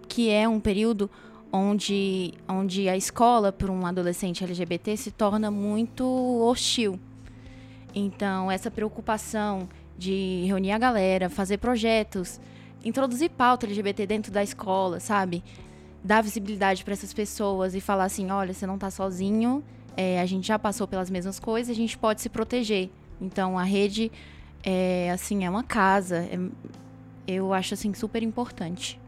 que 0.09 0.31
é 0.31 0.49
um 0.49 0.61
período 0.61 1.11
onde, 1.51 2.35
onde 2.49 2.89
a 2.89 2.97
escola 2.97 3.51
para 3.51 3.73
um 3.73 3.87
adolescente 3.87 4.45
LGBT 4.45 4.97
se 4.97 5.11
torna 5.11 5.51
muito 5.51 6.05
hostil. 6.43 7.01
Então, 7.95 8.51
essa 8.51 8.71
preocupação 8.71 9.69
de 9.97 10.45
reunir 10.47 10.73
a 10.73 10.79
galera, 10.79 11.29
fazer 11.29 11.59
projetos 11.59 12.41
introduzir 12.85 13.31
pauta 13.31 13.67
LGBT 13.67 14.07
dentro 14.07 14.33
da 14.33 14.43
escola, 14.43 15.01
sabe? 15.01 15.43
Dar 16.03 16.23
visibilidade 16.23 16.85
para 16.85 16.95
essas 16.95 17.13
pessoas 17.13 17.75
e 17.75 17.81
falar 17.81 18.05
assim, 18.05 18.31
olha, 18.31 18.55
você 18.55 18.67
não 18.67 18.79
tá 18.79 18.91
sozinho, 18.91 19.63
é, 19.97 20.21
a 20.21 20.27
gente 20.27 20.47
já 20.47 20.59
passou 20.59 20.89
pelas 20.89 21.11
mesmas 21.11 21.39
coisas, 21.39 21.71
a 21.71 21.77
gente 21.77 21.99
pode 21.99 22.21
se 22.21 22.29
proteger. 22.29 22.91
Então 23.21 23.59
a 23.59 23.63
rede 23.63 24.11
é 24.63 25.11
assim, 25.11 25.45
é 25.45 25.51
uma 25.51 25.63
casa. 25.63 26.19
É, 26.19 26.39
eu 27.27 27.53
acho 27.53 27.75
assim 27.75 27.93
super 27.95 28.23
importante. 28.23 29.01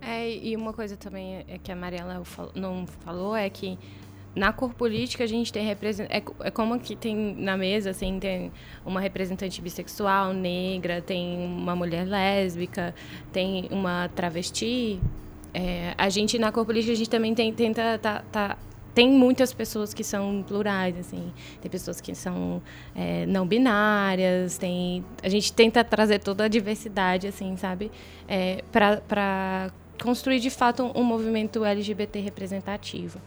É, 0.00 0.28
e 0.36 0.56
uma 0.56 0.72
coisa 0.72 0.96
também 0.96 1.44
é 1.46 1.58
que 1.58 1.70
a 1.70 1.76
Mariela 1.76 2.22
não 2.56 2.86
falou 2.86 3.36
é 3.36 3.48
que 3.48 3.78
na 4.34 4.52
cor 4.52 4.74
política 4.74 5.24
a 5.24 5.26
gente 5.26 5.52
tem 5.52 5.70
é, 5.70 5.76
é 6.40 6.50
como 6.50 6.78
que 6.80 6.96
tem 6.96 7.14
na 7.36 7.56
mesa 7.56 7.90
assim 7.90 8.18
tem 8.18 8.50
uma 8.84 9.00
representante 9.00 9.60
bissexual 9.60 10.32
negra 10.32 11.02
tem 11.02 11.38
uma 11.44 11.76
mulher 11.76 12.06
lésbica 12.06 12.94
tem 13.30 13.68
uma 13.70 14.08
travesti 14.08 14.98
é, 15.52 15.94
a 15.98 16.08
gente 16.08 16.38
na 16.38 16.50
cor 16.50 16.64
política 16.64 16.92
a 16.92 16.96
gente 16.96 17.10
também 17.10 17.34
tem, 17.34 17.52
tenta 17.52 17.98
tá, 17.98 18.24
tá, 18.32 18.58
tem 18.94 19.08
muitas 19.08 19.52
pessoas 19.52 19.94
que 19.94 20.04
são 20.04 20.44
plurais 20.46 20.98
assim. 20.98 21.32
Tem 21.60 21.70
pessoas 21.70 22.00
que 22.00 22.14
são 22.14 22.62
é, 22.94 23.26
não 23.26 23.46
binárias 23.46 24.58
tem 24.58 25.04
a 25.22 25.28
gente 25.28 25.52
tenta 25.52 25.82
trazer 25.82 26.18
toda 26.18 26.44
a 26.44 26.48
diversidade 26.48 27.26
assim 27.26 27.56
sabe? 27.56 27.90
É, 28.28 28.62
para 28.70 29.70
construir 30.02 30.40
de 30.40 30.50
fato 30.50 30.82
um, 30.82 31.00
um 31.00 31.04
movimento 31.04 31.64
LGBT 31.64 32.20
representativo 32.20 33.20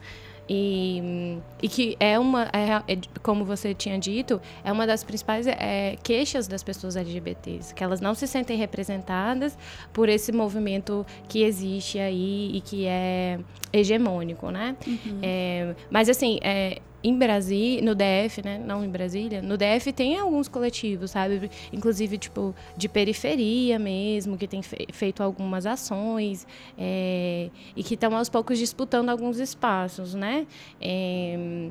e, 0.47 1.39
e 1.61 1.67
que 1.67 1.97
é 1.99 2.17
uma, 2.19 2.43
é, 2.53 2.93
é, 2.93 2.99
como 3.23 3.43
você 3.43 3.73
tinha 3.73 3.97
dito, 3.97 4.39
é 4.63 4.71
uma 4.71 4.85
das 4.85 5.03
principais 5.03 5.47
é, 5.47 5.97
queixas 6.03 6.47
das 6.47 6.63
pessoas 6.63 6.95
LGBTs, 6.95 7.73
que 7.73 7.83
elas 7.83 7.99
não 7.99 8.13
se 8.13 8.27
sentem 8.27 8.57
representadas 8.57 9.57
por 9.91 10.07
esse 10.09 10.31
movimento 10.31 11.05
que 11.27 11.43
existe 11.43 11.99
aí 11.99 12.51
e 12.53 12.61
que 12.61 12.85
é 12.85 13.39
hegemônico, 13.73 14.51
né? 14.51 14.75
Uhum. 14.85 15.19
É, 15.21 15.75
mas 15.89 16.09
assim, 16.09 16.39
é, 16.43 16.79
em 17.05 17.15
Brasília, 17.15 17.83
no 17.83 17.93
DF, 17.93 18.41
né? 18.43 18.57
Não 18.57 18.83
em 18.83 18.89
Brasília, 18.89 19.39
no 19.39 19.55
DF 19.55 19.93
tem 19.93 20.17
alguns 20.17 20.47
coletivos, 20.47 21.11
sabe? 21.11 21.51
Inclusive, 21.71 22.17
tipo, 22.17 22.55
de 22.75 22.89
periferia 22.89 23.77
mesmo, 23.77 24.35
que 24.37 24.47
tem 24.47 24.61
feito 24.63 25.21
algumas 25.21 25.67
ações 25.67 26.47
é, 26.75 27.51
e 27.75 27.83
que 27.83 27.93
estão 27.93 28.15
aos 28.17 28.27
poucos 28.27 28.57
disputando 28.57 29.09
alguns 29.09 29.37
espaços, 29.37 30.15
né? 30.15 30.47
É, 30.81 31.69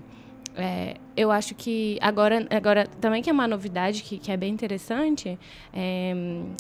é, 0.57 0.95
eu 1.17 1.33
acho 1.33 1.53
que 1.57 1.99
agora, 2.01 2.47
agora 2.49 2.87
também 3.01 3.21
que 3.21 3.29
é 3.29 3.33
uma 3.33 3.49
novidade 3.49 4.05
que, 4.05 4.19
que 4.19 4.31
é 4.31 4.37
bem 4.37 4.53
interessante, 4.53 5.37
é, 5.73 6.15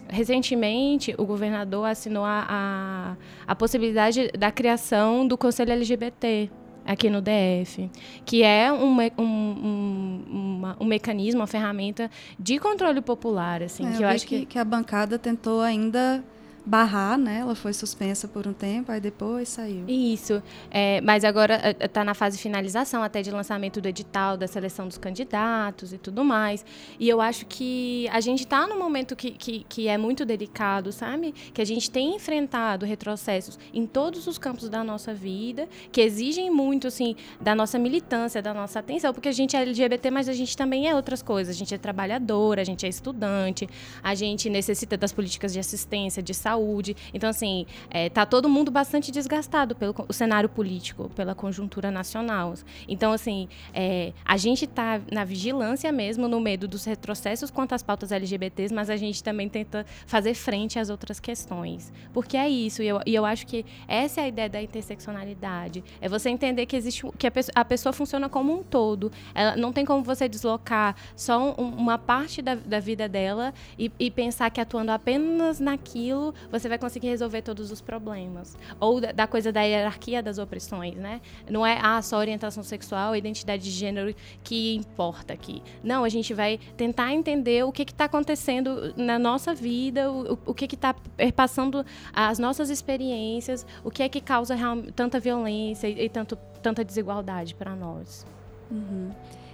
recentemente 0.08 1.14
o 1.16 1.24
governador 1.24 1.86
assinou 1.86 2.24
a, 2.24 2.44
a, 2.48 3.16
a 3.46 3.54
possibilidade 3.54 4.32
da 4.36 4.50
criação 4.50 5.24
do 5.28 5.38
Conselho 5.38 5.72
LGBT, 5.72 6.50
aqui 6.84 7.08
no 7.08 7.20
DF, 7.20 7.90
que 8.24 8.42
é 8.42 8.72
um, 8.72 8.96
um, 8.96 9.22
um, 9.22 10.24
uma, 10.30 10.76
um 10.80 10.84
mecanismo, 10.84 11.40
uma 11.40 11.46
ferramenta 11.46 12.10
de 12.38 12.58
controle 12.58 13.00
popular, 13.00 13.62
assim, 13.62 13.86
é, 13.86 13.90
que 13.92 13.96
eu, 13.96 14.02
eu 14.02 14.08
acho 14.08 14.26
que... 14.26 14.46
que 14.46 14.58
a 14.58 14.64
bancada 14.64 15.18
tentou 15.18 15.60
ainda 15.60 16.22
barrar, 16.64 17.18
né? 17.18 17.40
Ela 17.40 17.54
foi 17.54 17.72
suspensa 17.74 18.26
por 18.26 18.46
um 18.46 18.52
tempo, 18.52 18.90
aí 18.90 19.00
depois 19.00 19.48
saiu. 19.48 19.84
Isso. 19.86 20.42
É, 20.70 21.00
mas 21.02 21.24
agora 21.24 21.76
está 21.78 22.00
é, 22.00 22.04
na 22.04 22.14
fase 22.14 22.36
de 22.38 22.42
finalização, 22.42 23.02
até 23.02 23.20
de 23.20 23.30
lançamento 23.30 23.80
do 23.80 23.88
edital, 23.88 24.36
da 24.36 24.46
seleção 24.46 24.88
dos 24.88 24.96
candidatos 24.96 25.92
e 25.92 25.98
tudo 25.98 26.24
mais. 26.24 26.64
E 26.98 27.08
eu 27.08 27.20
acho 27.20 27.44
que 27.46 28.08
a 28.10 28.20
gente 28.20 28.44
está 28.44 28.66
num 28.66 28.78
momento 28.78 29.14
que, 29.14 29.32
que, 29.32 29.66
que, 29.68 29.88
é 29.88 29.98
muito 29.98 30.24
delicado, 30.24 30.90
sabe? 30.90 31.32
Que 31.52 31.60
a 31.60 31.64
gente 31.66 31.90
tem 31.90 32.16
enfrentado 32.16 32.86
retrocessos 32.86 33.58
em 33.72 33.86
todos 33.86 34.26
os 34.26 34.38
campos 34.38 34.68
da 34.68 34.82
nossa 34.82 35.12
vida, 35.12 35.68
que 35.92 36.00
exigem 36.00 36.50
muito, 36.50 36.86
assim, 36.86 37.14
da 37.40 37.54
nossa 37.54 37.78
militância, 37.78 38.40
da 38.40 38.54
nossa 38.54 38.78
atenção, 38.78 39.12
porque 39.12 39.28
a 39.28 39.32
gente 39.32 39.54
é 39.54 39.60
LGBT, 39.60 40.10
mas 40.10 40.28
a 40.28 40.32
gente 40.32 40.56
também 40.56 40.88
é 40.88 40.94
outras 40.94 41.22
coisas. 41.22 41.54
A 41.54 41.58
gente 41.58 41.74
é 41.74 41.78
trabalhadora, 41.78 42.62
a 42.62 42.64
gente 42.64 42.86
é 42.86 42.88
estudante, 42.88 43.68
a 44.02 44.14
gente 44.14 44.48
necessita 44.48 44.96
das 44.96 45.12
políticas 45.12 45.52
de 45.52 45.58
assistência, 45.58 46.22
de 46.22 46.32
saúde 46.32 46.53
saúde. 46.54 46.96
Então, 47.12 47.28
assim, 47.28 47.66
é, 47.90 48.08
tá 48.08 48.24
todo 48.24 48.48
mundo 48.48 48.70
bastante 48.70 49.10
desgastado 49.10 49.74
pelo 49.74 49.94
cenário 50.10 50.48
político, 50.48 51.10
pela 51.14 51.34
conjuntura 51.34 51.90
nacional. 51.90 52.54
Então, 52.88 53.12
assim, 53.12 53.48
é, 53.72 54.12
a 54.24 54.36
gente 54.36 54.64
está 54.64 55.00
na 55.10 55.24
vigilância 55.24 55.90
mesmo, 55.90 56.28
no 56.28 56.40
medo 56.40 56.68
dos 56.68 56.84
retrocessos 56.84 57.50
quanto 57.50 57.74
às 57.74 57.82
pautas 57.82 58.12
LGBTs, 58.12 58.72
mas 58.72 58.88
a 58.88 58.96
gente 58.96 59.22
também 59.22 59.48
tenta 59.48 59.84
fazer 60.06 60.34
frente 60.34 60.78
às 60.78 60.90
outras 60.90 61.18
questões. 61.18 61.92
Porque 62.12 62.36
é 62.36 62.48
isso, 62.48 62.82
e 62.82 62.86
eu, 62.86 63.00
e 63.04 63.14
eu 63.14 63.24
acho 63.24 63.46
que 63.46 63.64
essa 63.88 64.20
é 64.20 64.24
a 64.24 64.28
ideia 64.28 64.48
da 64.48 64.62
interseccionalidade. 64.62 65.82
É 66.00 66.08
você 66.08 66.30
entender 66.30 66.66
que 66.66 66.76
existe 66.76 67.04
que 67.18 67.26
a 67.26 67.30
pessoa, 67.30 67.52
a 67.54 67.64
pessoa 67.64 67.92
funciona 67.92 68.28
como 68.28 68.52
um 68.52 68.62
todo. 68.62 69.10
Ela, 69.34 69.56
não 69.56 69.72
tem 69.72 69.84
como 69.84 70.02
você 70.02 70.28
deslocar 70.28 70.94
só 71.16 71.54
um, 71.58 71.64
uma 71.64 71.98
parte 71.98 72.40
da, 72.40 72.54
da 72.54 72.78
vida 72.78 73.08
dela 73.08 73.52
e, 73.78 73.90
e 73.98 74.10
pensar 74.10 74.50
que 74.50 74.60
atuando 74.60 74.92
apenas 74.92 75.58
naquilo 75.58 76.34
você 76.50 76.68
vai 76.68 76.78
conseguir 76.78 77.08
resolver 77.08 77.42
todos 77.42 77.70
os 77.70 77.80
problemas. 77.80 78.56
Ou 78.80 79.00
da, 79.00 79.12
da 79.12 79.26
coisa 79.26 79.52
da 79.52 79.62
hierarquia 79.62 80.22
das 80.22 80.38
opressões, 80.38 80.94
né? 80.96 81.20
Não 81.48 81.64
é 81.66 81.78
ah, 81.82 82.00
só 82.02 82.18
orientação 82.18 82.62
sexual, 82.62 83.14
identidade 83.16 83.62
de 83.62 83.70
gênero 83.70 84.14
que 84.42 84.74
importa 84.74 85.32
aqui. 85.32 85.62
Não, 85.82 86.04
a 86.04 86.08
gente 86.08 86.32
vai 86.34 86.58
tentar 86.76 87.12
entender 87.12 87.64
o 87.64 87.72
que 87.72 87.82
está 87.82 88.04
acontecendo 88.04 88.94
na 88.96 89.18
nossa 89.18 89.54
vida, 89.54 90.10
o, 90.10 90.38
o 90.46 90.54
que 90.54 90.74
está 90.74 90.94
passando 91.34 91.84
as 92.12 92.38
nossas 92.38 92.70
experiências, 92.70 93.66
o 93.82 93.90
que 93.90 94.02
é 94.02 94.08
que 94.08 94.20
causa 94.20 94.56
tanta 94.94 95.18
violência 95.20 95.88
e, 95.88 96.04
e 96.04 96.08
tanto, 96.08 96.36
tanta 96.62 96.84
desigualdade 96.84 97.54
para 97.54 97.74
nós. 97.74 98.26
Uhum. 98.70 99.10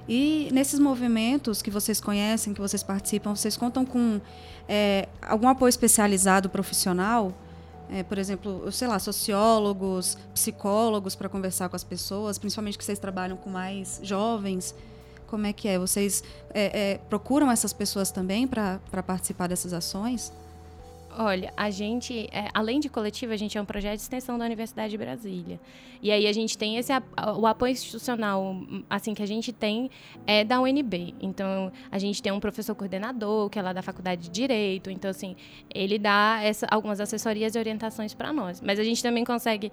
E 0.09 0.49
nesses 0.53 0.81
movimentos 0.81 1.63
que 1.63 1.71
vocês 1.71 2.01
conhecem, 2.01 2.53
que 2.53 2.61
vocês 2.61 2.83
participam, 2.83 3.35
vocês 3.35 3.57
contam 3.57 3.85
com 3.85 4.21
é, 4.73 5.09
algum 5.21 5.49
apoio 5.49 5.69
especializado 5.69 6.49
profissional? 6.49 7.33
É, 7.93 8.05
por 8.05 8.19
exemplo, 8.19 8.71
sei 8.71 8.87
lá, 8.87 9.01
sociólogos, 9.01 10.17
psicólogos 10.33 11.17
para 11.17 11.29
conversar 11.29 11.69
com 11.69 11.75
as 11.75 11.83
pessoas, 11.83 12.39
principalmente 12.39 12.79
que 12.79 12.85
vocês 12.85 13.01
trabalham 13.01 13.37
com 13.37 13.51
mais 13.51 13.99
jovens. 14.01 14.73
Como 15.27 15.45
é 15.45 15.53
que 15.53 15.67
é? 15.67 15.77
Vocês 15.77 16.23
é, 16.55 16.93
é 16.93 16.99
procuram 16.99 17.51
essas 17.51 17.73
pessoas 17.73 18.13
também 18.13 18.47
para 18.47 18.79
participar 19.05 19.49
dessas 19.49 19.73
ações? 19.73 20.33
Olha, 21.19 21.53
a 21.57 21.71
gente, 21.71 22.29
é, 22.33 22.49
além 22.55 22.79
de 22.79 22.89
coletivo, 22.89 23.33
a 23.33 23.37
gente 23.37 23.59
é 23.59 23.61
um 23.61 23.65
projeto 23.65 23.97
de 23.97 24.03
extensão 24.03 24.39
da 24.39 24.45
Universidade 24.45 24.91
de 24.91 24.99
Brasília. 24.99 25.61
E 26.01 26.11
aí 26.11 26.27
a 26.27 26.33
gente 26.33 26.57
tem 26.57 26.77
esse 26.77 26.93
o 27.37 27.47
apoio 27.47 27.73
institucional, 27.73 28.57
assim 28.89 29.13
que 29.13 29.23
a 29.23 29.27
gente 29.27 29.53
tem 29.53 29.91
é 30.27 30.45
da 30.45 30.61
UNB. 30.61 31.15
Então 31.21 31.73
a 31.91 31.99
gente 31.99 32.23
tem 32.23 32.33
um 32.33 32.41
professor 32.41 32.75
coordenador 32.75 33.51
que 33.51 33.59
é 33.59 33.63
lá 33.63 33.73
da 33.73 33.83
Faculdade 33.83 34.23
de 34.23 34.31
Direito. 34.31 34.91
Então 34.91 35.11
assim 35.11 35.37
ele 35.75 35.99
dá 35.99 36.41
essa, 36.43 36.67
algumas 36.71 37.01
assessorias 37.01 37.55
e 37.55 37.59
orientações 37.59 38.15
para 38.15 38.33
nós. 38.33 38.61
Mas 38.61 38.79
a 38.79 38.85
gente 38.85 39.03
também 39.03 39.25
consegue 39.25 39.73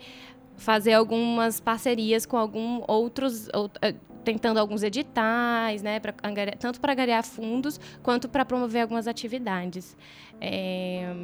fazer 0.57 0.93
algumas 0.93 1.59
parcerias 1.59 2.25
com 2.25 2.35
alguns 2.35 2.83
outros 2.87 3.47
eh, 3.81 3.93
tentando 4.27 4.59
alguns 4.59 4.83
editais, 4.83 5.81
né, 5.81 6.01
pra, 6.01 6.13
tanto 6.59 6.81
para 6.81 6.93
ganhar 6.93 7.23
fundos 7.23 7.79
quanto 8.03 8.27
para 8.27 8.43
promover 8.43 8.81
algumas 8.81 9.07
atividades. 9.07 9.95
É, 10.41 11.15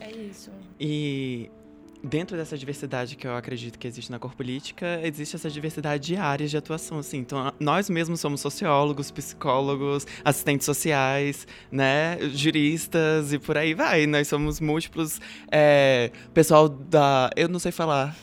é 0.00 0.10
isso. 0.10 0.50
E 0.80 1.50
dentro 2.02 2.36
dessa 2.36 2.58
diversidade 2.58 3.16
que 3.16 3.26
eu 3.26 3.36
acredito 3.36 3.78
que 3.78 3.86
existe 3.86 4.10
na 4.10 4.18
cor 4.18 4.34
política, 4.34 5.00
existe 5.02 5.36
essa 5.36 5.48
diversidade 5.48 6.04
de 6.04 6.16
áreas 6.16 6.50
de 6.50 6.56
atuação, 6.56 6.98
assim. 6.98 7.18
Então, 7.18 7.52
nós 7.60 7.88
mesmos 7.88 8.20
somos 8.20 8.40
sociólogos, 8.40 9.10
psicólogos, 9.10 10.06
assistentes 10.24 10.64
sociais, 10.64 11.46
né, 11.70 12.18
juristas 12.34 13.32
e 13.32 13.38
por 13.38 13.56
aí 13.56 13.74
vai. 13.74 14.06
Nós 14.06 14.28
somos 14.28 14.60
múltiplos, 14.60 15.20
é, 15.50 16.10
pessoal 16.34 16.68
da, 16.68 17.30
eu 17.36 17.48
não 17.48 17.58
sei 17.58 17.70
falar. 17.70 18.16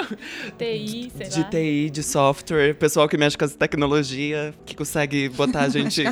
TI, 0.58 1.10
sei 1.16 1.28
de 1.28 1.40
lá. 1.40 1.48
TI, 1.48 1.90
de 1.90 2.02
software, 2.02 2.74
pessoal 2.74 3.08
que 3.08 3.16
mexe 3.16 3.38
com 3.38 3.44
as 3.44 3.54
tecnologia, 3.54 4.54
que 4.64 4.74
consegue 4.74 5.28
botar 5.28 5.62
a 5.62 5.68
gente 5.70 6.02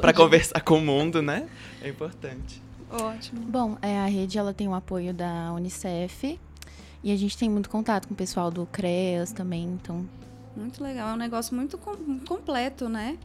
para 0.00 0.12
conversar 0.12 0.60
com 0.60 0.78
o 0.78 0.80
mundo, 0.80 1.22
né? 1.22 1.46
É 1.82 1.88
importante. 1.88 2.62
Ótimo. 2.90 3.40
Bom, 3.40 3.76
é, 3.82 3.98
a 3.98 4.06
rede 4.06 4.38
ela 4.38 4.54
tem 4.54 4.68
o 4.68 4.74
apoio 4.74 5.12
da 5.12 5.52
Unicef, 5.52 6.38
e 7.04 7.12
a 7.12 7.16
gente 7.16 7.36
tem 7.36 7.50
muito 7.50 7.68
contato 7.68 8.08
com 8.08 8.14
o 8.14 8.16
pessoal 8.16 8.50
do 8.50 8.64
CREAS 8.66 9.30
também, 9.30 9.64
então. 9.64 10.08
Muito 10.56 10.82
legal, 10.82 11.10
é 11.10 11.12
um 11.12 11.16
negócio 11.16 11.54
muito 11.54 11.76
com, 11.76 12.18
completo, 12.20 12.88
né? 12.88 13.18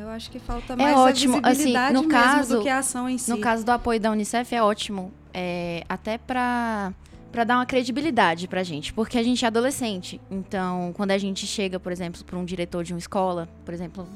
Eu 0.00 0.08
acho 0.08 0.30
que 0.30 0.40
falta 0.40 0.72
é 0.72 0.76
mais 0.76 0.96
é 0.96 0.98
ótimo. 0.98 1.40
assim, 1.44 1.72
no 1.92 2.08
caso, 2.08 2.56
do 2.56 2.62
que 2.62 2.68
a 2.68 2.78
ação 2.78 3.08
em 3.08 3.18
si. 3.18 3.30
No 3.30 3.38
caso 3.38 3.64
do 3.64 3.70
apoio 3.70 4.00
da 4.00 4.10
Unicef 4.10 4.52
é 4.52 4.60
ótimo, 4.60 5.12
é, 5.32 5.84
até 5.88 6.18
para 6.18 6.92
para 7.30 7.44
dar 7.44 7.56
uma 7.56 7.64
credibilidade 7.64 8.46
pra 8.46 8.62
gente, 8.62 8.92
porque 8.92 9.16
a 9.16 9.22
gente 9.22 9.42
é 9.42 9.48
adolescente. 9.48 10.20
Então, 10.30 10.92
quando 10.94 11.12
a 11.12 11.18
gente 11.18 11.46
chega, 11.46 11.80
por 11.80 11.90
exemplo, 11.90 12.22
para 12.24 12.38
um 12.38 12.44
diretor 12.44 12.84
de 12.84 12.92
uma 12.92 12.98
escola, 12.98 13.48
por 13.64 13.72
exemplo, 13.72 14.06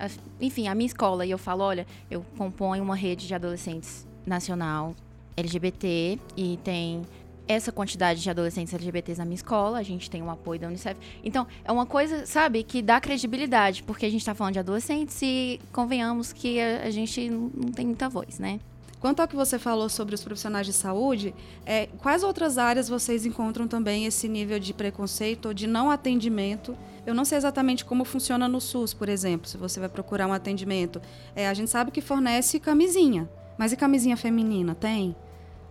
a, 0.00 0.08
enfim, 0.40 0.66
a 0.66 0.74
minha 0.74 0.86
escola, 0.86 1.26
e 1.26 1.30
eu 1.30 1.36
falo, 1.36 1.62
olha, 1.62 1.86
eu 2.10 2.24
componho 2.38 2.82
uma 2.82 2.96
rede 2.96 3.26
de 3.26 3.34
adolescentes 3.34 4.06
nacional 4.24 4.94
LGBT 5.36 6.18
e 6.36 6.58
tem 6.64 7.02
essa 7.46 7.70
quantidade 7.70 8.22
de 8.22 8.30
adolescentes 8.30 8.72
LGBTs 8.72 9.18
na 9.18 9.24
minha 9.24 9.36
escola, 9.36 9.78
a 9.78 9.82
gente 9.82 10.10
tem 10.10 10.22
o 10.22 10.30
apoio 10.30 10.60
da 10.60 10.68
Unicef. 10.68 10.98
Então, 11.22 11.46
é 11.64 11.70
uma 11.70 11.86
coisa, 11.86 12.26
sabe, 12.26 12.62
que 12.62 12.80
dá 12.80 13.00
credibilidade, 13.00 13.82
porque 13.82 14.06
a 14.06 14.10
gente 14.10 14.20
está 14.20 14.34
falando 14.34 14.54
de 14.54 14.58
adolescentes 14.58 15.20
e 15.22 15.60
convenhamos 15.72 16.32
que 16.32 16.60
a, 16.60 16.84
a, 16.84 16.90
gente 16.90 17.28
não 17.28 17.70
tem 17.72 17.86
muita 17.86 18.08
voz, 18.08 18.38
né? 18.38 18.60
Quanto 18.98 19.20
ao 19.20 19.28
que 19.28 19.36
você 19.36 19.58
falou 19.58 19.90
sobre 19.90 20.14
os 20.14 20.24
profissionais 20.24 20.66
de 20.66 20.72
saúde, 20.72 21.34
é, 21.66 21.88
quais 21.98 22.22
outras 22.22 22.56
áreas 22.56 22.88
vocês 22.88 23.26
encontram 23.26 23.68
também 23.68 24.06
esse 24.06 24.26
nível 24.26 24.58
de 24.58 24.72
preconceito 24.72 25.46
ou 25.46 25.52
de 25.52 25.66
não 25.66 25.90
atendimento? 25.90 26.74
Eu 27.04 27.14
não 27.14 27.26
sei 27.26 27.36
exatamente 27.36 27.84
como 27.84 28.02
funciona 28.06 28.48
no 28.48 28.62
SUS, 28.62 28.94
por 28.94 29.10
exemplo, 29.10 29.46
se 29.46 29.58
você 29.58 29.78
vai 29.78 29.90
procurar 29.90 30.26
um 30.26 30.32
atendimento. 30.32 31.02
É, 31.36 31.46
a 31.46 31.52
gente 31.52 31.70
sabe 31.70 31.90
que 31.90 32.00
fornece 32.00 32.58
camisinha, 32.58 33.28
mas 33.58 33.72
e 33.72 33.76
camisinha 33.76 34.16
feminina? 34.16 34.74
Tem? 34.74 35.14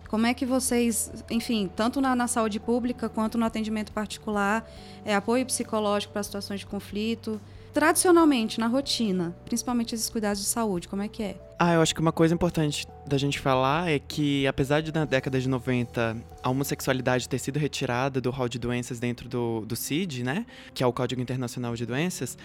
Como 0.08 0.26
é 0.26 0.34
que 0.34 0.46
vocês, 0.46 1.12
enfim, 1.30 1.70
tanto 1.74 2.00
na, 2.00 2.14
na 2.14 2.26
saúde 2.26 2.60
pública 2.60 3.08
quanto 3.08 3.36
no 3.36 3.44
atendimento 3.44 3.92
particular, 3.92 4.68
é, 5.04 5.14
apoio 5.14 5.44
psicológico 5.46 6.12
para 6.12 6.22
situações 6.22 6.60
de 6.60 6.66
conflito? 6.66 7.40
Tradicionalmente, 7.74 8.60
na 8.60 8.68
rotina, 8.68 9.34
principalmente 9.44 9.96
esses 9.96 10.08
cuidados 10.08 10.40
de 10.40 10.46
saúde, 10.46 10.86
como 10.86 11.02
é 11.02 11.08
que 11.08 11.24
é? 11.24 11.36
Ah, 11.58 11.74
eu 11.74 11.82
acho 11.82 11.92
que 11.92 12.00
uma 12.00 12.12
coisa 12.12 12.32
importante 12.32 12.86
da 13.04 13.18
gente 13.18 13.40
falar 13.40 13.90
é 13.90 13.98
que, 13.98 14.46
apesar 14.46 14.80
de 14.80 14.92
na 14.94 15.04
década 15.04 15.40
de 15.40 15.48
90 15.48 16.16
a 16.40 16.50
homossexualidade 16.50 17.28
ter 17.28 17.38
sido 17.40 17.58
retirada 17.58 18.20
do 18.20 18.30
rol 18.30 18.48
de 18.48 18.60
doenças 18.60 19.00
dentro 19.00 19.28
do, 19.28 19.66
do 19.66 19.74
CID, 19.74 20.22
né, 20.22 20.46
que 20.72 20.84
é 20.84 20.86
o 20.86 20.92
Código 20.92 21.20
Internacional 21.20 21.74
de 21.74 21.84
Doenças, 21.84 22.38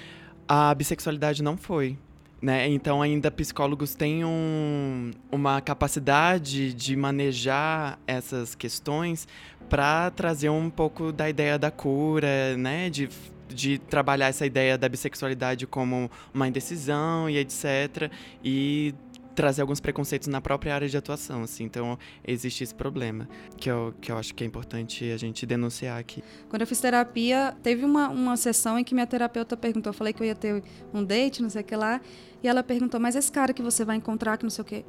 a 0.48 0.74
bissexualidade 0.74 1.44
não 1.44 1.56
foi. 1.56 1.96
Né? 2.42 2.70
Então, 2.70 3.02
ainda 3.02 3.30
psicólogos 3.30 3.96
têm 3.96 4.24
um, 4.24 5.12
uma 5.32 5.60
capacidade 5.60 6.74
de 6.74 6.96
manejar 6.96 8.00
essas 8.08 8.56
questões 8.56 9.28
para 9.70 10.10
trazer 10.12 10.50
um 10.50 10.70
pouco 10.70 11.12
da 11.12 11.30
ideia 11.30 11.60
da 11.60 11.70
cura, 11.70 12.56
né? 12.58 12.90
de, 12.90 13.10
de 13.50 13.78
trabalhar 13.78 14.28
essa 14.28 14.46
ideia 14.46 14.78
da 14.78 14.88
bissexualidade 14.88 15.68
como 15.68 16.10
uma 16.34 16.48
indecisão 16.48 17.30
e 17.30 17.38
etc. 17.38 18.10
E 18.44 18.96
trazer 19.40 19.62
alguns 19.62 19.80
preconceitos 19.80 20.28
na 20.28 20.42
própria 20.42 20.76
área 20.76 20.90
de 20.90 20.98
atuação, 20.98 21.44
assim. 21.44 21.64
Então, 21.64 21.98
existe 22.28 22.62
esse 22.62 22.76
problema, 22.76 23.26
que 23.56 23.72
eu, 23.72 23.94
que 24.02 24.12
eu 24.12 24.18
acho 24.18 24.36
que 24.36 24.44
é 24.44 24.48
importante 24.48 25.10
a 25.12 25.16
gente 25.16 25.46
denunciar 25.46 25.98
aqui. 25.98 26.22
Quando 26.50 26.62
eu 26.62 26.68
fiz 26.68 26.82
terapia, 26.82 27.56
teve 27.64 27.86
uma, 27.86 28.10
uma 28.10 28.36
sessão 28.36 28.78
em 28.78 28.84
que 28.84 28.94
minha 28.94 29.08
terapeuta 29.08 29.56
perguntou, 29.56 29.92
eu 29.92 29.94
falei 29.94 30.12
que 30.12 30.22
eu 30.22 30.28
ia 30.28 30.36
ter 30.36 30.62
um 30.94 31.02
date, 31.02 31.42
não 31.42 31.50
sei 31.50 31.62
o 31.62 31.64
que 31.64 31.74
lá, 31.74 32.02
e 32.44 32.48
ela 32.48 32.64
perguntou, 32.64 33.00
mas 33.00 33.16
esse 33.16 33.32
cara 33.32 33.54
que 33.54 33.62
você 33.62 33.84
vai 33.84 33.98
encontrar, 33.98 34.38
que 34.38 34.44
não 34.44 34.50
sei 34.50 34.62
o 34.62 34.66
que, 34.66 34.86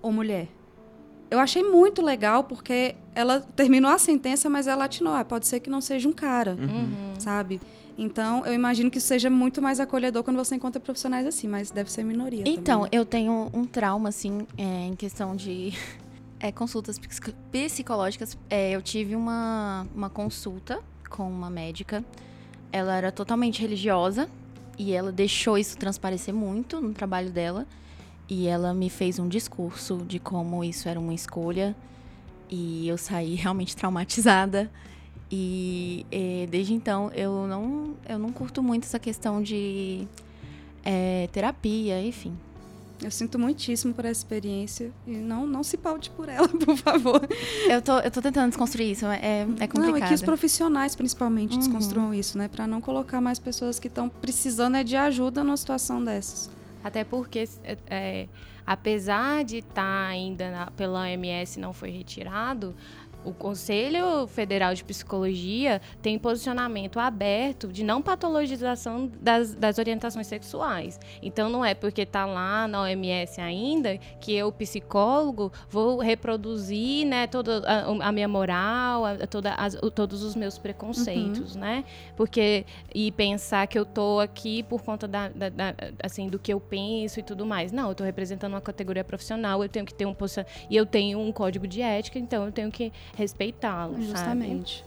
ou 0.00 0.12
mulher? 0.12 0.48
Eu 1.30 1.38
achei 1.38 1.62
muito 1.62 2.00
legal, 2.00 2.44
porque 2.44 2.94
ela 3.14 3.40
terminou 3.40 3.90
a 3.90 3.98
sentença, 3.98 4.48
mas 4.48 4.66
ela 4.66 4.84
atinou, 4.84 5.12
ah, 5.12 5.24
pode 5.24 5.46
ser 5.46 5.60
que 5.60 5.68
não 5.68 5.80
seja 5.80 6.08
um 6.08 6.12
cara, 6.12 6.56
uhum. 6.58 7.14
sabe? 7.18 7.60
Então, 7.98 8.46
eu 8.46 8.54
imagino 8.54 8.90
que 8.90 9.00
seja 9.00 9.28
muito 9.28 9.60
mais 9.60 9.80
acolhedor 9.80 10.22
quando 10.22 10.36
você 10.36 10.54
encontra 10.54 10.80
profissionais 10.80 11.26
assim, 11.26 11.48
mas 11.48 11.70
deve 11.70 11.90
ser 11.90 12.04
minoria. 12.04 12.44
Então, 12.46 12.82
também. 12.82 12.90
eu 12.92 13.04
tenho 13.04 13.50
um 13.52 13.64
trauma, 13.64 14.08
assim, 14.08 14.46
é, 14.56 14.86
em 14.86 14.94
questão 14.94 15.34
de 15.34 15.72
é, 16.38 16.52
consultas 16.52 16.98
psicológicas. 17.50 18.38
É, 18.48 18.70
eu 18.70 18.80
tive 18.80 19.16
uma, 19.16 19.84
uma 19.92 20.08
consulta 20.08 20.80
com 21.10 21.28
uma 21.28 21.50
médica. 21.50 22.04
Ela 22.70 22.96
era 22.96 23.10
totalmente 23.10 23.60
religiosa 23.60 24.28
e 24.78 24.92
ela 24.92 25.10
deixou 25.10 25.58
isso 25.58 25.76
transparecer 25.76 26.32
muito 26.32 26.80
no 26.80 26.94
trabalho 26.94 27.30
dela. 27.30 27.66
E 28.28 28.46
ela 28.46 28.72
me 28.72 28.88
fez 28.88 29.18
um 29.18 29.26
discurso 29.26 30.04
de 30.06 30.18
como 30.18 30.62
isso 30.62 30.88
era 30.88 31.00
uma 31.00 31.14
escolha. 31.14 31.74
E 32.48 32.86
eu 32.86 32.96
saí 32.96 33.34
realmente 33.36 33.74
traumatizada. 33.74 34.70
E, 35.30 36.06
e, 36.10 36.46
desde 36.50 36.72
então 36.72 37.10
eu 37.12 37.46
não, 37.46 37.94
eu 38.08 38.18
não 38.18 38.32
curto 38.32 38.62
muito 38.62 38.84
essa 38.84 38.98
questão 38.98 39.42
de 39.42 40.06
é, 40.84 41.28
terapia, 41.32 42.00
enfim. 42.02 42.34
Eu 43.02 43.10
sinto 43.10 43.38
muitíssimo 43.38 43.94
por 43.94 44.04
essa 44.04 44.20
experiência 44.20 44.90
e 45.06 45.12
não, 45.12 45.46
não 45.46 45.62
se 45.62 45.76
paute 45.76 46.10
por 46.10 46.28
ela, 46.28 46.48
por 46.50 46.76
favor. 46.76 47.20
Eu 47.68 47.80
tô, 47.80 47.98
eu 47.98 48.10
tô 48.10 48.20
tentando 48.20 48.48
desconstruir 48.48 48.90
isso, 48.90 49.06
é, 49.06 49.42
é 49.42 49.66
complicado. 49.66 49.90
Não, 49.90 49.96
é 49.96 50.08
que 50.08 50.14
os 50.14 50.22
profissionais, 50.22 50.96
principalmente, 50.96 51.52
uhum. 51.52 51.58
desconstruam 51.58 52.12
isso, 52.12 52.36
né? 52.36 52.48
Para 52.48 52.66
não 52.66 52.80
colocar 52.80 53.20
mais 53.20 53.38
pessoas 53.38 53.78
que 53.78 53.86
estão 53.86 54.08
precisando 54.08 54.76
é 54.76 54.82
de 54.82 54.96
ajuda 54.96 55.44
numa 55.44 55.56
situação 55.56 56.02
dessas. 56.02 56.50
Até 56.82 57.04
porque, 57.04 57.48
é, 57.88 58.26
apesar 58.66 59.44
de 59.44 59.58
estar 59.58 59.74
tá 59.74 60.06
ainda 60.06 60.50
na, 60.50 60.66
pela 60.72 61.02
OMS 61.02 61.58
não 61.60 61.72
foi 61.72 61.90
retirado, 61.90 62.74
o 63.28 63.34
Conselho 63.34 64.26
Federal 64.26 64.74
de 64.74 64.84
Psicologia 64.84 65.80
tem 66.00 66.18
posicionamento 66.18 66.98
aberto 66.98 67.68
de 67.68 67.84
não 67.84 68.00
patologização 68.00 69.10
das, 69.20 69.54
das 69.54 69.78
orientações 69.78 70.26
sexuais. 70.26 70.98
Então, 71.22 71.48
não 71.48 71.64
é 71.64 71.74
porque 71.74 72.02
está 72.02 72.24
lá 72.24 72.68
na 72.68 72.82
OMS 72.82 73.40
ainda 73.40 73.98
que 74.20 74.34
eu, 74.34 74.52
psicólogo, 74.52 75.52
vou 75.68 75.98
reproduzir 75.98 77.06
né, 77.06 77.26
toda 77.26 77.62
a, 77.66 78.08
a 78.08 78.12
minha 78.12 78.28
moral, 78.28 79.04
a, 79.04 79.26
toda 79.26 79.54
as, 79.54 79.74
todos 79.94 80.22
os 80.22 80.34
meus 80.34 80.58
preconceitos, 80.58 81.54
uhum. 81.54 81.60
né? 81.60 81.84
Porque, 82.16 82.64
e 82.94 83.10
pensar 83.12 83.66
que 83.66 83.78
eu 83.78 83.82
estou 83.82 84.20
aqui 84.20 84.62
por 84.62 84.82
conta 84.82 85.06
da, 85.06 85.28
da, 85.28 85.48
da, 85.48 85.74
assim, 86.02 86.28
do 86.28 86.38
que 86.38 86.52
eu 86.52 86.60
penso 86.60 87.20
e 87.20 87.22
tudo 87.22 87.46
mais. 87.46 87.72
Não, 87.72 87.86
eu 87.86 87.92
estou 87.92 88.04
representando 88.04 88.52
uma 88.52 88.60
categoria 88.60 89.04
profissional, 89.04 89.62
eu 89.62 89.68
tenho 89.68 89.84
que 89.84 89.94
ter 89.94 90.06
um 90.06 90.14
e 90.68 90.76
eu 90.76 90.84
tenho 90.84 91.20
um 91.20 91.30
código 91.30 91.66
de 91.66 91.80
ética, 91.80 92.18
então 92.18 92.46
eu 92.46 92.52
tenho 92.52 92.70
que 92.70 92.92
respeitá-lo. 93.18 94.00
Justamente. 94.00 94.84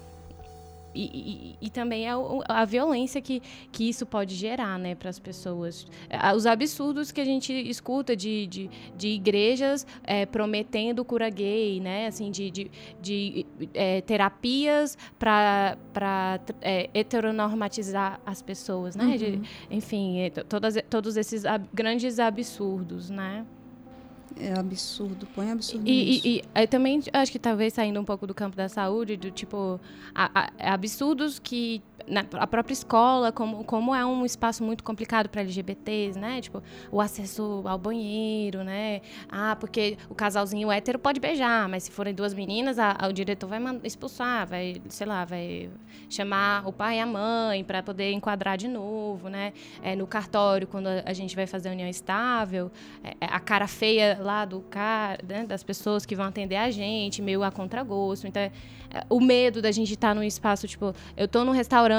E, 0.93 1.57
e, 1.61 1.67
e, 1.67 1.69
também 1.69 2.05
a, 2.07 2.15
a, 2.49 2.65
violência 2.65 3.21
que, 3.21 3.41
que 3.71 3.87
isso 3.87 4.05
pode 4.05 4.35
gerar 4.35 4.77
né, 4.77 4.93
para 4.93 5.09
as 5.09 5.19
pessoas. 5.19 5.87
Os 6.35 6.45
absurdos 6.45 7.13
que 7.13 7.21
a 7.21 7.25
gente 7.25 7.53
escuta 7.53 8.13
de, 8.13 8.45
de, 8.47 8.69
de 8.97 9.07
igrejas 9.07 9.87
é, 10.03 10.25
prometendo 10.25 11.05
cura 11.05 11.29
gay, 11.29 11.79
né, 11.79 12.07
assim, 12.07 12.29
de, 12.29 12.51
de, 12.51 12.71
de 13.01 13.45
é, 13.73 14.01
terapias 14.01 14.97
para 15.17 15.77
é, 16.61 16.89
heteronormatizar 16.93 18.19
as 18.25 18.41
pessoas. 18.41 18.93
Né, 18.93 19.05
uhum. 19.05 19.17
de, 19.17 19.41
enfim, 19.69 20.19
é, 20.19 20.29
todas, 20.29 20.75
todos 20.89 21.15
esses 21.15 21.45
ab 21.45 21.65
grandes 21.73 22.19
absurdos. 22.19 23.09
Né? 23.09 23.45
É 24.39 24.57
absurdo, 24.57 25.27
põe 25.35 25.51
absurdo 25.51 25.87
e. 25.87 26.19
E, 26.25 26.43
e, 26.55 26.67
também 26.67 27.01
acho 27.13 27.31
que 27.31 27.39
talvez 27.39 27.73
saindo 27.73 27.99
um 27.99 28.05
pouco 28.05 28.25
do 28.25 28.33
campo 28.33 28.55
da 28.55 28.69
saúde, 28.69 29.17
do 29.17 29.31
tipo, 29.31 29.79
a, 30.13 30.49
a, 30.59 30.73
absurdos 30.73 31.39
que 31.39 31.81
na 32.07 32.25
a 32.33 32.47
própria 32.47 32.73
escola, 32.73 33.31
como, 33.31 33.63
como 33.63 33.93
é 33.93 34.05
um 34.05 34.25
espaço 34.25 34.63
muito 34.63 34.83
complicado 34.83 35.29
para 35.29 35.41
LGBTs, 35.41 36.19
né? 36.19 36.41
Tipo, 36.41 36.63
o 36.91 37.01
acesso 37.01 37.63
ao 37.65 37.77
banheiro, 37.77 38.63
né? 38.63 39.01
Ah, 39.29 39.55
porque 39.59 39.97
o 40.09 40.15
casalzinho 40.15 40.71
hétero 40.71 40.99
pode 40.99 41.19
beijar, 41.19 41.67
mas 41.67 41.83
se 41.83 41.91
forem 41.91 42.13
duas 42.13 42.33
meninas, 42.33 42.79
a, 42.79 42.95
a, 42.97 43.07
o 43.07 43.13
diretor 43.13 43.47
vai 43.47 43.59
expulsar, 43.83 44.47
vai, 44.47 44.81
sei 44.89 45.07
lá, 45.07 45.25
vai 45.25 45.69
chamar 46.09 46.67
o 46.67 46.73
pai 46.73 46.97
e 46.97 46.99
a 46.99 47.05
mãe 47.05 47.63
para 47.63 47.81
poder 47.81 48.11
enquadrar 48.11 48.57
de 48.57 48.67
novo, 48.67 49.29
né? 49.29 49.53
É, 49.81 49.95
no 49.95 50.07
cartório, 50.07 50.67
quando 50.67 50.87
a, 50.87 51.13
gente 51.13 51.35
vai 51.35 51.47
fazer 51.47 51.69
a 51.69 51.71
união 51.71 51.87
estável, 51.87 52.71
é, 53.03 53.09
é, 53.21 53.25
a 53.25 53.39
cara 53.39 53.67
feia 53.67 54.17
lá 54.21 54.45
do 54.45 54.61
cara, 54.61 55.19
né? 55.27 55.45
das 55.45 55.63
pessoas 55.63 56.05
que 56.05 56.15
vão 56.15 56.25
atender 56.25 56.55
a 56.55 56.69
gente, 56.69 57.21
meio 57.21 57.43
a 57.43 57.51
contragosto. 57.51 58.27
Então, 58.27 58.41
é, 58.41 58.51
o 59.09 59.19
medo 59.19 59.61
da 59.61 59.71
gente 59.71 59.93
estar 59.93 60.09
tá 60.09 60.15
num 60.15 60.23
espaço, 60.23 60.67
tipo, 60.67 60.93
eu 61.15 61.25
estou 61.25 61.45
num 61.45 61.51
restaurante, 61.51 61.90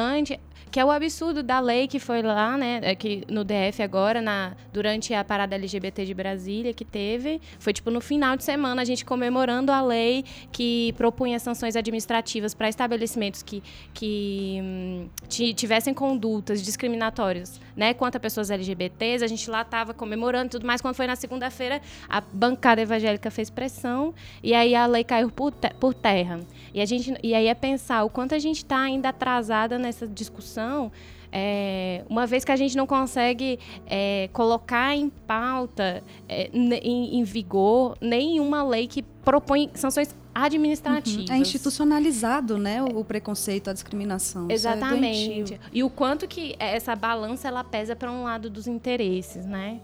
que 0.73 0.81
é 0.81 0.85
o 0.85 0.91
absurdo 0.91 1.43
da 1.43 1.61
lei 1.61 1.87
que 1.87 1.99
foi 1.99 2.23
lá, 2.23 2.57
né, 2.57 2.81
é 2.83 2.95
que 2.95 3.25
no 3.29 3.45
DF 3.45 3.83
agora, 3.83 4.23
na, 4.23 4.57
durante 4.73 5.13
a 5.13 5.23
parada 5.23 5.55
LGBT 5.55 6.07
de 6.07 6.15
Brasília 6.15 6.73
que 6.73 6.83
teve, 6.83 7.43
foi 7.59 7.75
tipo 7.75 7.91
no 7.91 8.01
final 8.01 8.39
de 8.39 8.43
semana 8.43 8.81
a 8.81 8.85
gente 8.85 9.05
comemorando 9.05 9.71
a 9.71 9.83
lei 9.83 10.25
que 10.51 10.95
propunha 10.97 11.39
sanções 11.39 11.77
administrativas 11.77 12.55
para 12.55 12.71
estabelecimentos 12.71 13.43
que, 13.43 13.63
que 13.93 14.61
hum, 14.63 15.09
tivessem 15.29 15.93
condutas 15.93 16.63
discriminatórias, 16.63 17.61
né, 17.77 17.93
quanto 17.93 18.17
a 18.17 18.21
pessoas 18.21 18.51
LGBTs, 18.51 19.23
a 19.23 19.29
gente 19.29 19.51
lá 19.51 19.61
estava 19.61 19.93
comemorando 19.93 20.53
tudo 20.53 20.67
mais, 20.67 20.81
quando 20.81 20.95
foi 20.95 21.07
na 21.07 21.17
segunda-feira, 21.17 21.83
a 22.09 22.23
bancada 22.23 22.81
evangélica 22.81 23.31
fez 23.31 23.51
pressão 23.51 24.15
e 24.43 24.55
aí 24.55 24.75
a 24.75 24.87
lei 24.87 25.05
caiu 25.05 25.31
por, 25.31 25.53
te 25.53 25.69
por 25.79 25.93
terra. 25.93 26.41
E, 26.73 26.81
a 26.81 26.87
gente, 26.87 27.15
e 27.23 27.35
aí 27.35 27.47
é 27.47 27.55
pensar 27.55 28.05
o 28.05 28.09
quanto 28.09 28.35
a 28.35 28.39
gente 28.39 28.59
está 28.59 28.79
ainda 28.79 29.11
atrasada 29.11 29.79
nessa 29.83 30.07
discussão, 30.07 30.91
é, 31.33 32.05
uma 32.09 32.27
vez 32.27 32.45
que 32.45 32.53
a 32.53 32.57
gente 32.57 32.77
não 32.77 32.87
consegue 32.87 33.59
é, 33.87 34.29
colocar 34.33 34.95
em 34.95 35.09
pauta, 35.09 36.05
é, 36.29 36.51
em, 36.53 37.19
em, 37.19 37.25
vigor, 37.25 37.97
nenhuma 38.01 38.63
lei 38.63 38.87
que 38.87 39.03
propõe 39.03 39.71
sanções 39.75 40.15
administrativas. 40.35 41.29
Uhum. 41.29 41.35
É 41.35 41.39
institucionalizado, 41.39 42.59
né, 42.59 42.83
o, 42.83 43.01
o 43.01 43.05
preconceito, 43.05 43.71
a 43.71 43.73
discriminação. 43.73 44.47
É 44.51 44.53
Exatamente. 44.53 45.59
e 45.73 45.83
o 45.83 45.89
quanto 45.89 46.29
que 46.29 46.55
essa 46.59 46.95
balança 46.95 47.49
ela 47.49 47.65
pesa 47.65 47.97
para 47.97 48.13
um 48.13 48.25
lado 48.25 48.51
dos 48.51 48.67
interesses, 48.67 49.47
né? 49.47 49.81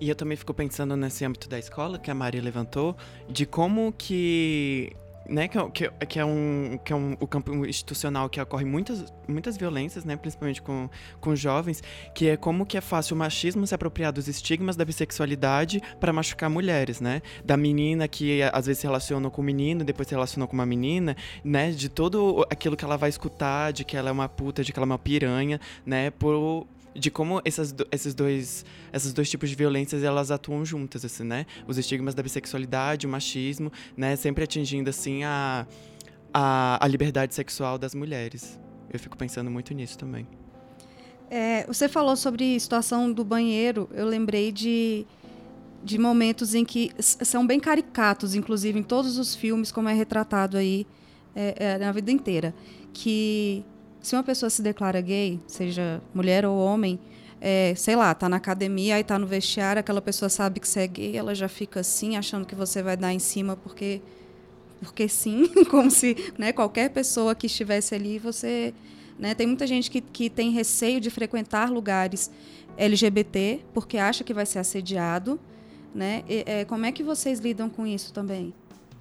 E 0.00 0.08
eu 0.08 0.16
também 0.16 0.36
fico 0.36 0.52
pensando 0.52 0.96
nesse 0.96 1.24
âmbito 1.24 1.48
da 1.48 1.58
escola 1.58 1.96
que 1.96 2.10
a 2.10 2.14
Maria 2.14 2.42
levantou, 2.42 2.96
de 3.28 3.46
como 3.46 3.92
que 3.92 4.92
né, 5.28 5.48
que, 5.48 5.58
é 5.58 5.70
que, 5.70 5.90
que, 6.06 6.18
é 6.18 6.24
um, 6.24 6.78
que 6.84 6.92
é 6.92 6.96
um, 6.96 7.16
o 7.20 7.26
campo 7.26 7.52
institucional 7.64 8.28
que 8.28 8.40
ocorre 8.40 8.64
muitas, 8.64 9.12
muitas 9.28 9.56
violências, 9.56 10.04
né, 10.04 10.16
principalmente 10.16 10.60
com, 10.60 10.88
com 11.20 11.34
jovens, 11.34 11.82
que 12.14 12.28
é 12.28 12.36
como 12.36 12.66
que 12.66 12.76
é 12.76 12.80
fácil 12.80 13.14
o 13.14 13.18
machismo 13.18 13.66
se 13.66 13.74
apropriar 13.74 14.12
dos 14.12 14.28
estigmas 14.28 14.76
da 14.76 14.84
bissexualidade 14.84 15.80
para 16.00 16.12
machucar 16.12 16.50
mulheres, 16.50 17.00
né? 17.00 17.22
Da 17.44 17.56
menina 17.56 18.08
que 18.08 18.42
às 18.42 18.66
vezes 18.66 18.80
se 18.80 18.86
relaciona 18.86 19.30
com 19.30 19.40
o 19.40 19.44
menino, 19.44 19.84
depois 19.84 20.08
se 20.08 20.14
relaciona 20.14 20.46
com 20.46 20.54
uma 20.54 20.66
menina, 20.66 21.16
né? 21.44 21.70
De 21.70 21.88
todo 21.88 22.46
aquilo 22.50 22.76
que 22.76 22.84
ela 22.84 22.96
vai 22.96 23.08
escutar, 23.08 23.72
de 23.72 23.84
que 23.84 23.96
ela 23.96 24.10
é 24.10 24.12
uma 24.12 24.28
puta, 24.28 24.62
de 24.62 24.72
que 24.72 24.78
ela 24.78 24.84
é 24.84 24.90
uma 24.90 24.98
piranha, 24.98 25.60
né? 25.86 26.10
Por 26.10 26.66
de 26.94 27.10
como 27.10 27.40
essas, 27.44 27.74
esses 27.90 28.14
dois, 28.14 28.64
esses 28.92 29.12
dois 29.12 29.28
tipos 29.30 29.48
de 29.48 29.56
violências 29.56 30.02
elas 30.02 30.30
atuam 30.30 30.64
juntas, 30.64 31.04
assim, 31.04 31.24
né? 31.24 31.46
Os 31.66 31.78
estigmas 31.78 32.14
da 32.14 32.22
bissexualidade, 32.22 33.06
o 33.06 33.10
machismo, 33.10 33.72
né? 33.96 34.16
Sempre 34.16 34.44
atingindo, 34.44 34.90
assim, 34.90 35.24
a, 35.24 35.66
a, 36.32 36.84
a 36.84 36.88
liberdade 36.88 37.34
sexual 37.34 37.78
das 37.78 37.94
mulheres. 37.94 38.58
Eu 38.92 38.98
fico 38.98 39.16
pensando 39.16 39.50
muito 39.50 39.72
nisso 39.72 39.98
também. 39.98 40.26
É, 41.30 41.66
você 41.66 41.88
falou 41.88 42.14
sobre 42.14 42.60
situação 42.60 43.10
do 43.10 43.24
banheiro. 43.24 43.88
Eu 43.94 44.06
lembrei 44.06 44.52
de, 44.52 45.06
de 45.82 45.96
momentos 45.96 46.54
em 46.54 46.62
que 46.62 46.92
são 46.98 47.46
bem 47.46 47.58
caricatos, 47.58 48.34
inclusive 48.34 48.78
em 48.78 48.82
todos 48.82 49.16
os 49.16 49.34
filmes, 49.34 49.72
como 49.72 49.88
é 49.88 49.94
retratado 49.94 50.58
aí 50.58 50.86
é, 51.34 51.54
é, 51.56 51.78
na 51.78 51.90
vida 51.90 52.12
inteira. 52.12 52.54
Que 52.92 53.64
se 54.02 54.16
uma 54.16 54.22
pessoa 54.22 54.50
se 54.50 54.60
declara 54.60 55.00
gay, 55.00 55.40
seja 55.46 56.02
mulher 56.12 56.44
ou 56.44 56.58
homem, 56.58 56.98
é, 57.40 57.72
sei 57.76 57.96
lá, 57.96 58.14
tá 58.14 58.28
na 58.28 58.36
academia, 58.36 58.96
aí 58.96 59.04
tá 59.04 59.18
no 59.18 59.26
vestiário, 59.26 59.80
aquela 59.80 60.02
pessoa 60.02 60.28
sabe 60.28 60.60
que 60.60 60.68
você 60.68 60.80
é 60.80 60.86
gay, 60.86 61.16
ela 61.16 61.34
já 61.34 61.48
fica 61.48 61.80
assim, 61.80 62.16
achando 62.16 62.44
que 62.44 62.54
você 62.54 62.82
vai 62.82 62.96
dar 62.96 63.12
em 63.12 63.18
cima 63.18 63.56
porque 63.56 64.00
porque 64.82 65.08
sim, 65.08 65.46
como 65.70 65.90
se 65.90 66.16
né, 66.36 66.52
qualquer 66.52 66.90
pessoa 66.90 67.34
que 67.34 67.46
estivesse 67.46 67.94
ali, 67.94 68.18
você. 68.18 68.74
Né, 69.18 69.34
tem 69.34 69.46
muita 69.46 69.66
gente 69.66 69.90
que, 69.90 70.00
que 70.00 70.28
tem 70.28 70.50
receio 70.50 71.00
de 71.00 71.08
frequentar 71.08 71.70
lugares 71.70 72.30
LGBT 72.76 73.60
porque 73.72 73.98
acha 73.98 74.24
que 74.24 74.34
vai 74.34 74.44
ser 74.44 74.58
assediado. 74.58 75.38
Né? 75.94 76.24
E, 76.28 76.42
é, 76.46 76.64
como 76.64 76.86
é 76.86 76.90
que 76.90 77.02
vocês 77.02 77.38
lidam 77.38 77.68
com 77.68 77.86
isso 77.86 78.12
também? 78.12 78.52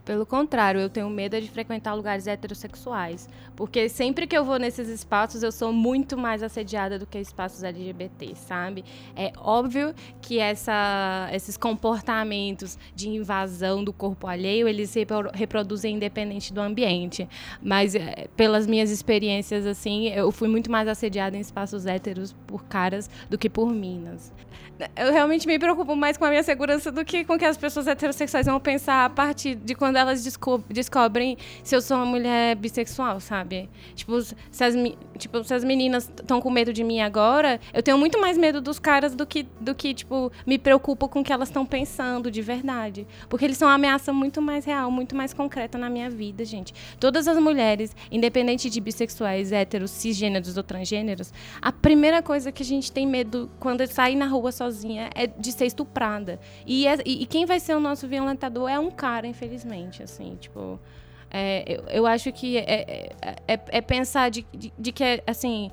Pelo 0.03 0.25
contrário, 0.25 0.81
eu 0.81 0.89
tenho 0.89 1.09
medo 1.09 1.39
de 1.39 1.49
frequentar 1.49 1.93
lugares 1.93 2.25
heterossexuais. 2.25 3.29
Porque 3.55 3.87
sempre 3.87 4.25
que 4.25 4.35
eu 4.35 4.43
vou 4.43 4.57
nesses 4.57 4.87
espaços, 4.89 5.43
eu 5.43 5.51
sou 5.51 5.71
muito 5.71 6.17
mais 6.17 6.41
assediada 6.41 6.97
do 6.97 7.05
que 7.05 7.19
espaços 7.19 7.63
LGBT, 7.63 8.35
sabe? 8.35 8.83
É 9.15 9.31
óbvio 9.37 9.93
que 10.21 10.39
essa, 10.39 11.29
esses 11.31 11.55
comportamentos 11.55 12.77
de 12.95 13.09
invasão 13.09 13.83
do 13.83 13.93
corpo 13.93 14.27
alheio, 14.27 14.67
eles 14.67 14.93
reproduzem 15.33 15.95
independente 15.95 16.51
do 16.51 16.61
ambiente. 16.61 17.29
Mas 17.61 17.93
é, 17.93 18.27
pelas 18.35 18.65
minhas 18.65 18.89
experiências, 18.89 19.67
assim, 19.67 20.07
eu 20.09 20.31
fui 20.31 20.47
muito 20.47 20.71
mais 20.71 20.87
assediada 20.87 21.37
em 21.37 21.39
espaços 21.39 21.85
héteros 21.85 22.33
por 22.47 22.63
caras 22.65 23.09
do 23.29 23.37
que 23.37 23.49
por 23.49 23.71
minas 23.71 24.33
eu 24.95 25.11
realmente 25.11 25.47
me 25.47 25.57
preocupo 25.59 25.95
mais 25.95 26.17
com 26.17 26.25
a 26.25 26.29
minha 26.29 26.43
segurança 26.43 26.91
do 26.91 27.05
que 27.05 27.23
com 27.23 27.37
que 27.37 27.45
as 27.45 27.57
pessoas 27.57 27.87
heterossexuais 27.87 28.45
vão 28.45 28.59
pensar 28.59 29.05
a 29.05 29.09
partir 29.09 29.55
de 29.55 29.75
quando 29.75 29.97
elas 29.97 30.23
desco 30.23 30.63
descobrem 30.69 31.37
se 31.63 31.75
eu 31.75 31.81
sou 31.81 31.97
uma 31.97 32.05
mulher 32.05 32.55
bissexual, 32.55 33.19
sabe? 33.19 33.69
Tipo, 33.95 34.21
se 34.21 34.63
as, 34.63 34.73
tipo, 35.17 35.43
se 35.43 35.53
as 35.53 35.63
meninas 35.63 36.09
estão 36.09 36.41
com 36.41 36.49
medo 36.49 36.73
de 36.73 36.83
mim 36.83 37.01
agora, 37.01 37.59
eu 37.73 37.83
tenho 37.83 37.97
muito 37.97 38.19
mais 38.19 38.37
medo 38.37 38.59
dos 38.59 38.79
caras 38.79 39.13
do 39.13 39.25
que, 39.25 39.45
do 39.59 39.75
que 39.75 39.93
tipo, 39.93 40.31
me 40.45 40.57
preocupo 40.57 41.07
com 41.07 41.19
o 41.19 41.23
que 41.23 41.31
elas 41.31 41.49
estão 41.49 41.65
pensando 41.65 42.31
de 42.31 42.41
verdade. 42.41 43.05
Porque 43.29 43.45
eles 43.45 43.57
são 43.57 43.67
uma 43.67 43.75
ameaça 43.75 44.11
muito 44.11 44.41
mais 44.41 44.65
real, 44.65 44.89
muito 44.89 45.15
mais 45.15 45.33
concreta 45.33 45.77
na 45.77 45.89
minha 45.89 46.09
vida, 46.09 46.43
gente. 46.43 46.73
Todas 46.99 47.27
as 47.27 47.37
mulheres, 47.37 47.95
independente 48.11 48.69
de 48.69 48.81
bissexuais, 48.81 49.51
héteros, 49.51 49.91
cisgêneros 49.91 50.57
ou 50.57 50.63
transgêneros, 50.63 51.33
a 51.61 51.71
primeira 51.71 52.21
coisa 52.21 52.51
que 52.51 52.63
a 52.63 52.65
gente 52.65 52.91
tem 52.91 53.05
medo 53.05 53.49
quando 53.59 53.85
sai 53.87 54.15
na 54.15 54.25
rua 54.25 54.51
sozinho 54.51 54.70
sozinha 54.71 55.09
é 55.13 55.27
de 55.27 55.51
ser 55.51 55.65
estuprada. 55.65 56.39
E, 56.65 56.87
é, 56.87 56.97
e, 57.05 57.25
quem 57.25 57.45
vai 57.45 57.59
ser 57.59 57.75
o 57.75 57.79
nosso 57.79 58.07
violentador 58.07 58.69
é 58.69 58.79
um 58.79 58.89
cara, 58.89 59.27
infelizmente, 59.27 60.01
assim, 60.01 60.37
tipo... 60.39 60.79
É, 61.33 61.63
eu, 61.65 61.83
eu, 61.83 62.05
acho 62.05 62.29
que 62.33 62.57
é, 62.57 62.63
é, 63.21 63.35
é, 63.47 63.59
é 63.69 63.81
pensar 63.81 64.29
de, 64.29 64.45
de, 64.53 64.73
de, 64.77 64.91
que, 64.91 65.23
assim, 65.25 65.71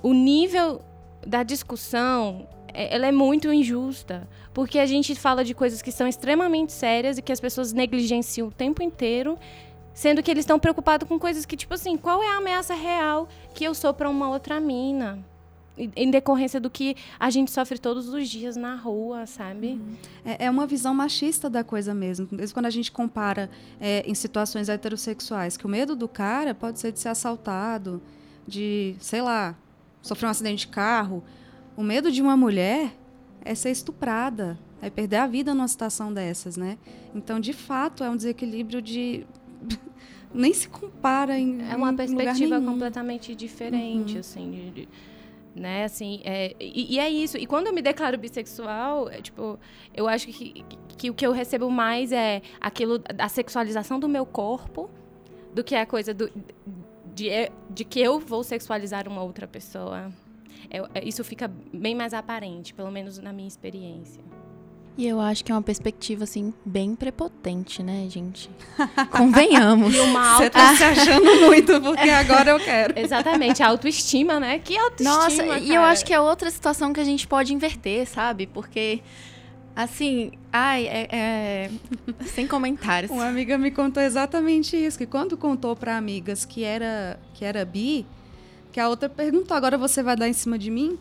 o 0.00 0.12
nível 0.12 0.80
da 1.26 1.42
discussão, 1.42 2.46
é, 2.72 2.94
ela 2.94 3.06
é 3.06 3.10
muito 3.10 3.52
injusta. 3.52 4.28
Porque 4.54 4.78
a 4.78 4.86
gente 4.86 5.14
fala 5.16 5.44
de 5.44 5.54
coisas 5.54 5.82
que 5.82 5.90
são 5.90 6.06
extremamente 6.06 6.72
sérias 6.72 7.18
e 7.18 7.22
que 7.22 7.32
as 7.32 7.40
pessoas 7.40 7.72
negligenciam 7.72 8.46
o 8.46 8.52
tempo 8.52 8.82
inteiro 8.82 9.36
sendo 9.92 10.22
que 10.22 10.30
eles 10.30 10.44
estão 10.44 10.58
preocupados 10.58 11.06
com 11.06 11.18
coisas 11.18 11.44
que, 11.44 11.56
tipo 11.56 11.74
assim, 11.74 11.96
qual 11.96 12.22
é 12.22 12.28
a 12.28 12.36
ameaça 12.36 12.74
real 12.74 13.28
que 13.52 13.64
eu 13.64 13.74
sou 13.74 13.92
para 13.92 14.08
uma 14.08 14.30
outra 14.30 14.60
mina? 14.60 15.18
Em 15.76 16.10
decorrência 16.10 16.60
do 16.60 16.68
que 16.68 16.96
a 17.18 17.30
gente 17.30 17.50
sofre 17.50 17.78
todos 17.78 18.08
os 18.08 18.28
dias 18.28 18.56
na 18.56 18.74
rua, 18.74 19.26
sabe? 19.26 19.68
Uhum. 19.68 19.94
É, 20.24 20.46
é, 20.46 20.50
uma 20.50 20.66
visão 20.66 20.94
machista 20.94 21.48
da 21.48 21.64
coisa 21.64 21.94
mesmo. 21.94 22.28
Mesmo 22.30 22.54
quando 22.54 22.66
a 22.66 22.70
gente 22.70 22.92
compara 22.92 23.50
é, 23.80 24.02
em 24.06 24.14
situações 24.14 24.68
heterossexuais, 24.68 25.56
que 25.56 25.64
o 25.64 25.68
medo 25.68 25.96
do 25.96 26.08
cara 26.08 26.54
pode 26.54 26.78
ser 26.78 26.92
de 26.92 27.00
ser 27.00 27.08
assaltado, 27.08 28.02
de, 28.46 28.94
sei 28.98 29.22
lá, 29.22 29.56
sofrer 30.02 30.26
um 30.26 30.30
acidente 30.30 30.66
de 30.66 30.68
carro. 30.68 31.22
O 31.76 31.82
medo 31.82 32.10
de 32.10 32.20
uma 32.20 32.36
mulher 32.36 32.94
é 33.42 33.54
ser 33.54 33.70
estuprada, 33.70 34.58
é 34.82 34.90
perder 34.90 35.16
a 35.16 35.26
vida 35.26 35.54
numa 35.54 35.68
situação 35.68 36.12
dessas, 36.12 36.56
né? 36.56 36.76
Então, 37.14 37.40
de 37.40 37.52
fato, 37.52 38.04
é 38.04 38.10
um 38.10 38.16
desequilíbrio 38.16 38.82
de 38.82 39.26
nem 40.34 40.52
se 40.52 40.68
compara 40.68 41.38
em 41.38 41.60
é 41.70 41.76
uma 41.76 41.92
perspectiva 41.92 42.60
completamente 42.60 43.34
diferente, 43.34 44.14
uhum. 44.14 44.20
assim, 44.20 44.50
de, 44.50 44.70
de 44.70 44.88
né, 45.54 45.84
assim, 45.84 46.20
é, 46.24 46.54
e, 46.60 46.94
e, 46.94 46.98
é 46.98 47.08
isso. 47.08 47.36
E 47.36 47.46
quando 47.46 47.66
eu 47.66 47.72
me 47.72 47.82
declaro 47.82 48.16
bissexual, 48.16 49.08
é, 49.08 49.20
tipo, 49.20 49.58
eu 49.94 50.06
acho 50.08 50.26
que, 50.28 50.64
que, 50.96 51.10
o 51.10 51.14
que 51.14 51.26
eu 51.26 51.32
recebo 51.32 51.70
mais 51.70 52.12
é 52.12 52.40
aquilo 52.60 52.98
da 52.98 53.28
sexualização 53.28 53.98
do 53.98 54.08
meu 54.08 54.24
corpo 54.24 54.90
do 55.52 55.64
que 55.64 55.74
a 55.74 55.84
coisa 55.84 56.14
do, 56.14 56.30
de, 57.14 57.28
de 57.68 57.84
que 57.84 58.00
eu 58.00 58.18
vou 58.20 58.44
sexualizar 58.44 59.08
uma 59.08 59.22
outra 59.22 59.46
pessoa. 59.46 60.10
É, 60.70 61.04
isso 61.04 61.24
fica 61.24 61.50
bem 61.72 61.94
mais 61.94 62.14
aparente, 62.14 62.72
pelo 62.72 62.90
menos 62.90 63.18
na 63.18 63.32
minha 63.32 63.48
experiência. 63.48 64.22
E 65.00 65.08
eu 65.08 65.18
acho 65.18 65.42
que 65.42 65.50
é 65.50 65.54
uma 65.54 65.62
perspectiva, 65.62 66.24
assim, 66.24 66.52
bem 66.62 66.94
prepotente, 66.94 67.82
né, 67.82 68.06
gente? 68.10 68.50
Convenhamos. 69.10 69.94
e 69.94 69.98
uma 69.98 70.32
auto... 70.32 70.42
Você 70.42 70.50
tá 70.50 70.76
se 70.76 70.84
achando 70.84 71.40
muito, 71.46 71.80
porque 71.80 72.10
agora 72.10 72.50
eu 72.50 72.60
quero. 72.60 72.98
Exatamente, 72.98 73.62
a 73.62 73.68
autoestima, 73.68 74.38
né? 74.38 74.58
Que 74.58 74.76
autoestima, 74.76 75.16
Nossa, 75.16 75.42
cara. 75.42 75.58
e 75.58 75.74
eu 75.74 75.80
acho 75.80 76.04
que 76.04 76.12
é 76.12 76.20
outra 76.20 76.50
situação 76.50 76.92
que 76.92 77.00
a 77.00 77.04
gente 77.04 77.26
pode 77.26 77.54
inverter, 77.54 78.06
sabe? 78.06 78.46
Porque, 78.46 79.00
assim, 79.74 80.32
ai, 80.52 80.86
é, 80.86 81.08
é... 81.10 81.70
sem 82.34 82.46
comentários. 82.46 83.10
Uma 83.10 83.26
amiga 83.26 83.56
me 83.56 83.70
contou 83.70 84.02
exatamente 84.02 84.76
isso, 84.76 84.98
que 84.98 85.06
quando 85.06 85.34
contou 85.34 85.74
para 85.74 85.96
amigas 85.96 86.44
que 86.44 86.62
era, 86.62 87.18
que 87.32 87.42
era 87.42 87.64
bi, 87.64 88.04
que 88.70 88.78
a 88.78 88.86
outra 88.86 89.08
perguntou, 89.08 89.56
agora 89.56 89.78
você 89.78 90.02
vai 90.02 90.14
dar 90.14 90.28
em 90.28 90.34
cima 90.34 90.58
de 90.58 90.70
mim? 90.70 90.98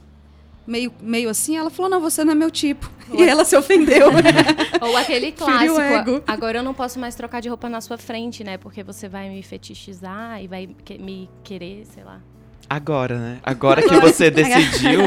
Meio, 0.65 0.91
meio 1.01 1.29
assim, 1.29 1.57
ela 1.57 1.69
falou: 1.69 1.89
Não, 1.89 1.99
você 1.99 2.23
não 2.23 2.33
é 2.33 2.35
meu 2.35 2.51
tipo. 2.51 2.89
Ou 3.09 3.19
e 3.23 3.27
ela 3.27 3.43
se 3.43 3.55
ofendeu. 3.55 4.07
Ou 4.81 4.97
aquele 4.97 5.31
clássico: 5.33 6.23
Agora 6.27 6.59
eu 6.59 6.63
não 6.63 6.73
posso 6.73 6.99
mais 6.99 7.15
trocar 7.15 7.41
de 7.41 7.49
roupa 7.49 7.69
na 7.69 7.81
sua 7.81 7.97
frente, 7.97 8.43
né? 8.43 8.57
Porque 8.57 8.83
você 8.83 9.07
vai 9.07 9.29
me 9.29 9.41
fetichizar 9.41 10.41
e 10.43 10.47
vai 10.47 10.69
me 10.99 11.29
querer, 11.43 11.85
sei 11.93 12.03
lá. 12.03 12.21
Agora, 12.69 13.17
né? 13.17 13.39
Agora 13.41 13.81
que 13.81 13.99
você 13.99 14.29
decidiu, 14.29 15.01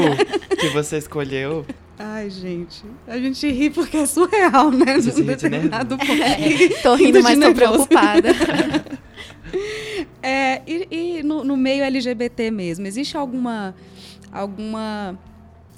que 0.59 0.67
você 0.69 0.97
escolheu. 0.97 1.65
Ai, 1.97 2.29
gente. 2.29 2.83
A 3.07 3.17
gente 3.17 3.49
ri 3.49 3.69
porque 3.69 3.97
é 3.97 4.05
surreal, 4.05 4.69
né? 4.69 4.99
Você 4.99 5.21
Num 5.21 5.27
determinado 5.27 5.97
ponto. 5.97 6.11
É, 6.11 6.69
tô 6.81 6.95
rindo, 6.95 7.23
mas 7.23 7.39
tô 7.39 7.53
preocupada. 7.53 8.29
é, 10.21 10.61
e, 10.67 10.87
e 10.91 11.23
no, 11.23 11.45
no 11.45 11.55
meio 11.55 11.83
LGBT 11.85 12.51
mesmo, 12.51 12.85
existe 12.85 13.15
alguma 13.15 13.73
alguma 14.33 15.17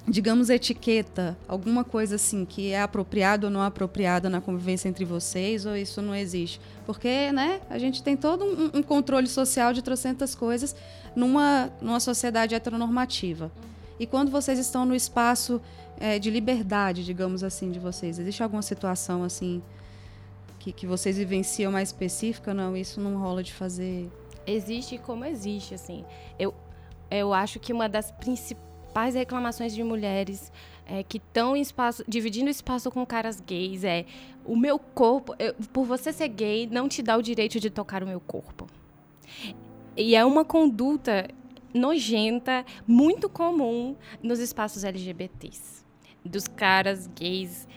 digamos, 0.07 0.49
etiqueta, 0.49 1.37
alguma 1.47 1.83
coisa 1.83 2.15
assim 2.15 2.45
que 2.45 2.71
é 2.71 2.81
apropriado 2.81 3.47
ou 3.47 3.51
não 3.51 3.61
apropriada 3.61 4.29
na 4.29 4.39
convivência 4.39 4.87
entre 4.87 5.03
vocês, 5.03 5.65
ou 5.65 5.75
isso 5.75 6.01
não 6.01 6.15
existe? 6.15 6.61
Porque, 6.85 7.31
né, 7.31 7.61
a 7.69 7.79
gente 7.79 8.03
tem 8.03 8.15
todo 8.15 8.43
um, 8.43 8.79
um 8.79 8.83
controle 8.83 9.27
social 9.27 9.73
de 9.73 9.81
trocentas 9.81 10.35
coisas 10.35 10.75
numa, 11.15 11.71
numa 11.81 11.99
sociedade 11.99 12.53
heteronormativa. 12.53 13.51
E 13.99 14.05
quando 14.05 14.29
vocês 14.29 14.59
estão 14.59 14.85
no 14.85 14.93
espaço 14.93 15.61
é, 15.99 16.19
de 16.19 16.29
liberdade, 16.29 17.03
digamos 17.03 17.43
assim, 17.43 17.71
de 17.71 17.79
vocês, 17.79 18.19
existe 18.19 18.43
alguma 18.43 18.61
situação 18.61 19.23
assim 19.23 19.61
que, 20.65 20.71
que 20.71 20.87
vocês 20.87 21.15
vivenciam 21.15 21.71
mais 21.71 21.89
específica? 21.89 22.51
Não, 22.51 22.75
isso 22.75 22.99
não 22.99 23.19
rola 23.19 23.43
de 23.43 23.53
fazer. 23.53 24.09
Existe 24.47 24.97
como 24.97 25.23
existe, 25.23 25.75
assim. 25.75 26.03
Eu, 26.39 26.55
eu 27.11 27.33
acho 27.35 27.59
que 27.59 27.71
uma 27.71 27.87
das 27.87 28.11
principais 28.11 28.74
principais 28.95 29.13
reclamações 29.13 29.75
de 29.75 29.83
mulheres 29.83 30.49
é, 30.85 31.03
que 31.03 31.17
estão 31.17 31.53
dividindo 32.07 32.49
espaço 32.49 32.89
com 32.89 33.05
caras 33.05 33.41
gays 33.41 33.83
é 33.83 34.05
o 34.45 34.55
meu 34.55 34.79
corpo, 34.79 35.35
eu, 35.37 35.53
por 35.73 35.83
você 35.83 36.13
ser 36.13 36.29
gay, 36.29 36.65
não 36.71 36.87
te 36.87 37.03
dá 37.03 37.17
o 37.17 37.21
direito 37.21 37.59
de 37.59 37.69
tocar 37.69 38.01
o 38.03 38.07
meu 38.07 38.21
corpo. 38.21 38.67
E 39.97 40.15
é 40.15 40.23
uma 40.23 40.45
conduta 40.45 41.27
nojenta, 41.73 42.65
muito 42.87 43.27
comum 43.27 43.97
nos 44.23 44.39
espaços 44.39 44.85
LGBTs. 44.85 45.83
Dos 46.23 46.47
caras 46.47 47.07
gays 47.07 47.67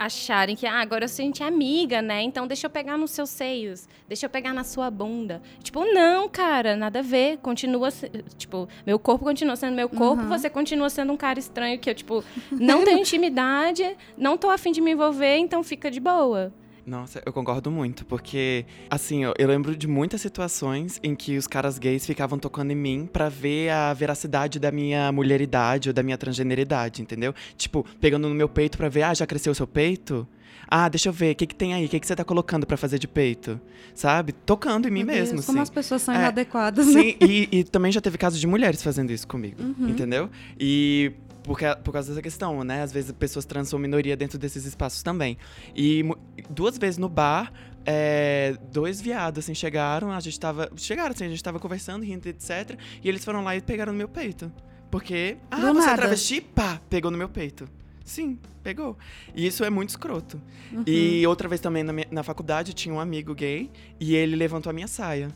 acharem 0.00 0.56
que 0.56 0.66
ah, 0.66 0.80
agora 0.80 1.04
eu 1.04 1.08
sou 1.10 1.22
gente 1.22 1.42
amiga, 1.42 2.00
né? 2.00 2.22
Então 2.22 2.46
deixa 2.46 2.66
eu 2.66 2.70
pegar 2.70 2.96
nos 2.96 3.10
seus 3.10 3.28
seios, 3.28 3.86
deixa 4.08 4.24
eu 4.24 4.30
pegar 4.30 4.54
na 4.54 4.64
sua 4.64 4.90
bunda. 4.90 5.42
Tipo, 5.62 5.84
não, 5.84 6.26
cara, 6.26 6.74
nada 6.74 7.00
a 7.00 7.02
ver. 7.02 7.36
Continua, 7.38 7.90
tipo, 8.38 8.66
meu 8.86 8.98
corpo 8.98 9.26
continua 9.26 9.56
sendo 9.56 9.74
meu 9.76 9.90
corpo, 9.90 10.22
uhum. 10.22 10.28
você 10.28 10.48
continua 10.48 10.88
sendo 10.88 11.12
um 11.12 11.18
cara 11.18 11.38
estranho 11.38 11.78
que 11.78 11.90
eu, 11.90 11.94
tipo, 11.94 12.24
não 12.50 12.82
tenho 12.82 12.98
intimidade, 13.00 13.94
não 14.16 14.38
tô 14.38 14.48
afim 14.48 14.72
de 14.72 14.80
me 14.80 14.92
envolver, 14.92 15.36
então 15.36 15.62
fica 15.62 15.90
de 15.90 16.00
boa. 16.00 16.50
Nossa, 16.90 17.22
eu 17.24 17.32
concordo 17.32 17.70
muito, 17.70 18.04
porque, 18.04 18.66
assim, 18.90 19.22
eu, 19.22 19.32
eu, 19.38 19.46
lembro 19.46 19.76
de 19.76 19.86
muitas 19.86 20.20
situações 20.20 20.98
em 21.04 21.14
que 21.14 21.38
os 21.38 21.46
caras 21.46 21.78
gays 21.78 22.04
ficavam 22.04 22.36
tocando 22.36 22.72
em 22.72 22.74
mim 22.74 23.08
para 23.10 23.28
ver 23.28 23.70
a 23.70 23.94
veracidade 23.94 24.58
da 24.58 24.72
minha 24.72 25.12
mulheridade 25.12 25.88
ou 25.88 25.92
da 25.92 26.02
minha 26.02 26.18
transgeneridade, 26.18 27.00
entendeu? 27.00 27.32
Tipo, 27.56 27.86
pegando 28.00 28.28
no 28.28 28.34
meu 28.34 28.48
peito 28.48 28.76
para 28.76 28.88
ver, 28.88 29.04
ah, 29.04 29.14
já 29.14 29.24
cresceu 29.24 29.52
o 29.52 29.54
seu 29.54 29.68
peito? 29.68 30.26
Ah, 30.66 30.88
deixa 30.88 31.10
eu 31.10 31.12
ver, 31.12 31.30
o 31.30 31.36
que, 31.36 31.46
que 31.46 31.54
tem 31.54 31.74
aí? 31.74 31.86
O 31.86 31.88
que, 31.88 32.00
que 32.00 32.06
você 32.08 32.16
tá 32.16 32.24
colocando 32.24 32.66
para 32.66 32.76
fazer 32.76 32.98
de 32.98 33.06
peito? 33.06 33.60
Sabe? 33.94 34.32
Tocando 34.32 34.88
em 34.88 34.90
mim 34.90 35.04
Meu 35.04 35.14
mesmo. 35.14 35.34
Deus, 35.34 35.46
como 35.46 35.58
assim. 35.58 35.62
as 35.62 35.70
pessoas 35.70 36.02
são 36.02 36.12
é, 36.12 36.18
inadequadas, 36.18 36.88
né? 36.88 37.02
Sim, 37.02 37.16
e, 37.20 37.48
e, 37.52 37.64
também 37.64 37.92
já 37.92 38.00
teve 38.00 38.18
casos 38.18 38.40
de 38.40 38.48
mulheres 38.48 38.82
fazendo 38.82 39.12
isso 39.12 39.28
comigo, 39.28 39.62
uhum. 39.62 39.90
entendeu? 39.90 40.28
E 40.58 41.12
porque, 41.42 41.64
por 41.82 41.92
causa 41.92 42.10
dessa 42.10 42.22
questão, 42.22 42.62
né? 42.64 42.82
Às 42.82 42.92
vezes 42.92 43.12
pessoas 43.12 43.44
trans 43.44 43.68
são 43.68 43.78
minoria 43.78 44.16
dentro 44.16 44.38
desses 44.38 44.64
espaços 44.64 45.02
também. 45.02 45.36
E 45.74 46.04
duas 46.48 46.76
vezes 46.78 46.98
no 46.98 47.08
bar, 47.08 47.52
é, 47.84 48.56
dois 48.70 49.00
viados, 49.00 49.44
assim, 49.44 49.54
chegaram, 49.54 50.10
a 50.12 50.20
gente 50.20 50.38
tava. 50.38 50.70
Chegaram, 50.76 51.12
assim, 51.14 51.24
a 51.24 51.28
gente 51.28 51.42
tava 51.42 51.58
conversando, 51.58 52.04
rindo, 52.04 52.28
etc. 52.28 52.78
E 53.02 53.08
eles 53.08 53.24
foram 53.24 53.42
lá 53.42 53.56
e 53.56 53.60
pegaram 53.60 53.92
no 53.92 53.98
meu 53.98 54.08
peito. 54.08 54.52
Porque, 54.90 55.36
ah, 55.50 55.56
Do 55.56 55.62
você 55.62 55.68
é 55.68 55.72
nada. 55.74 55.92
é 55.92 55.96
travesti? 55.96 56.40
Pá, 56.40 56.80
pegou 56.90 57.10
no 57.10 57.16
meu 57.16 57.28
peito. 57.28 57.68
Sim, 58.04 58.38
pegou. 58.62 58.98
E 59.34 59.46
isso 59.46 59.62
é 59.62 59.70
muito 59.70 59.90
escroto. 59.90 60.40
Uhum. 60.72 60.82
E 60.84 61.24
outra 61.26 61.48
vez 61.48 61.60
também 61.60 61.84
na, 61.84 61.92
minha, 61.92 62.08
na 62.10 62.22
faculdade 62.24 62.74
tinha 62.74 62.92
um 62.92 62.98
amigo 62.98 63.34
gay 63.34 63.70
e 64.00 64.16
ele 64.16 64.34
levantou 64.34 64.68
a 64.68 64.72
minha 64.72 64.88
saia 64.88 65.28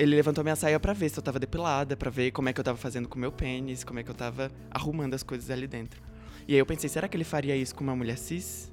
ele 0.00 0.16
levantou 0.16 0.42
minha 0.42 0.56
saia 0.56 0.80
para 0.80 0.94
ver 0.94 1.10
se 1.10 1.18
eu 1.18 1.22
tava 1.22 1.38
depilada, 1.38 1.94
para 1.94 2.10
ver 2.10 2.30
como 2.30 2.48
é 2.48 2.54
que 2.54 2.58
eu 2.58 2.64
tava 2.64 2.78
fazendo 2.78 3.06
com 3.06 3.16
o 3.16 3.20
meu 3.20 3.30
pênis, 3.30 3.84
como 3.84 3.98
é 3.98 4.02
que 4.02 4.10
eu 4.10 4.14
tava 4.14 4.50
arrumando 4.70 5.12
as 5.12 5.22
coisas 5.22 5.50
ali 5.50 5.66
dentro. 5.66 6.00
E 6.48 6.54
aí 6.54 6.58
eu 6.58 6.64
pensei, 6.64 6.88
será 6.88 7.06
que 7.06 7.14
ele 7.14 7.22
faria 7.22 7.54
isso 7.54 7.74
com 7.74 7.84
uma 7.84 7.94
mulher 7.94 8.16
cis? 8.16 8.72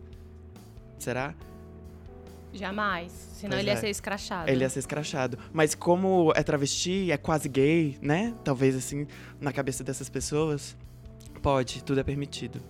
Será? 0.97 1.35
Jamais. 2.53 3.11
Senão 3.33 3.51
pois 3.51 3.59
ele 3.59 3.69
ia 3.69 3.73
é. 3.73 3.75
ser 3.75 3.89
escrachado. 3.89 4.49
Ele 4.49 4.63
ia 4.63 4.69
ser 4.69 4.79
escrachado. 4.79 5.37
Mas 5.51 5.75
como 5.75 6.31
é 6.33 6.41
travesti, 6.41 7.11
é 7.11 7.17
quase 7.17 7.49
gay, 7.49 7.97
né? 8.01 8.33
Talvez 8.45 8.73
assim, 8.73 9.05
na 9.41 9.51
cabeça 9.51 9.83
dessas 9.83 10.07
pessoas, 10.07 10.77
pode, 11.41 11.83
tudo 11.83 11.99
é 11.99 12.03
permitido. 12.03 12.61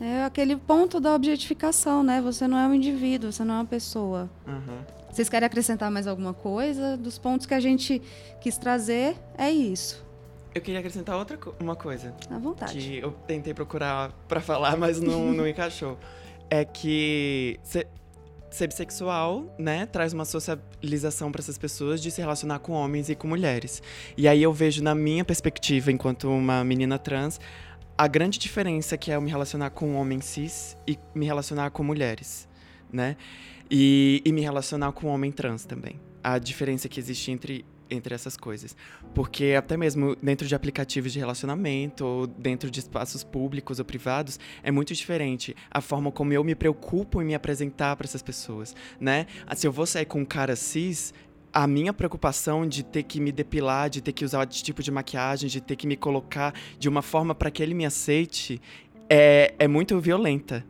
É 0.00 0.22
aquele 0.22 0.56
ponto 0.56 1.00
da 1.00 1.12
objetificação, 1.16 2.04
né? 2.04 2.20
Você 2.20 2.46
não 2.46 2.58
é 2.58 2.66
um 2.68 2.74
indivíduo, 2.74 3.32
você 3.32 3.42
não 3.42 3.56
é 3.56 3.58
uma 3.58 3.64
pessoa. 3.64 4.30
Uhum. 4.46 5.01
Vocês 5.12 5.28
querem 5.28 5.46
acrescentar 5.46 5.90
mais 5.90 6.06
alguma 6.06 6.32
coisa? 6.32 6.96
Dos 6.96 7.18
pontos 7.18 7.46
que 7.46 7.52
a 7.52 7.60
gente 7.60 8.00
quis 8.40 8.56
trazer, 8.56 9.14
é 9.36 9.50
isso. 9.50 10.02
Eu 10.54 10.62
queria 10.62 10.80
acrescentar 10.80 11.16
outra 11.16 11.38
uma 11.60 11.76
coisa. 11.76 12.14
À 12.30 12.38
vontade. 12.38 12.78
Que 12.78 12.96
eu 12.96 13.12
tentei 13.26 13.52
procurar 13.52 14.10
para 14.26 14.40
falar, 14.40 14.74
mas 14.74 15.00
não, 15.00 15.30
não 15.32 15.46
encaixou. 15.46 15.98
É 16.48 16.64
que 16.64 17.60
ser, 17.62 17.86
ser 18.50 18.68
bissexual, 18.68 19.54
né, 19.58 19.84
traz 19.84 20.14
uma 20.14 20.24
socialização 20.24 21.30
para 21.30 21.42
essas 21.42 21.58
pessoas 21.58 22.00
de 22.00 22.10
se 22.10 22.22
relacionar 22.22 22.60
com 22.60 22.72
homens 22.72 23.10
e 23.10 23.14
com 23.14 23.28
mulheres. 23.28 23.82
E 24.16 24.26
aí 24.26 24.42
eu 24.42 24.52
vejo 24.52 24.82
na 24.82 24.94
minha 24.94 25.26
perspectiva, 25.26 25.92
enquanto 25.92 26.26
uma 26.30 26.64
menina 26.64 26.98
trans, 26.98 27.38
a 27.98 28.08
grande 28.08 28.38
diferença 28.38 28.96
que 28.96 29.12
é 29.12 29.16
eu 29.16 29.20
me 29.20 29.30
relacionar 29.30 29.70
com 29.70 29.94
homens 29.94 30.24
cis 30.24 30.74
e 30.86 30.98
me 31.14 31.26
relacionar 31.26 31.70
com 31.70 31.84
mulheres, 31.84 32.48
né? 32.90 33.16
E, 33.74 34.20
e 34.22 34.30
me 34.32 34.42
relacionar 34.42 34.92
com 34.92 35.06
um 35.06 35.10
homem 35.10 35.32
trans 35.32 35.64
também. 35.64 35.98
A 36.22 36.38
diferença 36.38 36.88
que 36.88 37.00
existe 37.00 37.30
entre 37.30 37.64
entre 37.92 38.14
essas 38.14 38.36
coisas. 38.36 38.74
Porque 39.14 39.54
até 39.56 39.76
mesmo 39.76 40.16
dentro 40.16 40.46
de 40.46 40.54
aplicativos 40.54 41.12
de 41.12 41.18
relacionamento, 41.18 42.04
ou 42.04 42.26
dentro 42.26 42.70
de 42.70 42.80
espaços 42.80 43.22
públicos 43.22 43.78
ou 43.78 43.84
privados, 43.84 44.40
é 44.62 44.70
muito 44.70 44.94
diferente 44.94 45.54
a 45.70 45.80
forma 45.80 46.10
como 46.10 46.32
eu 46.32 46.42
me 46.42 46.54
preocupo 46.54 47.20
em 47.20 47.26
me 47.26 47.34
apresentar 47.34 47.96
para 47.96 48.06
essas 48.06 48.22
pessoas, 48.22 48.74
né? 48.98 49.26
Ah, 49.46 49.54
se 49.54 49.66
eu 49.66 49.72
vou 49.72 49.86
sair 49.86 50.06
com 50.06 50.20
um 50.20 50.24
cara 50.24 50.56
cis, 50.56 51.12
a 51.52 51.66
minha 51.66 51.92
preocupação 51.92 52.66
de 52.66 52.82
ter 52.82 53.02
que 53.02 53.20
me 53.20 53.30
depilar, 53.30 53.90
de 53.90 54.00
ter 54.00 54.12
que 54.12 54.24
usar 54.24 54.48
esse 54.48 54.62
tipo 54.62 54.82
de 54.82 54.90
maquiagem, 54.90 55.50
de 55.50 55.60
ter 55.60 55.76
que 55.76 55.86
me 55.86 55.96
colocar 55.96 56.54
de 56.78 56.88
uma 56.88 57.02
forma 57.02 57.34
para 57.34 57.50
que 57.50 57.62
ele 57.62 57.74
me 57.74 57.84
aceite, 57.84 58.60
é, 59.08 59.54
é 59.58 59.68
muito 59.68 60.00
violenta, 60.00 60.64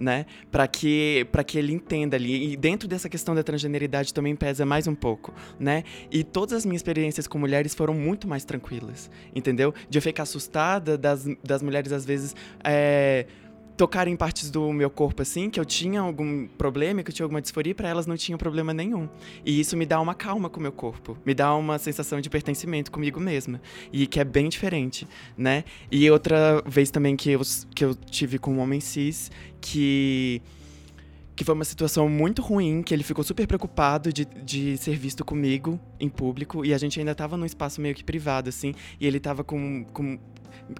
né? 0.00 0.26
Para 0.50 0.66
que 0.66 1.26
para 1.32 1.44
que 1.44 1.58
ele 1.58 1.72
entenda 1.72 2.16
ali. 2.16 2.52
E 2.52 2.56
dentro 2.56 2.88
dessa 2.88 3.08
questão 3.08 3.34
da 3.34 3.42
transgeneridade 3.42 4.12
também 4.12 4.34
pesa 4.34 4.64
mais 4.64 4.86
um 4.86 4.94
pouco, 4.94 5.34
né? 5.58 5.84
E 6.10 6.22
todas 6.22 6.52
as 6.58 6.66
minhas 6.66 6.80
experiências 6.80 7.26
com 7.26 7.38
mulheres 7.38 7.74
foram 7.74 7.94
muito 7.94 8.28
mais 8.28 8.44
tranquilas, 8.44 9.10
entendeu? 9.34 9.74
De 9.88 9.98
eu 9.98 10.02
ficar 10.02 10.24
assustada 10.24 10.96
das, 10.96 11.26
das 11.42 11.62
mulheres 11.62 11.92
às 11.92 12.04
vezes 12.04 12.34
é, 12.62 13.26
tocar 13.76 14.08
em 14.08 14.16
partes 14.16 14.50
do 14.50 14.72
meu 14.72 14.88
corpo 14.88 15.22
assim, 15.22 15.50
que 15.50 15.60
eu 15.60 15.64
tinha 15.64 16.00
algum 16.00 16.46
problema, 16.46 17.02
que 17.02 17.10
eu 17.10 17.14
tinha 17.14 17.24
alguma 17.24 17.42
disforia, 17.42 17.74
para 17.74 17.88
elas 17.88 18.06
não 18.06 18.16
tinham 18.16 18.38
problema 18.38 18.72
nenhum. 18.72 19.08
E 19.44 19.60
isso 19.60 19.76
me 19.76 19.84
dá 19.84 20.00
uma 20.00 20.14
calma 20.14 20.48
com 20.48 20.58
o 20.58 20.62
meu 20.62 20.72
corpo, 20.72 21.16
me 21.24 21.34
dá 21.34 21.54
uma 21.54 21.78
sensação 21.78 22.20
de 22.20 22.30
pertencimento 22.30 22.90
comigo 22.90 23.20
mesma, 23.20 23.60
e 23.92 24.06
que 24.06 24.18
é 24.18 24.24
bem 24.24 24.48
diferente, 24.48 25.06
né? 25.36 25.64
E 25.90 26.10
outra 26.10 26.62
vez 26.66 26.90
também 26.90 27.16
que 27.16 27.30
eu, 27.30 27.40
que 27.74 27.84
eu 27.84 27.94
tive 27.94 28.38
com 28.38 28.54
um 28.54 28.58
homem 28.60 28.80
cis, 28.80 29.30
que 29.60 30.42
que 31.36 31.44
foi 31.44 31.54
uma 31.54 31.66
situação 31.66 32.08
muito 32.08 32.40
ruim, 32.40 32.82
que 32.82 32.94
ele 32.94 33.02
ficou 33.02 33.22
super 33.22 33.46
preocupado 33.46 34.10
de, 34.10 34.24
de 34.24 34.78
ser 34.78 34.96
visto 34.96 35.22
comigo 35.22 35.78
em 36.00 36.08
público, 36.08 36.64
e 36.64 36.72
a 36.72 36.78
gente 36.78 36.98
ainda 36.98 37.14
tava 37.14 37.36
num 37.36 37.44
espaço 37.44 37.78
meio 37.78 37.94
que 37.94 38.02
privado, 38.02 38.48
assim, 38.48 38.74
e 38.98 39.06
ele 39.06 39.20
tava 39.20 39.44
com, 39.44 39.84
com 39.92 40.18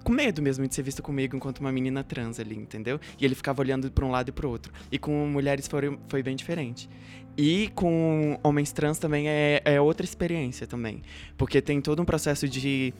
com 0.03 0.11
medo 0.11 0.41
mesmo 0.41 0.67
de 0.67 0.73
ser 0.73 0.81
visto 0.81 1.01
comigo 1.01 1.35
enquanto 1.35 1.59
uma 1.59 1.71
menina 1.71 2.03
trans 2.03 2.39
ali, 2.39 2.55
entendeu? 2.55 2.99
E 3.19 3.25
ele 3.25 3.35
ficava 3.35 3.61
olhando 3.61 3.89
para 3.91 4.05
um 4.05 4.11
lado 4.11 4.29
e 4.29 4.31
para 4.31 4.47
outro. 4.47 4.71
E 4.91 4.97
com 4.97 5.27
mulheres 5.27 5.67
foi, 5.67 5.97
foi 6.07 6.23
bem 6.23 6.35
diferente. 6.35 6.89
E 7.37 7.69
com 7.75 8.39
homens 8.43 8.71
trans 8.71 8.97
também 8.97 9.29
é, 9.29 9.61
é 9.63 9.79
outra 9.79 10.03
experiência 10.03 10.65
também. 10.65 11.01
Porque 11.37 11.61
tem 11.61 11.79
todo 11.79 12.01
um 12.01 12.05
processo 12.05 12.47
de 12.49 12.93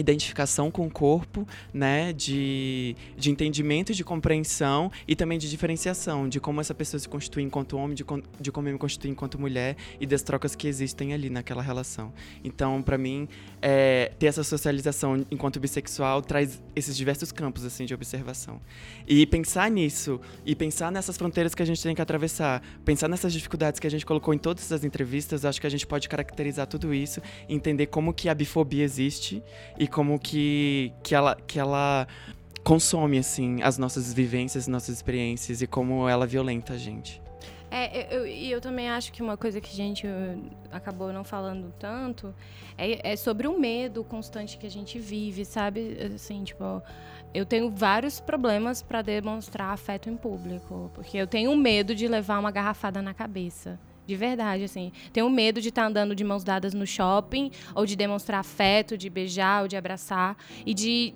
identificação 0.00 0.70
com 0.70 0.86
o 0.86 0.90
corpo, 0.90 1.46
né, 1.72 2.12
de, 2.12 2.94
de 3.16 3.30
entendimento, 3.30 3.94
de 3.94 4.04
compreensão 4.04 4.90
e 5.06 5.16
também 5.16 5.38
de 5.38 5.48
diferenciação, 5.48 6.28
de 6.28 6.40
como 6.40 6.60
essa 6.60 6.74
pessoa 6.74 7.00
se 7.00 7.08
constitui 7.08 7.42
enquanto 7.42 7.76
homem, 7.76 7.94
de, 7.94 8.04
de 8.40 8.52
como 8.52 8.68
eu 8.68 8.72
me 8.72 8.78
constitui 8.78 9.10
enquanto 9.10 9.38
mulher 9.38 9.76
e 10.00 10.06
das 10.06 10.22
trocas 10.22 10.54
que 10.54 10.68
existem 10.68 11.12
ali 11.12 11.30
naquela 11.30 11.62
relação. 11.62 12.12
Então, 12.44 12.82
para 12.82 12.98
mim, 12.98 13.28
é, 13.68 14.12
ter 14.16 14.26
essa 14.26 14.44
socialização 14.44 15.26
enquanto 15.28 15.58
bissexual 15.58 16.22
traz 16.22 16.62
esses 16.76 16.96
diversos 16.96 17.32
campos 17.32 17.64
assim 17.64 17.84
de 17.84 17.92
observação. 17.92 18.60
E 19.08 19.26
pensar 19.26 19.68
nisso 19.68 20.20
e 20.44 20.54
pensar 20.54 20.92
nessas 20.92 21.16
fronteiras 21.16 21.52
que 21.52 21.64
a 21.64 21.66
gente 21.66 21.82
tem 21.82 21.92
que 21.92 22.00
atravessar, 22.00 22.62
pensar 22.84 23.08
nessas 23.08 23.32
dificuldades 23.32 23.80
que 23.80 23.86
a 23.88 23.90
gente 23.90 24.06
colocou 24.06 24.32
em 24.32 24.38
todas 24.38 24.70
as 24.70 24.84
entrevistas, 24.84 25.44
acho 25.44 25.60
que 25.60 25.66
a 25.66 25.70
gente 25.70 25.84
pode 25.84 26.08
caracterizar 26.08 26.68
tudo 26.68 26.94
isso, 26.94 27.20
entender 27.48 27.86
como 27.86 28.14
que 28.14 28.28
a 28.28 28.34
bifobia 28.34 28.84
existe 28.84 29.42
e 29.76 29.88
como 29.88 30.16
que, 30.16 30.92
que, 31.02 31.12
ela, 31.12 31.36
que 31.44 31.58
ela 31.58 32.06
consome, 32.62 33.18
assim, 33.18 33.62
as 33.62 33.78
nossas 33.78 34.14
vivências, 34.14 34.68
nossas 34.68 34.94
experiências 34.94 35.60
e 35.60 35.66
como 35.66 36.08
ela 36.08 36.24
violenta 36.24 36.74
a 36.74 36.78
gente. 36.78 37.20
É, 37.70 38.14
eu, 38.14 38.26
e 38.26 38.50
eu, 38.50 38.56
eu, 38.56 38.60
também 38.60 38.88
acho 38.88 39.12
que 39.12 39.22
uma 39.22 39.36
coisa 39.36 39.60
que 39.60 39.70
a 39.70 39.74
gente 39.74 40.06
acabou 40.70 41.12
não 41.12 41.24
falando 41.24 41.72
tanto 41.78 42.34
é, 42.78 43.12
é, 43.12 43.16
sobre 43.16 43.48
o 43.48 43.58
medo 43.58 44.04
constante 44.04 44.56
que 44.56 44.66
a 44.66 44.70
gente 44.70 44.98
vive, 44.98 45.44
sabe? 45.44 45.98
Assim, 46.14 46.44
tipo, 46.44 46.82
eu 47.34 47.44
tenho 47.44 47.70
vários 47.70 48.20
problemas 48.20 48.82
para 48.82 49.02
demonstrar 49.02 49.72
afeto 49.72 50.08
em 50.08 50.16
público, 50.16 50.90
porque 50.94 51.16
eu 51.16 51.26
tenho 51.26 51.54
medo 51.56 51.94
de 51.94 52.06
levar 52.06 52.38
uma 52.38 52.50
garrafada 52.50 53.02
na 53.02 53.12
cabeça. 53.12 53.78
De 54.06 54.14
verdade, 54.14 54.62
assim. 54.62 54.92
Tenho 55.12 55.28
medo 55.28 55.60
de 55.60 55.68
estar 55.68 55.82
tá 55.82 55.88
andando 55.88 56.14
de 56.14 56.22
mãos 56.22 56.44
dadas 56.44 56.72
no 56.72 56.86
shopping, 56.86 57.50
ou 57.74 57.84
de 57.84 57.96
demonstrar 57.96 58.40
afeto, 58.40 58.96
de 58.96 59.10
beijar, 59.10 59.62
ou 59.62 59.68
de 59.68 59.76
abraçar. 59.76 60.36
E 60.64 60.72
de 60.72 61.12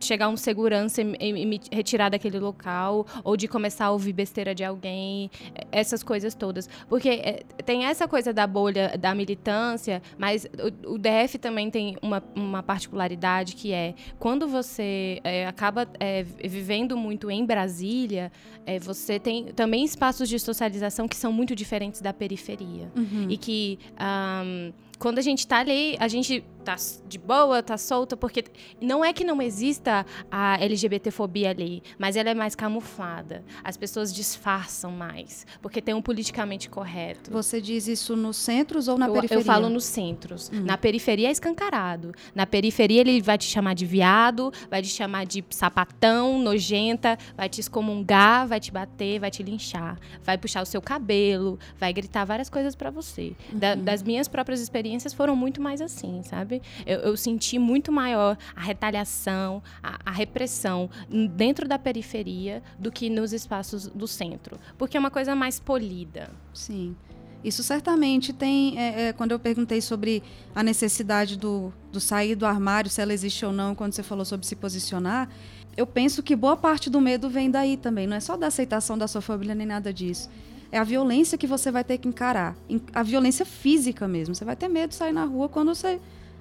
chegar 0.00 0.28
um 0.28 0.36
segurança 0.36 1.02
e, 1.02 1.14
e, 1.20 1.46
me 1.46 1.60
retirar 1.70 2.08
daquele 2.08 2.38
local, 2.38 3.06
ou 3.24 3.36
de 3.36 3.48
começar 3.48 3.86
a 3.86 3.90
ouvir 3.90 4.12
besteira 4.12 4.54
de 4.54 4.64
alguém, 4.64 5.30
essas 5.70 6.02
coisas 6.02 6.34
todas. 6.34 6.68
Porque 6.88 7.08
é, 7.08 7.42
tem 7.64 7.84
essa 7.84 8.06
coisa 8.06 8.32
da 8.32 8.46
bolha 8.46 8.96
da 8.98 9.14
militância, 9.14 10.02
mas 10.18 10.46
o, 10.84 10.94
o 10.94 10.98
DF 10.98 11.38
também 11.38 11.70
tem 11.70 11.96
uma, 12.02 12.22
uma 12.34 12.62
particularidade 12.62 13.54
que 13.54 13.72
é 13.72 13.94
quando 14.18 14.48
você 14.48 15.20
é, 15.24 15.46
acaba 15.46 15.86
é, 15.98 16.22
vivendo 16.22 16.96
muito 16.96 17.30
em 17.30 17.44
Brasília, 17.44 18.30
é, 18.66 18.78
você 18.78 19.18
tem 19.18 19.46
também 19.46 19.84
espaços 19.84 20.28
de 20.28 20.38
socialização 20.38 21.08
que 21.08 21.16
são 21.16 21.32
muito 21.32 21.54
diferentes 21.54 22.00
da 22.00 22.12
periferia. 22.12 22.90
Uhum. 22.96 23.26
E 23.28 23.36
que. 23.36 23.78
Um, 24.00 24.72
quando 25.00 25.18
a 25.18 25.22
gente 25.22 25.46
tá 25.46 25.60
ali, 25.60 25.96
a 25.98 26.06
gente 26.08 26.44
tá 26.60 26.76
de 27.06 27.18
boa, 27.18 27.62
tá 27.62 27.76
solta, 27.76 28.16
porque 28.16 28.44
não 28.80 29.04
é 29.04 29.12
que 29.12 29.24
não 29.24 29.40
exista 29.40 30.04
a 30.30 30.62
LGBTfobia 30.62 31.50
ali, 31.50 31.82
mas 31.98 32.16
ela 32.16 32.30
é 32.30 32.34
mais 32.34 32.54
camuflada. 32.54 33.44
As 33.62 33.76
pessoas 33.76 34.12
disfarçam 34.12 34.90
mais, 34.90 35.46
porque 35.62 35.80
tem 35.80 35.94
um 35.94 36.02
politicamente 36.02 36.68
correto. 36.68 37.30
Você 37.30 37.60
diz 37.60 37.88
isso 37.88 38.16
nos 38.16 38.36
centros 38.36 38.88
ou 38.88 38.98
na 38.98 39.06
eu, 39.06 39.12
periferia? 39.12 39.42
Eu 39.42 39.44
falo 39.44 39.68
nos 39.68 39.84
centros. 39.84 40.50
Hum. 40.52 40.62
Na 40.64 40.76
periferia 40.76 41.28
é 41.28 41.30
escancarado. 41.30 42.12
Na 42.34 42.46
periferia 42.46 43.00
ele 43.00 43.20
vai 43.20 43.38
te 43.38 43.46
chamar 43.46 43.74
de 43.74 43.86
viado, 43.86 44.52
vai 44.68 44.82
te 44.82 44.88
chamar 44.88 45.24
de 45.26 45.44
sapatão, 45.50 46.38
nojenta, 46.38 47.18
vai 47.36 47.48
te 47.48 47.60
excomungar, 47.60 48.46
vai 48.46 48.60
te 48.60 48.70
bater, 48.70 49.18
vai 49.18 49.30
te 49.30 49.42
linchar, 49.42 49.98
vai 50.22 50.36
puxar 50.36 50.62
o 50.62 50.66
seu 50.66 50.82
cabelo, 50.82 51.58
vai 51.78 51.92
gritar 51.92 52.24
várias 52.24 52.50
coisas 52.50 52.74
para 52.74 52.90
você. 52.90 53.32
Uhum. 53.52 53.58
Da, 53.58 53.74
das 53.74 54.02
minhas 54.02 54.28
próprias 54.28 54.60
experiências 54.60 54.80
experiências 54.80 55.14
foram 55.14 55.36
muito 55.36 55.60
mais 55.60 55.80
assim, 55.80 56.22
sabe? 56.22 56.49
Eu, 56.86 57.00
eu 57.00 57.16
senti 57.16 57.58
muito 57.58 57.92
maior 57.92 58.36
a 58.54 58.60
retaliação, 58.60 59.62
a, 59.82 59.98
a, 60.06 60.10
repressão 60.10 60.88
dentro 61.30 61.68
da 61.68 61.78
periferia 61.78 62.62
do 62.78 62.90
que 62.90 63.10
nos 63.10 63.32
espaços 63.32 63.86
do 63.86 64.06
centro, 64.06 64.58
porque 64.78 64.96
é 64.96 65.00
uma 65.00 65.10
coisa 65.10 65.34
mais 65.34 65.60
polida. 65.60 66.30
Sim. 66.52 66.96
Isso 67.42 67.62
certamente 67.62 68.32
tem. 68.32 68.78
É, 68.78 69.08
é, 69.08 69.12
quando 69.12 69.32
eu 69.32 69.38
perguntei 69.38 69.80
sobre 69.80 70.22
a 70.54 70.62
necessidade 70.62 71.38
do, 71.38 71.72
do 71.90 71.98
sair 71.98 72.34
do 72.34 72.44
armário, 72.44 72.90
se 72.90 73.00
ela 73.00 73.14
existe 73.14 73.46
ou 73.46 73.52
não, 73.52 73.74
quando 73.74 73.94
você 73.94 74.02
falou 74.02 74.26
sobre 74.26 74.46
se 74.46 74.54
posicionar, 74.54 75.28
eu 75.74 75.86
penso 75.86 76.22
que 76.22 76.36
boa 76.36 76.56
parte 76.56 76.90
do 76.90 77.00
medo 77.00 77.30
vem 77.30 77.50
daí 77.50 77.78
também. 77.78 78.06
Não 78.06 78.16
é 78.16 78.20
só 78.20 78.36
da 78.36 78.48
aceitação 78.48 78.98
da 78.98 79.08
sua 79.08 79.22
família 79.22 79.54
nem 79.54 79.66
nada 79.66 79.92
disso 79.92 80.28
é 80.72 80.78
a 80.78 80.84
violência 80.84 81.36
que 81.36 81.46
você 81.46 81.70
vai 81.70 81.82
ter 81.82 81.98
que 81.98 82.08
encarar. 82.08 82.56
A 82.94 83.02
violência 83.02 83.44
física 83.44 84.06
mesmo. 84.06 84.34
Você 84.34 84.44
vai 84.44 84.54
ter 84.54 84.68
medo 84.68 84.90
de 84.90 84.94
sair 84.94 85.12
na 85.12 85.24
rua 85.24 85.48
quando 85.48 85.74
você 85.74 86.00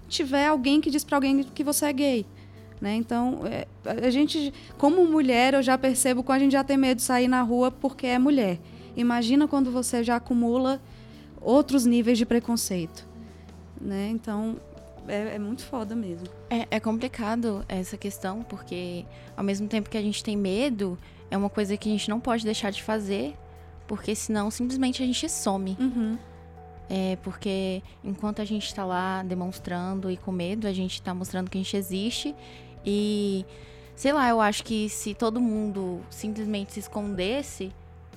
tiver 0.09 0.47
alguém 0.47 0.81
que 0.81 0.89
diz 0.89 1.03
para 1.03 1.17
alguém 1.17 1.43
que 1.43 1.63
você 1.63 1.85
é 1.85 1.93
gay. 1.93 2.25
Né? 2.81 2.95
Então, 2.95 3.41
é, 3.45 3.67
a 3.85 4.09
gente, 4.09 4.53
como 4.77 5.05
mulher, 5.05 5.53
eu 5.53 5.61
já 5.61 5.77
percebo 5.77 6.23
que 6.23 6.31
a 6.31 6.39
gente 6.39 6.53
já 6.53 6.63
tem 6.63 6.77
medo 6.77 6.97
de 6.97 7.03
sair 7.03 7.27
na 7.27 7.41
rua 7.41 7.71
porque 7.71 8.07
é 8.07 8.17
mulher. 8.17 8.59
Imagina 8.95 9.47
quando 9.47 9.71
você 9.71 10.03
já 10.03 10.15
acumula 10.15 10.81
outros 11.41 11.85
níveis 11.85 12.17
de 12.17 12.25
preconceito. 12.25 13.07
Né? 13.79 14.09
Então, 14.11 14.57
é, 15.07 15.35
é, 15.35 15.39
muito 15.39 15.63
foda 15.63 15.95
mesmo. 15.95 16.27
É, 16.49 16.67
é, 16.71 16.79
complicado 16.79 17.65
essa 17.67 17.97
questão, 17.97 18.43
porque 18.43 19.05
ao 19.35 19.43
mesmo 19.43 19.67
tempo 19.67 19.89
que 19.89 19.97
a 19.97 20.01
gente 20.01 20.23
tem 20.23 20.37
medo, 20.37 20.97
é 21.29 21.37
uma 21.37 21.49
coisa 21.49 21.75
que 21.75 21.89
a 21.89 21.91
gente 21.91 22.09
não 22.09 22.19
pode 22.19 22.45
deixar 22.45 22.71
de 22.71 22.81
fazer, 22.81 23.33
porque 23.87 24.15
senão 24.15 24.49
simplesmente 24.51 25.01
a 25.01 25.05
gente 25.05 25.27
some. 25.27 25.75
Uhum. 25.79 26.17
É, 26.89 27.17
porque 27.17 27.83
enquanto 28.03 28.41
a 28.41 28.45
gente 28.45 28.65
está 28.65 28.83
lá 28.83 29.21
demonstrando 29.21 30.09
e 30.09 30.17
com 30.17 30.31
medo, 30.31 30.65
a 30.65 30.73
gente 30.73 30.93
está 30.93 31.13
mostrando 31.13 31.47
que 31.47 31.57
a 31.57 31.61
gente 31.61 31.77
existe. 31.77 32.35
E 32.83 33.45
sei 33.95 34.11
lá, 34.11 34.27
eu 34.27 34.41
acho 34.41 34.63
que 34.63 34.89
se 34.89 35.13
todo 35.13 35.39
mundo 35.39 36.01
simplesmente 36.09 36.73
se 36.73 36.79
escondesse 36.79 37.71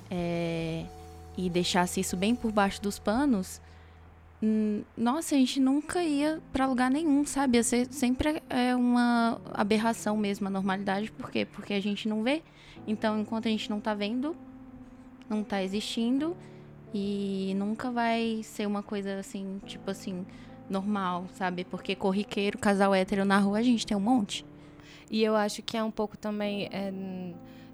é, 0.09 0.85
e 1.37 1.51
deixasse 1.51 1.99
isso 1.99 2.17
bem 2.17 2.33
por 2.33 2.51
baixo 2.51 2.81
dos 2.81 2.97
panos, 2.97 3.61
hum, 4.41 4.81
nossa, 4.97 5.35
a 5.35 5.37
gente 5.37 5.59
nunca 5.59 6.03
ia 6.03 6.41
para 6.51 6.65
lugar 6.65 6.89
nenhum, 6.89 7.23
sabe? 7.27 7.59
Ia 7.59 7.63
ser 7.63 7.87
sempre 7.93 8.41
é 8.49 8.75
uma 8.75 9.39
aberração 9.53 10.17
mesmo 10.17 10.47
a 10.47 10.49
normalidade. 10.49 11.11
Por 11.11 11.29
quê? 11.29 11.45
Porque 11.45 11.75
a 11.75 11.79
gente 11.79 12.07
não 12.07 12.23
vê. 12.23 12.41
Então, 12.87 13.19
enquanto 13.19 13.45
a 13.47 13.51
gente 13.51 13.69
não 13.69 13.79
tá 13.79 13.93
vendo, 13.93 14.35
não 15.29 15.41
está 15.41 15.61
existindo 15.61 16.35
e 16.93 17.53
nunca 17.55 17.91
vai 17.91 18.41
ser 18.43 18.67
uma 18.67 18.83
coisa 18.83 19.19
assim, 19.19 19.59
tipo 19.65 19.89
assim, 19.89 20.25
normal, 20.69 21.25
sabe? 21.33 21.63
Porque 21.63 21.95
corriqueiro, 21.95 22.57
casal 22.57 22.93
hétero 22.93 23.25
na 23.25 23.39
rua, 23.39 23.59
a 23.59 23.63
gente 23.63 23.85
tem 23.85 23.97
um 23.97 23.99
monte. 23.99 24.45
E 25.09 25.23
eu 25.23 25.35
acho 25.35 25.61
que 25.61 25.77
é 25.77 25.83
um 25.83 25.91
pouco 25.91 26.17
também. 26.17 26.69
É 26.71 26.91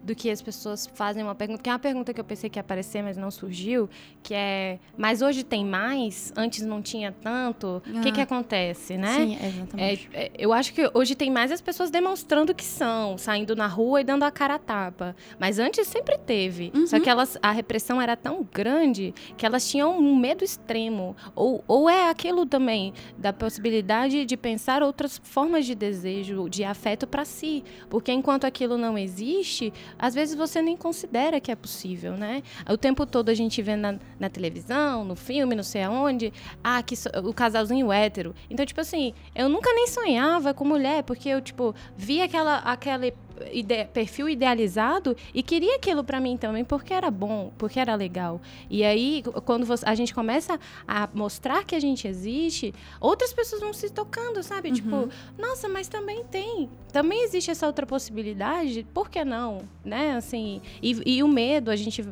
do 0.03 0.15
que 0.15 0.29
as 0.29 0.41
pessoas 0.41 0.87
fazem 0.93 1.23
uma 1.23 1.35
pergunta, 1.35 1.61
que 1.61 1.69
é 1.69 1.73
uma 1.73 1.79
pergunta 1.79 2.13
que 2.13 2.19
eu 2.19 2.23
pensei 2.23 2.49
que 2.49 2.57
ia 2.57 2.61
aparecer, 2.61 3.03
mas 3.03 3.17
não 3.17 3.29
surgiu, 3.29 3.89
que 4.23 4.33
é, 4.33 4.79
mas 4.97 5.21
hoje 5.21 5.43
tem 5.43 5.65
mais, 5.65 6.31
antes 6.35 6.65
não 6.65 6.81
tinha 6.81 7.11
tanto, 7.11 7.81
o 7.85 7.97
ah. 7.97 8.01
que 8.01 8.11
que 8.11 8.21
acontece, 8.21 8.97
né? 8.97 9.15
Sim, 9.15 9.37
exatamente. 9.45 10.09
É, 10.13 10.25
é, 10.25 10.31
eu 10.37 10.53
acho 10.53 10.73
que 10.73 10.89
hoje 10.93 11.15
tem 11.15 11.29
mais 11.29 11.51
as 11.51 11.61
pessoas 11.61 11.89
demonstrando 11.89 12.53
que 12.53 12.63
são, 12.63 13.17
saindo 13.17 13.55
na 13.55 13.67
rua 13.67 14.01
e 14.01 14.03
dando 14.03 14.23
a 14.23 14.31
cara 14.31 14.55
a 14.55 14.59
tapa, 14.59 15.15
mas 15.39 15.59
antes 15.59 15.87
sempre 15.87 16.17
teve, 16.17 16.71
uhum. 16.75 16.87
só 16.87 16.99
que 16.99 17.09
elas, 17.09 17.37
a 17.41 17.51
repressão 17.51 18.01
era 18.01 18.15
tão 18.15 18.47
grande 18.51 19.13
que 19.37 19.45
elas 19.45 19.69
tinham 19.69 19.97
um 19.97 20.15
medo 20.15 20.43
extremo, 20.43 21.15
ou, 21.35 21.63
ou 21.67 21.89
é 21.89 22.09
aquilo 22.09 22.45
também, 22.45 22.93
da 23.17 23.33
possibilidade 23.33 24.25
de 24.25 24.37
pensar 24.37 24.81
outras 24.81 25.19
formas 25.23 25.65
de 25.65 25.75
desejo, 25.75 26.49
de 26.49 26.63
afeto 26.63 27.05
para 27.05 27.25
si, 27.25 27.63
porque 27.89 28.11
enquanto 28.11 28.45
aquilo 28.45 28.77
não 28.77 28.97
existe, 28.97 29.73
às 29.97 30.13
vezes 30.13 30.35
você 30.35 30.61
nem 30.61 30.75
considera 30.75 31.39
que 31.39 31.51
é 31.51 31.55
possível, 31.55 32.13
né? 32.13 32.43
O 32.69 32.77
tempo 32.77 33.05
todo 33.05 33.29
a 33.29 33.33
gente 33.33 33.61
vê 33.61 33.75
na, 33.75 33.97
na 34.19 34.29
televisão, 34.29 35.03
no 35.03 35.15
filme, 35.15 35.55
não 35.55 35.63
sei 35.63 35.83
aonde, 35.83 36.33
ah, 36.63 36.81
que 36.83 36.95
so, 36.95 37.09
o 37.23 37.33
casalzinho 37.33 37.91
hétero. 37.91 38.35
Então, 38.49 38.65
tipo 38.65 38.81
assim, 38.81 39.13
eu 39.35 39.49
nunca 39.49 39.73
nem 39.73 39.87
sonhava 39.87 40.53
com 40.53 40.65
mulher, 40.65 41.03
porque 41.03 41.29
eu, 41.29 41.41
tipo, 41.41 41.73
via 41.95 42.25
aquela, 42.25 42.57
aquela 42.57 43.05
ide 43.51 43.85
perfil 43.85 44.29
idealizado 44.29 45.15
e 45.33 45.41
queria 45.41 45.75
aquilo 45.75 46.03
para 46.03 46.19
mim 46.19 46.37
também 46.37 46.63
porque 46.63 46.93
era 46.93 47.09
bom, 47.09 47.51
porque 47.57 47.79
era 47.79 47.95
legal. 47.95 48.41
E 48.69 48.83
aí, 48.83 49.23
quando 49.45 49.65
você, 49.65 49.85
a 49.87 49.95
gente 49.95 50.13
começa 50.13 50.59
a 50.87 51.09
mostrar 51.13 51.63
que 51.63 51.75
a 51.75 51.79
gente 51.79 52.07
existe, 52.07 52.73
outras 52.99 53.33
pessoas 53.33 53.61
vão 53.61 53.73
se 53.73 53.89
tocando, 53.89 54.43
sabe? 54.43 54.71
Tipo, 54.71 54.95
uhum. 54.95 54.99
Tipo, 55.07 55.09
nossa, 55.37 55.69
mas 55.69 55.87
também 55.87 56.23
tem. 56.25 56.69
Também 56.91 57.23
existe 57.23 57.51
essa 57.51 57.67
outra 57.67 57.85
possibilidade, 57.85 58.85
por 58.93 59.09
que 59.09 59.23
não? 59.23 59.61
Né? 59.85 60.13
Assim, 60.15 60.61
e, 60.81 61.17
e 61.17 61.23
o 61.23 61.27
medo, 61.27 61.69
a 61.69 61.75
gente 61.75 62.03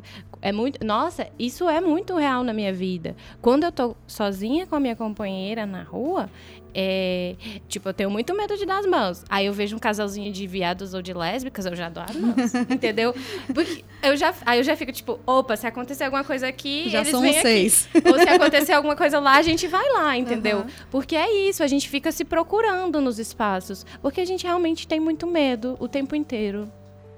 é 0.42 0.52
muito. 0.52 0.86
Nossa, 0.86 1.28
isso 1.38 1.68
é 1.68 1.82
muito 1.82 2.16
real 2.16 2.44
na 2.44 2.54
minha 2.54 2.72
vida. 2.72 3.16
Quando 3.42 3.64
eu 3.64 3.72
tô 3.72 3.96
sozinha 4.06 4.68
com 4.68 4.76
a 4.76 4.80
minha 4.80 4.96
companheira 4.96 5.66
na 5.66 5.84
rua, 5.84 6.30
é, 6.80 7.36
tipo, 7.68 7.90
eu 7.90 7.94
tenho 7.94 8.12
muito 8.12 8.36
medo 8.36 8.56
de 8.56 8.64
dar 8.64 8.78
as 8.78 8.86
mãos. 8.86 9.26
Aí 9.28 9.48
eu 9.48 9.54
vejo 9.54 9.76
um 9.76 9.80
casalzinho 9.80 10.32
de 10.32 10.46
viados 10.46 10.94
ou 10.94 11.02
de 11.02 11.12
lésbicas, 11.12 11.66
eu 11.66 11.76
já 11.76 11.90
dou 11.90 12.04
as 12.04 12.16
mãos. 12.16 12.54
entendeu? 12.70 13.16
Porque 13.52 13.84
eu 14.04 14.16
já, 14.16 14.32
aí 14.46 14.60
eu 14.60 14.64
já 14.64 14.76
fico, 14.76 14.92
tipo, 14.92 15.20
opa, 15.26 15.58
se 15.58 15.66
acontecer 15.66 16.04
alguma 16.04 16.24
coisa 16.24 16.48
aqui, 16.48 16.88
já 16.88 17.00
eles 17.00 17.10
são 17.10 17.22
vêm 17.22 17.34
seis. 17.42 17.90
aqui. 17.96 18.08
Ou 18.08 18.20
se 18.20 18.30
acontecer 18.30 18.74
alguma 18.74 18.96
coisa 18.96 19.20
lá, 19.20 19.38
a 19.38 19.42
gente 19.42 19.66
vai 19.66 19.92
lá, 19.92 20.16
entendeu? 20.16 20.60
Uhum. 20.60 20.68
Porque 20.92 21.16
é 21.16 21.50
isso, 21.50 21.64
a 21.64 21.68
gente 21.68 21.90
fica 21.90 22.12
se 22.12 22.24
procurando 22.24 23.02
nos 23.02 23.18
espaços. 23.18 23.84
Porque 24.00 24.22
a 24.22 24.26
gente 24.26 24.46
realmente 24.46 24.88
tem 24.88 25.00
muito 25.00 25.26
medo 25.26 25.76
o 25.80 25.88
tempo 25.88 26.16
inteiro. 26.16 26.72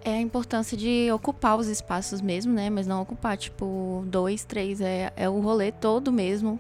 É 0.06 0.12
a 0.12 0.22
importância 0.22 0.78
de 0.78 1.12
ocupar 1.12 1.58
os 1.58 1.68
espaços 1.68 2.22
mesmo, 2.22 2.54
né? 2.54 2.70
Mas 2.70 2.88
não 2.88 3.02
ocupar, 3.02 3.36
tipo, 3.36 4.06
dois, 4.08 4.46
três. 4.46 4.80
É, 4.80 5.12
é 5.18 5.28
o 5.28 5.42
rolê 5.42 5.70
todo 5.70 6.14
mesmo 6.14 6.58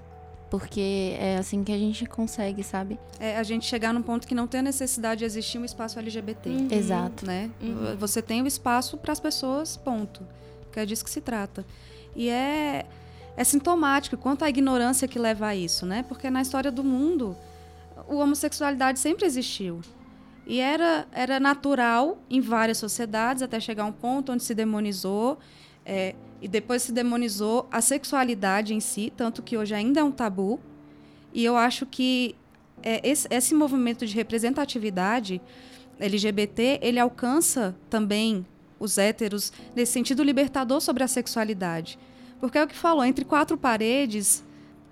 porque 0.49 1.15
é 1.19 1.37
assim 1.37 1.63
que 1.63 1.71
a 1.71 1.77
gente 1.77 2.05
consegue, 2.05 2.63
sabe? 2.63 2.99
É 3.19 3.37
a 3.37 3.43
gente 3.43 3.65
chegar 3.65 3.93
num 3.93 4.01
ponto 4.01 4.27
que 4.27 4.33
não 4.33 4.47
tem 4.47 4.61
a 4.61 4.63
necessidade 4.63 5.19
de 5.19 5.25
existir 5.25 5.59
um 5.59 5.65
espaço 5.65 5.99
LGBT. 5.99 6.49
Uhum. 6.49 6.67
Exato. 6.71 7.25
Né? 7.25 7.51
Uhum. 7.61 7.95
Você 7.97 8.21
tem 8.21 8.41
o 8.41 8.43
um 8.43 8.47
espaço 8.47 8.97
para 8.97 9.11
as 9.11 9.19
pessoas, 9.19 9.77
ponto. 9.77 10.25
Que 10.71 10.79
é 10.79 10.85
disso 10.85 11.03
que 11.03 11.09
se 11.09 11.21
trata. 11.21 11.65
E 12.15 12.29
é, 12.29 12.85
é 13.37 13.43
sintomático 13.43 14.17
quanto 14.17 14.43
à 14.43 14.49
ignorância 14.49 15.07
que 15.07 15.19
leva 15.19 15.47
a 15.47 15.55
isso, 15.55 15.85
né? 15.85 16.03
Porque 16.07 16.29
na 16.29 16.41
história 16.41 16.71
do 16.71 16.83
mundo, 16.83 17.37
a 17.95 18.13
homossexualidade 18.13 18.99
sempre 18.99 19.25
existiu. 19.25 19.81
E 20.47 20.59
era, 20.59 21.07
era 21.11 21.39
natural 21.39 22.17
em 22.27 22.41
várias 22.41 22.79
sociedades, 22.79 23.43
até 23.43 23.59
chegar 23.59 23.83
a 23.83 23.85
um 23.85 23.91
ponto 23.91 24.31
onde 24.31 24.43
se 24.43 24.55
demonizou. 24.55 25.37
É, 25.85 26.15
e 26.41 26.47
depois 26.47 26.83
se 26.83 26.91
demonizou 26.91 27.67
a 27.71 27.81
sexualidade 27.81 28.73
em 28.73 28.79
si, 28.79 29.11
tanto 29.15 29.41
que 29.41 29.57
hoje 29.57 29.73
ainda 29.73 29.99
é 29.99 30.03
um 30.03 30.11
tabu. 30.11 30.59
E 31.33 31.43
eu 31.43 31.57
acho 31.57 31.85
que 31.85 32.35
é, 32.81 33.07
esse, 33.07 33.27
esse 33.29 33.53
movimento 33.53 34.05
de 34.05 34.15
representatividade 34.15 35.41
LGBT, 35.99 36.79
ele 36.81 36.99
alcança 36.99 37.75
também 37.89 38.45
os 38.79 38.97
héteros 38.97 39.51
nesse 39.75 39.91
sentido 39.91 40.23
libertador 40.23 40.79
sobre 40.79 41.03
a 41.03 41.07
sexualidade. 41.07 41.99
Porque 42.39 42.57
é 42.57 42.63
o 42.63 42.67
que 42.67 42.75
falou, 42.75 43.03
entre 43.03 43.25
quatro 43.25 43.57
paredes, 43.57 44.43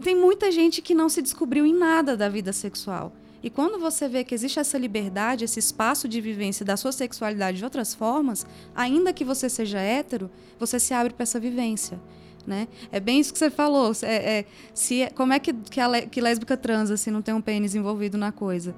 tem 0.03 0.15
muita 0.15 0.51
gente 0.51 0.81
que 0.81 0.93
não 0.93 1.07
se 1.07 1.21
descobriu 1.21 1.65
em 1.65 1.73
nada 1.73 2.17
da 2.17 2.27
vida 2.27 2.51
sexual. 2.51 3.13
E 3.47 3.49
quando 3.49 3.79
você 3.79 4.09
vê 4.09 4.25
que 4.25 4.35
existe 4.35 4.59
essa 4.59 4.77
liberdade, 4.77 5.45
esse 5.45 5.57
espaço 5.57 6.05
de 6.05 6.19
vivência 6.19 6.65
da 6.65 6.75
sua 6.75 6.91
sexualidade 6.91 7.59
de 7.59 7.63
outras 7.63 7.95
formas, 7.95 8.45
ainda 8.75 9.13
que 9.13 9.23
você 9.23 9.47
seja 9.47 9.79
hétero, 9.79 10.29
você 10.59 10.77
se 10.77 10.93
abre 10.93 11.13
para 11.13 11.23
essa 11.23 11.39
vivência. 11.39 11.97
Né? 12.45 12.67
É 12.91 12.99
bem 12.99 13.21
isso 13.21 13.31
que 13.31 13.39
você 13.39 13.49
falou. 13.49 13.93
É, 14.01 14.39
é, 14.39 14.45
se, 14.73 15.09
como 15.15 15.31
é 15.31 15.39
que, 15.39 15.53
que, 15.53 15.79
a, 15.79 16.05
que 16.05 16.19
lésbica 16.19 16.57
transa 16.57 16.97
se 16.97 17.09
não 17.09 17.21
tem 17.21 17.33
um 17.33 17.39
pênis 17.39 17.73
envolvido 17.73 18.17
na 18.17 18.33
coisa? 18.33 18.75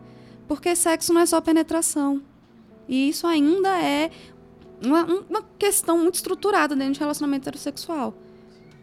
Porque 0.47 0.75
sexo 0.75 1.11
não 1.15 1.21
é 1.21 1.25
só 1.25 1.41
penetração. 1.41 2.21
E 2.87 3.09
isso 3.09 3.25
ainda 3.25 3.75
é 3.81 4.11
uma, 4.85 5.03
uma 5.03 5.43
questão 5.57 5.97
muito 5.97 6.13
estruturada 6.13 6.75
dentro 6.75 6.93
de 6.93 6.99
relacionamento 6.99 7.49
heterossexual 7.49 8.13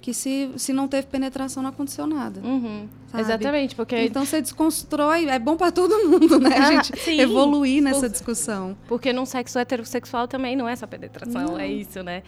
que 0.06 0.14
se, 0.14 0.52
se 0.56 0.72
não 0.72 0.86
teve 0.86 1.08
penetração 1.08 1.60
não 1.60 1.70
aconteceu 1.70 2.06
nada. 2.06 2.40
Uhum. 2.40 2.88
Exatamente, 3.18 3.74
porque 3.74 4.04
então 4.04 4.24
você 4.24 4.40
desconstrói, 4.40 5.26
é 5.26 5.36
bom 5.36 5.56
para 5.56 5.72
todo 5.72 6.08
mundo, 6.08 6.38
né, 6.38 6.56
a 6.56 6.68
ah, 6.68 6.72
gente 6.74 6.96
sim. 7.00 7.18
evoluir 7.18 7.82
nessa 7.82 8.02
Por, 8.02 8.10
discussão. 8.10 8.76
Porque 8.86 9.12
num 9.12 9.26
sexo 9.26 9.58
heterossexual 9.58 10.28
também 10.28 10.54
não 10.54 10.68
é 10.68 10.76
só 10.76 10.86
penetração, 10.86 11.42
não. 11.42 11.58
é 11.58 11.66
isso, 11.66 12.04
né? 12.04 12.22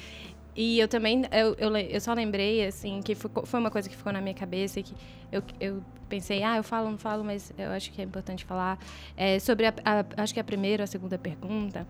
E 0.57 0.81
eu 0.81 0.89
também, 0.89 1.22
eu, 1.31 1.55
eu, 1.57 1.76
eu, 1.76 2.01
só 2.01 2.12
lembrei, 2.14 2.66
assim, 2.66 3.01
que 3.01 3.14
foi, 3.14 3.31
foi 3.45 3.61
uma 3.61 3.70
coisa 3.70 3.89
que 3.89 3.97
ficou 3.97 4.12
na 4.12 4.20
minha 4.20 4.35
cabeça 4.35 4.81
e 4.81 4.83
que 4.83 4.93
eu, 5.31 5.41
eu 5.61 5.81
pensei, 6.09 6.43
ah, 6.43 6.57
eu 6.57 6.64
falo, 6.64 6.91
não 6.91 6.99
falo, 6.99 7.22
mas 7.22 7.53
eu 7.57 7.70
acho 7.70 7.93
que 7.93 8.03
é 8.03 8.05
importante 8.05 8.45
falar. 8.45 8.76
É, 9.16 9.39
sobre, 9.39 9.66
a, 9.66 9.74
a, 9.85 10.20
acho 10.20 10.35
que 10.35 10.41
a 10.41 10.45
primeira, 10.45 10.83
a 10.83 10.87
segunda 10.89 11.16
pergunta, 11.16 11.87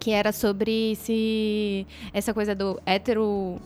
que 0.00 0.10
era 0.10 0.32
sobre 0.32 0.96
se 0.96 1.86
essa 2.12 2.34
coisa 2.34 2.52
do 2.52 2.82
hétero 2.84 3.60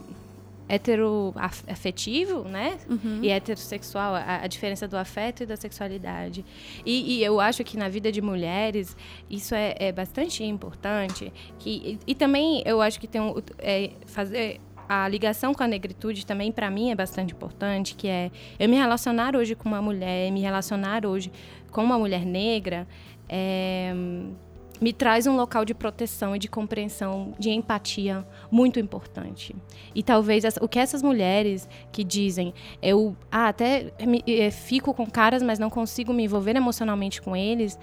heteroafetivo, 0.69 2.45
né? 2.45 2.79
Uhum. 2.89 3.21
E 3.23 3.31
heterossexual, 3.31 4.15
a, 4.15 4.43
a, 4.43 4.47
diferença 4.47 4.89
do 4.89 4.97
afeto 4.97 5.43
e 5.43 5.47
da 5.47 5.57
sexualidade. 5.57 6.45
E, 6.85 7.19
e, 7.19 7.25
eu 7.25 7.41
acho 7.41 7.63
que 7.63 7.77
na 7.77 7.89
vida 7.89 8.11
de 8.11 8.21
mulheres 8.21 8.97
isso 9.31 9.55
é, 9.55 9.75
é 9.79 9.93
bastante 9.93 10.43
importante. 10.45 11.33
Que, 11.59 11.71
e, 11.71 11.99
e, 12.13 12.15
também 12.15 12.63
eu 12.67 12.81
acho 12.81 12.99
que 12.99 13.07
tem 13.07 13.21
um, 13.21 13.35
é, 13.59 13.91
fazer 14.07 14.61
a 14.89 15.09
ligação 15.09 15.53
com 15.53 15.63
a 15.63 15.69
negritude 15.69 16.25
também 16.25 16.53
para 16.53 16.71
mim 16.71 16.91
é 16.91 16.95
bastante 16.95 17.33
importante, 17.33 17.95
que 17.95 18.07
é 18.07 18.31
eu 18.59 18.69
me 18.69 18.77
relacionar 18.77 19.35
hoje 19.35 19.55
com 19.55 19.69
uma 19.69 19.83
mulher, 19.83 20.31
me 20.31 20.41
relacionar 20.41 21.05
hoje 21.05 21.33
com 21.71 21.83
uma 21.83 21.99
mulher 21.99 22.25
negra. 22.25 22.87
É, 23.29 23.93
me 24.81 24.93
traz 24.93 25.27
um 25.27 25.37
local 25.37 25.65
de 25.65 25.75
proteção 25.75 26.35
e 26.35 26.39
de 26.39 26.49
compreensão, 26.49 27.35
de 27.39 27.51
empatia 27.51 28.27
muito 28.51 28.79
importante. 28.79 29.55
E 29.95 30.03
talvez 30.03 30.45
o 30.61 30.69
que 30.69 30.79
essas 30.79 31.03
mulheres 31.03 31.69
que 31.91 32.05
dizem, 32.05 32.53
eu 32.83 33.17
ah, 33.31 33.49
até 33.49 33.93
me, 34.01 34.23
é, 34.27 34.51
fico 34.51 34.93
com 34.93 35.07
caras, 35.07 35.43
mas 35.43 35.59
não 35.59 35.71
consigo 35.71 36.13
me 36.13 36.25
envolver 36.25 36.57
emocionalmente 36.57 37.21
com 37.23 37.37
eles, 37.37 37.79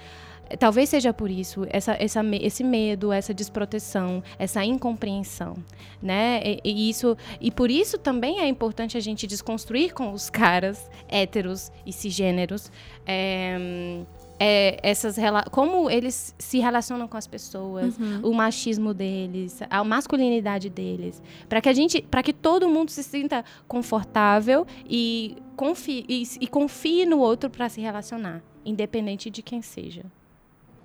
eh, 0.49 0.57
talvez 0.57 0.89
seja 0.89 1.13
por 1.13 1.31
isso, 1.31 1.65
essa, 1.69 1.95
essa, 1.99 2.21
esse 2.41 2.63
medo, 2.63 3.11
essa 3.11 3.33
desproteção, 3.33 4.23
essa 4.37 4.63
incompreensão, 4.63 5.55
né? 6.01 6.41
E, 6.43 6.61
e, 6.63 6.89
isso, 6.89 7.17
e 7.41 7.51
por 7.51 7.71
isso 7.71 7.97
também 7.97 8.39
é 8.39 8.47
importante 8.47 8.97
a 8.97 9.01
gente 9.01 9.25
desconstruir 9.25 9.93
com 9.93 10.11
os 10.11 10.29
caras 10.29 10.89
héteros 11.07 11.71
e 11.85 11.91
cisgêneros. 11.91 12.71
É, 13.05 14.03
é, 14.45 14.77
essas 14.83 15.15
como 15.51 15.89
eles 15.89 16.35
se 16.37 16.59
relacionam 16.59 17.07
com 17.07 17.15
as 17.15 17.25
pessoas, 17.25 17.97
uhum. 17.97 18.19
o 18.23 18.33
machismo 18.33 18.93
deles, 18.93 19.61
a 19.69 19.81
masculinidade 19.85 20.69
deles, 20.69 21.23
para 21.47 21.61
que 21.61 21.69
a 21.69 21.73
gente, 21.73 22.01
para 22.01 22.21
que 22.21 22.33
todo 22.33 22.67
mundo 22.67 22.91
se 22.91 23.03
sinta 23.03 23.45
confortável 23.69 24.67
e 24.85 25.37
confie, 25.55 26.03
e, 26.09 26.23
e 26.41 26.47
confie 26.47 27.05
no 27.05 27.19
outro 27.19 27.49
para 27.49 27.69
se 27.69 27.79
relacionar, 27.79 28.43
independente 28.65 29.29
de 29.29 29.41
quem 29.41 29.61
seja. 29.61 30.03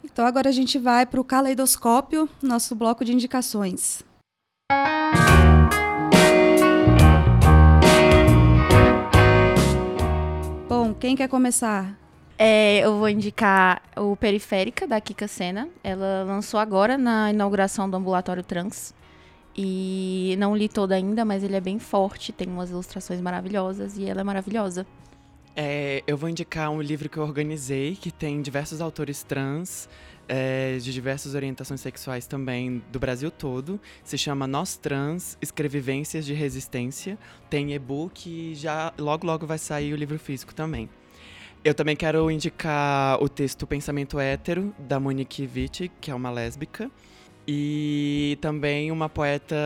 Então 0.04 0.24
agora 0.24 0.48
a 0.48 0.52
gente 0.52 0.78
vai 0.78 1.04
para 1.04 1.20
o 1.20 1.24
caleidoscópio, 1.24 2.28
nosso 2.40 2.76
bloco 2.76 3.04
de 3.04 3.12
indicações. 3.12 4.04
Bom, 10.68 10.94
quem 10.94 11.16
quer 11.16 11.28
começar? 11.28 12.07
É, 12.38 12.78
eu 12.84 12.96
vou 12.96 13.08
indicar 13.08 13.82
o 13.96 14.14
Periférica, 14.14 14.86
da 14.86 15.00
Kika 15.00 15.26
Sena. 15.26 15.68
Ela 15.82 16.22
lançou 16.22 16.60
agora 16.60 16.96
na 16.96 17.32
inauguração 17.32 17.90
do 17.90 17.96
Ambulatório 17.96 18.44
Trans. 18.44 18.94
E 19.56 20.36
não 20.38 20.56
li 20.56 20.68
todo 20.68 20.92
ainda, 20.92 21.24
mas 21.24 21.42
ele 21.42 21.56
é 21.56 21.60
bem 21.60 21.80
forte, 21.80 22.30
tem 22.30 22.46
umas 22.46 22.70
ilustrações 22.70 23.20
maravilhosas 23.20 23.98
e 23.98 24.04
ela 24.04 24.20
é 24.20 24.24
maravilhosa. 24.24 24.86
É, 25.56 26.04
eu 26.06 26.16
vou 26.16 26.28
indicar 26.28 26.70
um 26.70 26.80
livro 26.80 27.08
que 27.08 27.16
eu 27.16 27.24
organizei, 27.24 27.96
que 27.96 28.12
tem 28.12 28.40
diversos 28.40 28.80
autores 28.80 29.24
trans, 29.24 29.88
é, 30.28 30.78
de 30.78 30.92
diversas 30.92 31.34
orientações 31.34 31.80
sexuais 31.80 32.28
também 32.28 32.80
do 32.92 33.00
Brasil 33.00 33.32
todo. 33.32 33.80
Se 34.04 34.16
chama 34.16 34.46
Nós 34.46 34.76
Trans, 34.76 35.36
Escrevivências 35.42 36.24
de 36.24 36.34
Resistência. 36.34 37.18
Tem 37.50 37.72
e-book 37.72 38.30
e 38.30 38.54
já 38.54 38.92
logo 38.96 39.26
logo 39.26 39.44
vai 39.44 39.58
sair 39.58 39.92
o 39.92 39.96
livro 39.96 40.20
físico 40.20 40.54
também. 40.54 40.88
Eu 41.64 41.74
também 41.74 41.96
quero 41.96 42.30
indicar 42.30 43.20
o 43.22 43.28
texto 43.28 43.66
Pensamento 43.66 44.18
Hétero, 44.20 44.72
da 44.78 45.00
Monique 45.00 45.48
Witt, 45.52 45.90
que 46.00 46.10
é 46.10 46.14
uma 46.14 46.30
lésbica. 46.30 46.88
E 47.46 48.38
também 48.40 48.92
uma 48.92 49.08
poeta 49.08 49.56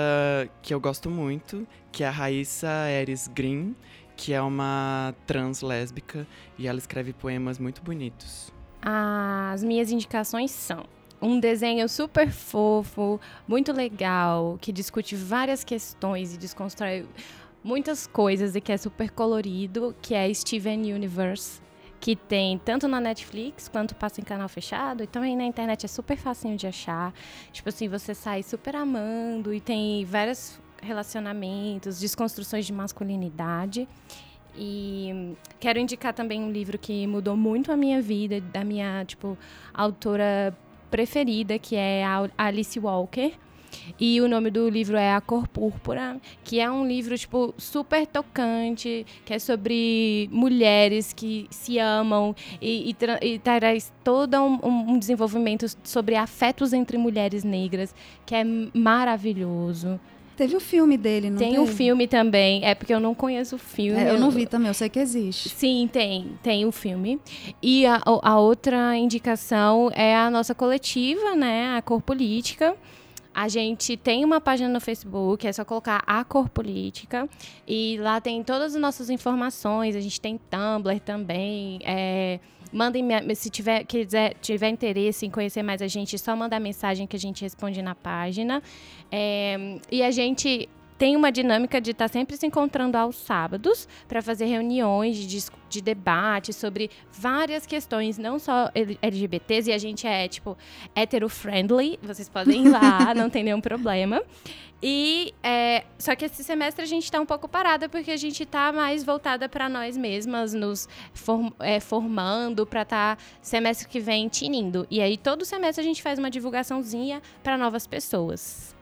que 0.63 0.73
eu 0.73 0.81
gosto 0.81 1.11
muito, 1.11 1.67
que 1.91 2.03
é 2.03 2.09
a 2.09 2.11
Raíssa 2.11 2.89
Eres 2.89 3.29
Green, 3.29 3.77
que 4.17 4.33
é 4.33 4.41
uma 4.41 5.15
trans 5.27 5.61
lésbica 5.61 6.27
e 6.59 6.67
ela 6.67 6.79
escreve 6.79 7.13
poemas 7.13 7.59
muito 7.59 7.83
bonitos. 7.83 8.53
As 8.81 9.63
minhas 9.63 9.91
indicações 9.91 10.51
são 10.51 10.85
um 11.21 11.39
desenho 11.39 11.89
super 11.89 12.31
fofo, 12.31 13.21
muito 13.47 13.73
legal, 13.73 14.59
que 14.61 14.73
discute 14.73 15.15
várias 15.15 15.63
questões 15.63 16.35
e 16.35 16.39
desconstrói 16.39 17.07
muitas 17.63 18.07
coisas 18.07 18.57
e 18.57 18.61
que 18.61 18.73
é 18.73 18.77
super 18.77 19.11
colorido, 19.11 19.95
que 20.01 20.15
é 20.15 20.33
Steven 20.33 20.93
Universe 20.95 21.62
que 22.03 22.17
tem 22.17 22.59
tanto 22.59 22.89
na 22.89 23.01
Netflix 23.01 23.69
quanto 23.69 23.95
passa 23.95 24.21
em 24.21 24.25
canal 24.25 24.49
fechado 24.49 25.05
e 25.05 25.07
também 25.07 25.37
na 25.37 25.45
internet 25.45 25.85
é 25.85 25.89
super 25.89 26.17
facinho 26.17 26.57
de 26.57 26.67
achar. 26.67 27.15
Tipo 27.53 27.69
assim, 27.69 27.87
você 27.87 28.13
sai 28.13 28.43
super 28.43 28.75
amando 28.75 29.55
e 29.55 29.61
tem 29.61 30.05
vários 30.05 30.59
relacionamentos, 30.83 32.01
desconstruções 32.01 32.67
de 32.67 32.73
masculinidade. 32.73 33.89
E 34.57 35.37
quero 35.61 35.79
indicar 35.79 36.13
também 36.13 36.43
um 36.43 36.51
livro 36.51 36.77
que 36.77 37.07
mudou 37.07 37.37
muito 37.37 37.71
a 37.71 37.77
minha 37.77 38.03
vida, 38.03 38.41
da 38.41 38.65
minha, 38.65 39.05
tipo, 39.05 39.39
autora 39.73 40.59
preferida, 40.91 41.57
que 41.57 41.77
é 41.77 42.05
a 42.05 42.29
Alice 42.37 42.81
Walker 42.81 43.33
e 43.99 44.21
o 44.21 44.29
nome 44.29 44.51
do 44.51 44.69
livro 44.69 44.97
é 44.97 45.13
A 45.13 45.21
Cor 45.21 45.47
Púrpura, 45.49 46.21
que 46.45 46.61
é 46.61 46.71
um 46.71 46.87
livro, 46.87 47.17
tipo, 47.17 47.55
super 47.57 48.07
tocante, 48.07 49.07
que 49.25 49.35
é 49.35 49.39
sobre 49.39 50.29
mulheres 50.33 51.13
que 51.13 51.47
se 51.51 51.79
amam 51.79 52.35
e, 52.61 52.91
e, 52.91 53.27
e 53.27 53.39
traz 53.39 53.93
todo 54.03 54.37
um, 54.39 54.93
um, 54.93 54.99
desenvolvimento 54.99 55.67
sobre 55.83 56.17
afetos 56.17 56.73
entre 56.73 56.97
mulheres 56.99 57.45
negras, 57.45 57.95
que 58.27 58.35
é 58.35 58.45
maravilhoso. 58.75 60.01
Teve 60.37 60.57
o 60.57 60.61
filme 60.61 60.97
dele, 60.97 61.31
não 61.31 61.37
tem? 61.37 61.53
Tem 61.53 61.61
o 61.61 61.67
filme 61.67 62.09
também, 62.09 62.65
é 62.65 62.75
porque 62.75 62.93
eu 62.93 63.01
não 63.01 63.15
conheço 63.15 63.57
o 63.57 63.59
filme. 63.59 64.01
É, 64.01 64.11
eu 64.11 64.19
não 64.19 64.31
vi 64.31 64.47
também, 64.47 64.69
eu 64.69 64.75
sei 64.75 64.89
que 64.89 64.99
existe. 64.99 65.51
Sim, 65.51 65.89
tem, 65.93 66.33
tem 66.43 66.65
o 66.65 66.73
filme. 66.73 67.21
E 67.63 67.85
a, 67.85 68.01
a 68.05 68.39
outra 68.39 68.97
indicação 68.97 69.91
é 69.95 70.17
a 70.17 70.31
nossa 70.31 70.55
coletiva, 70.55 71.35
né, 71.35 71.77
a 71.77 71.83
Cor 71.83 72.01
Política, 72.01 72.75
a 73.35 73.49
gente 73.49 73.97
tem 73.97 74.25
uma 74.25 74.41
página 74.41 74.69
no 74.69 74.81
Facebook, 74.81 75.47
é 75.47 75.53
só 75.53 75.65
colocar 75.65 76.03
a 76.07 76.25
cor 76.25 76.49
política. 76.49 77.29
E 77.67 77.97
lá 77.99 78.21
tem 78.21 78.43
todas 78.43 78.75
as 78.75 78.81
nossas 78.81 79.11
informações. 79.11 79.97
A 79.97 80.01
gente 80.01 80.21
tem 80.21 80.39
Tumblr 80.51 81.01
também. 81.01 81.79
É, 81.85 82.39
mandem, 82.73 83.05
se 83.35 83.51
tiver, 83.51 83.85
quiser, 83.85 84.35
tiver 84.41 84.69
interesse 84.69 85.27
em 85.27 85.31
conhecer 85.31 85.63
mais 85.63 85.81
a 85.83 85.87
gente, 85.87 86.19
só 86.19 86.37
mandar 86.37 86.61
mensagem 86.61 87.07
que 87.07 87.17
a 87.17 87.19
gente 87.19 87.43
responde 87.43 87.81
na 87.83 87.95
página. 87.95 88.63
É, 89.11 89.79
e 89.91 90.03
a 90.03 90.11
gente 90.11 90.69
tem 91.03 91.17
uma 91.17 91.33
dinâmica 91.33 91.81
de 91.81 91.91
estar 91.91 92.09
tá 92.09 92.13
sempre 92.13 92.37
se 92.37 92.47
encontrando 92.47 92.97
aos 92.97 93.17
sábados 93.17 93.89
para 94.07 94.23
fazer 94.23 94.45
reuniões 94.45 95.17
de, 95.17 95.45
de 95.69 95.83
debate 95.83 96.53
sobre 96.53 96.93
várias 97.11 97.67
questões, 97.67 98.19
não 98.19 98.39
só 98.39 98.71
LGBTs, 99.03 99.69
e 99.69 99.73
a 99.73 99.79
gente 99.79 100.07
é, 100.07 100.29
tipo, 100.29 100.57
hetero-friendly, 100.95 101.99
vocês 102.01 102.29
podem 102.29 102.67
ir 102.67 102.69
lá, 102.69 103.13
não 103.19 103.29
tem 103.29 103.43
nenhum 103.43 103.61
problema. 103.61 104.23
E 104.81 105.35
é, 105.43 105.83
só 105.99 106.15
que 106.15 106.27
esse 106.27 106.45
semestre 106.45 106.85
a 106.85 106.87
gente 106.87 107.03
está 107.03 107.21
um 107.21 107.27
pouco 107.27 107.49
parada 107.49 107.89
porque 107.89 108.13
a 108.13 108.17
gente 108.17 108.45
está 108.45 108.71
mais 108.71 109.03
voltada 109.03 109.49
para 109.49 109.69
nós 109.69 109.97
mesmas, 109.97 110.55
nos 110.55 110.89
form, 111.13 111.49
é, 111.59 111.81
formando 111.81 112.65
para 112.65 112.83
estar 112.83 113.17
tá, 113.17 113.23
semestre 113.41 113.89
que 113.89 113.99
vem 113.99 114.29
tinindo. 114.29 114.87
E 114.89 115.01
aí 115.01 115.17
todo 115.17 115.45
semestre 115.45 115.83
a 115.83 115.85
gente 115.85 116.01
faz 116.01 116.21
uma 116.21 116.31
divulgaçãozinha 116.31 117.21
para 117.43 117.59
novas 117.59 117.89
pessoas. 117.89 118.73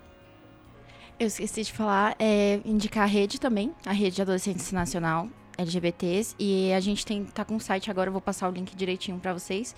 Eu 1.21 1.27
esqueci 1.27 1.65
de 1.65 1.73
falar, 1.75 2.17
é, 2.19 2.61
indicar 2.65 3.03
a 3.03 3.07
rede 3.07 3.39
também, 3.39 3.75
a 3.85 3.93
rede 3.93 4.17
de 4.17 4.23
adolescentes 4.23 4.73
nacional. 4.73 5.29
LGBTs 5.59 6.35
e 6.39 6.73
a 6.73 6.81
gente 6.81 7.05
tem 7.05 7.23
tá 7.23 7.45
com 7.45 7.57
um 7.57 7.61
site 7.61 7.91
agora, 7.91 8.09
eu 8.09 8.13
vou 8.13 8.23
passar 8.23 8.49
o 8.49 8.51
link 8.51 8.75
direitinho 8.75 9.19
para 9.19 9.35
vocês. 9.35 9.77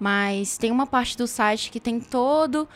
Mas 0.00 0.56
tem 0.56 0.70
uma 0.70 0.86
parte 0.86 1.18
do 1.18 1.26
site 1.26 1.70
que 1.70 1.78
tem 1.78 2.00
todo 2.00 2.66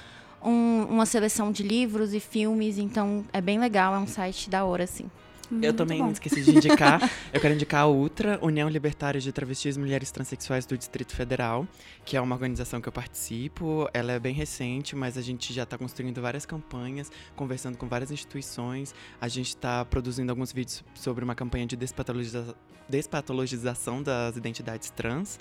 um, 0.45 0.83
uma 0.91 1.07
seleção 1.07 1.51
de 1.51 1.63
livros 1.63 2.13
e 2.13 2.21
filmes, 2.21 2.77
então 2.77 3.25
é 3.33 3.41
bem 3.41 3.59
legal, 3.59 3.95
é 3.95 3.99
um 3.99 4.07
site 4.07 4.51
da 4.51 4.63
hora 4.67 4.85
assim. 4.85 5.11
Eu 5.61 5.75
também 5.75 6.11
esqueci 6.11 6.43
de 6.43 6.57
indicar. 6.57 7.01
eu 7.33 7.41
quero 7.41 7.55
indicar 7.55 7.83
a 7.83 7.89
Ultra, 7.89 8.39
União 8.43 8.69
Libertária 8.69 9.21
de 9.21 9.31
Travestis 9.33 9.77
e 9.77 9.79
Mulheres 9.79 10.11
Transsexuais 10.11 10.65
do 10.65 10.77
Distrito 10.79 11.15
Federal, 11.15 11.67
que 12.05 12.17
é 12.17 12.21
uma 12.21 12.35
organização 12.35 12.81
que 12.81 12.89
eu 12.89 12.93
participo. 12.93 13.89
Ela 13.93 14.13
é 14.13 14.19
bem 14.19 14.35
recente, 14.35 14.97
mas 14.97 15.19
a 15.19 15.23
gente 15.23 15.53
já 15.53 15.65
está 15.65 15.77
construindo 15.77 16.21
várias 16.23 16.47
campanhas, 16.47 17.11
conversando 17.37 17.77
com 17.77 17.87
várias 17.87 18.11
instituições. 18.11 18.95
A 19.21 19.29
gente 19.29 19.49
está 19.49 19.85
produzindo 19.85 20.31
alguns 20.33 20.53
vídeos 20.53 20.85
sobre 20.95 21.25
uma 21.25 21.35
campanha 21.35 21.67
de 21.67 21.77
despatologiza 21.77 22.55
despatologização 22.89 24.03
das 24.03 24.37
identidades 24.37 24.91
trans. 24.91 25.39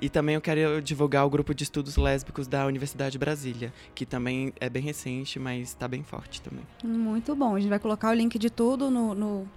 E 0.00 0.08
também 0.08 0.34
eu 0.34 0.40
quero 0.40 0.80
divulgar 0.80 1.26
o 1.26 1.30
grupo 1.30 1.54
de 1.54 1.62
estudos 1.62 1.96
lésbicos 1.96 2.46
da 2.46 2.66
Universidade 2.66 3.12
de 3.12 3.18
Brasília, 3.18 3.72
que 3.94 4.06
também 4.06 4.52
é 4.58 4.70
bem 4.70 4.82
recente, 4.82 5.38
mas 5.38 5.68
está 5.68 5.86
bem 5.86 6.02
forte 6.02 6.40
também. 6.40 6.64
Muito 6.82 7.34
bom. 7.34 7.54
A 7.54 7.60
gente 7.60 7.68
vai 7.68 7.78
colocar 7.78 8.10
o 8.10 8.14
link 8.14 8.38
de 8.38 8.48
tudo 8.48 8.90
no, 8.90 9.14
no, 9.14 9.48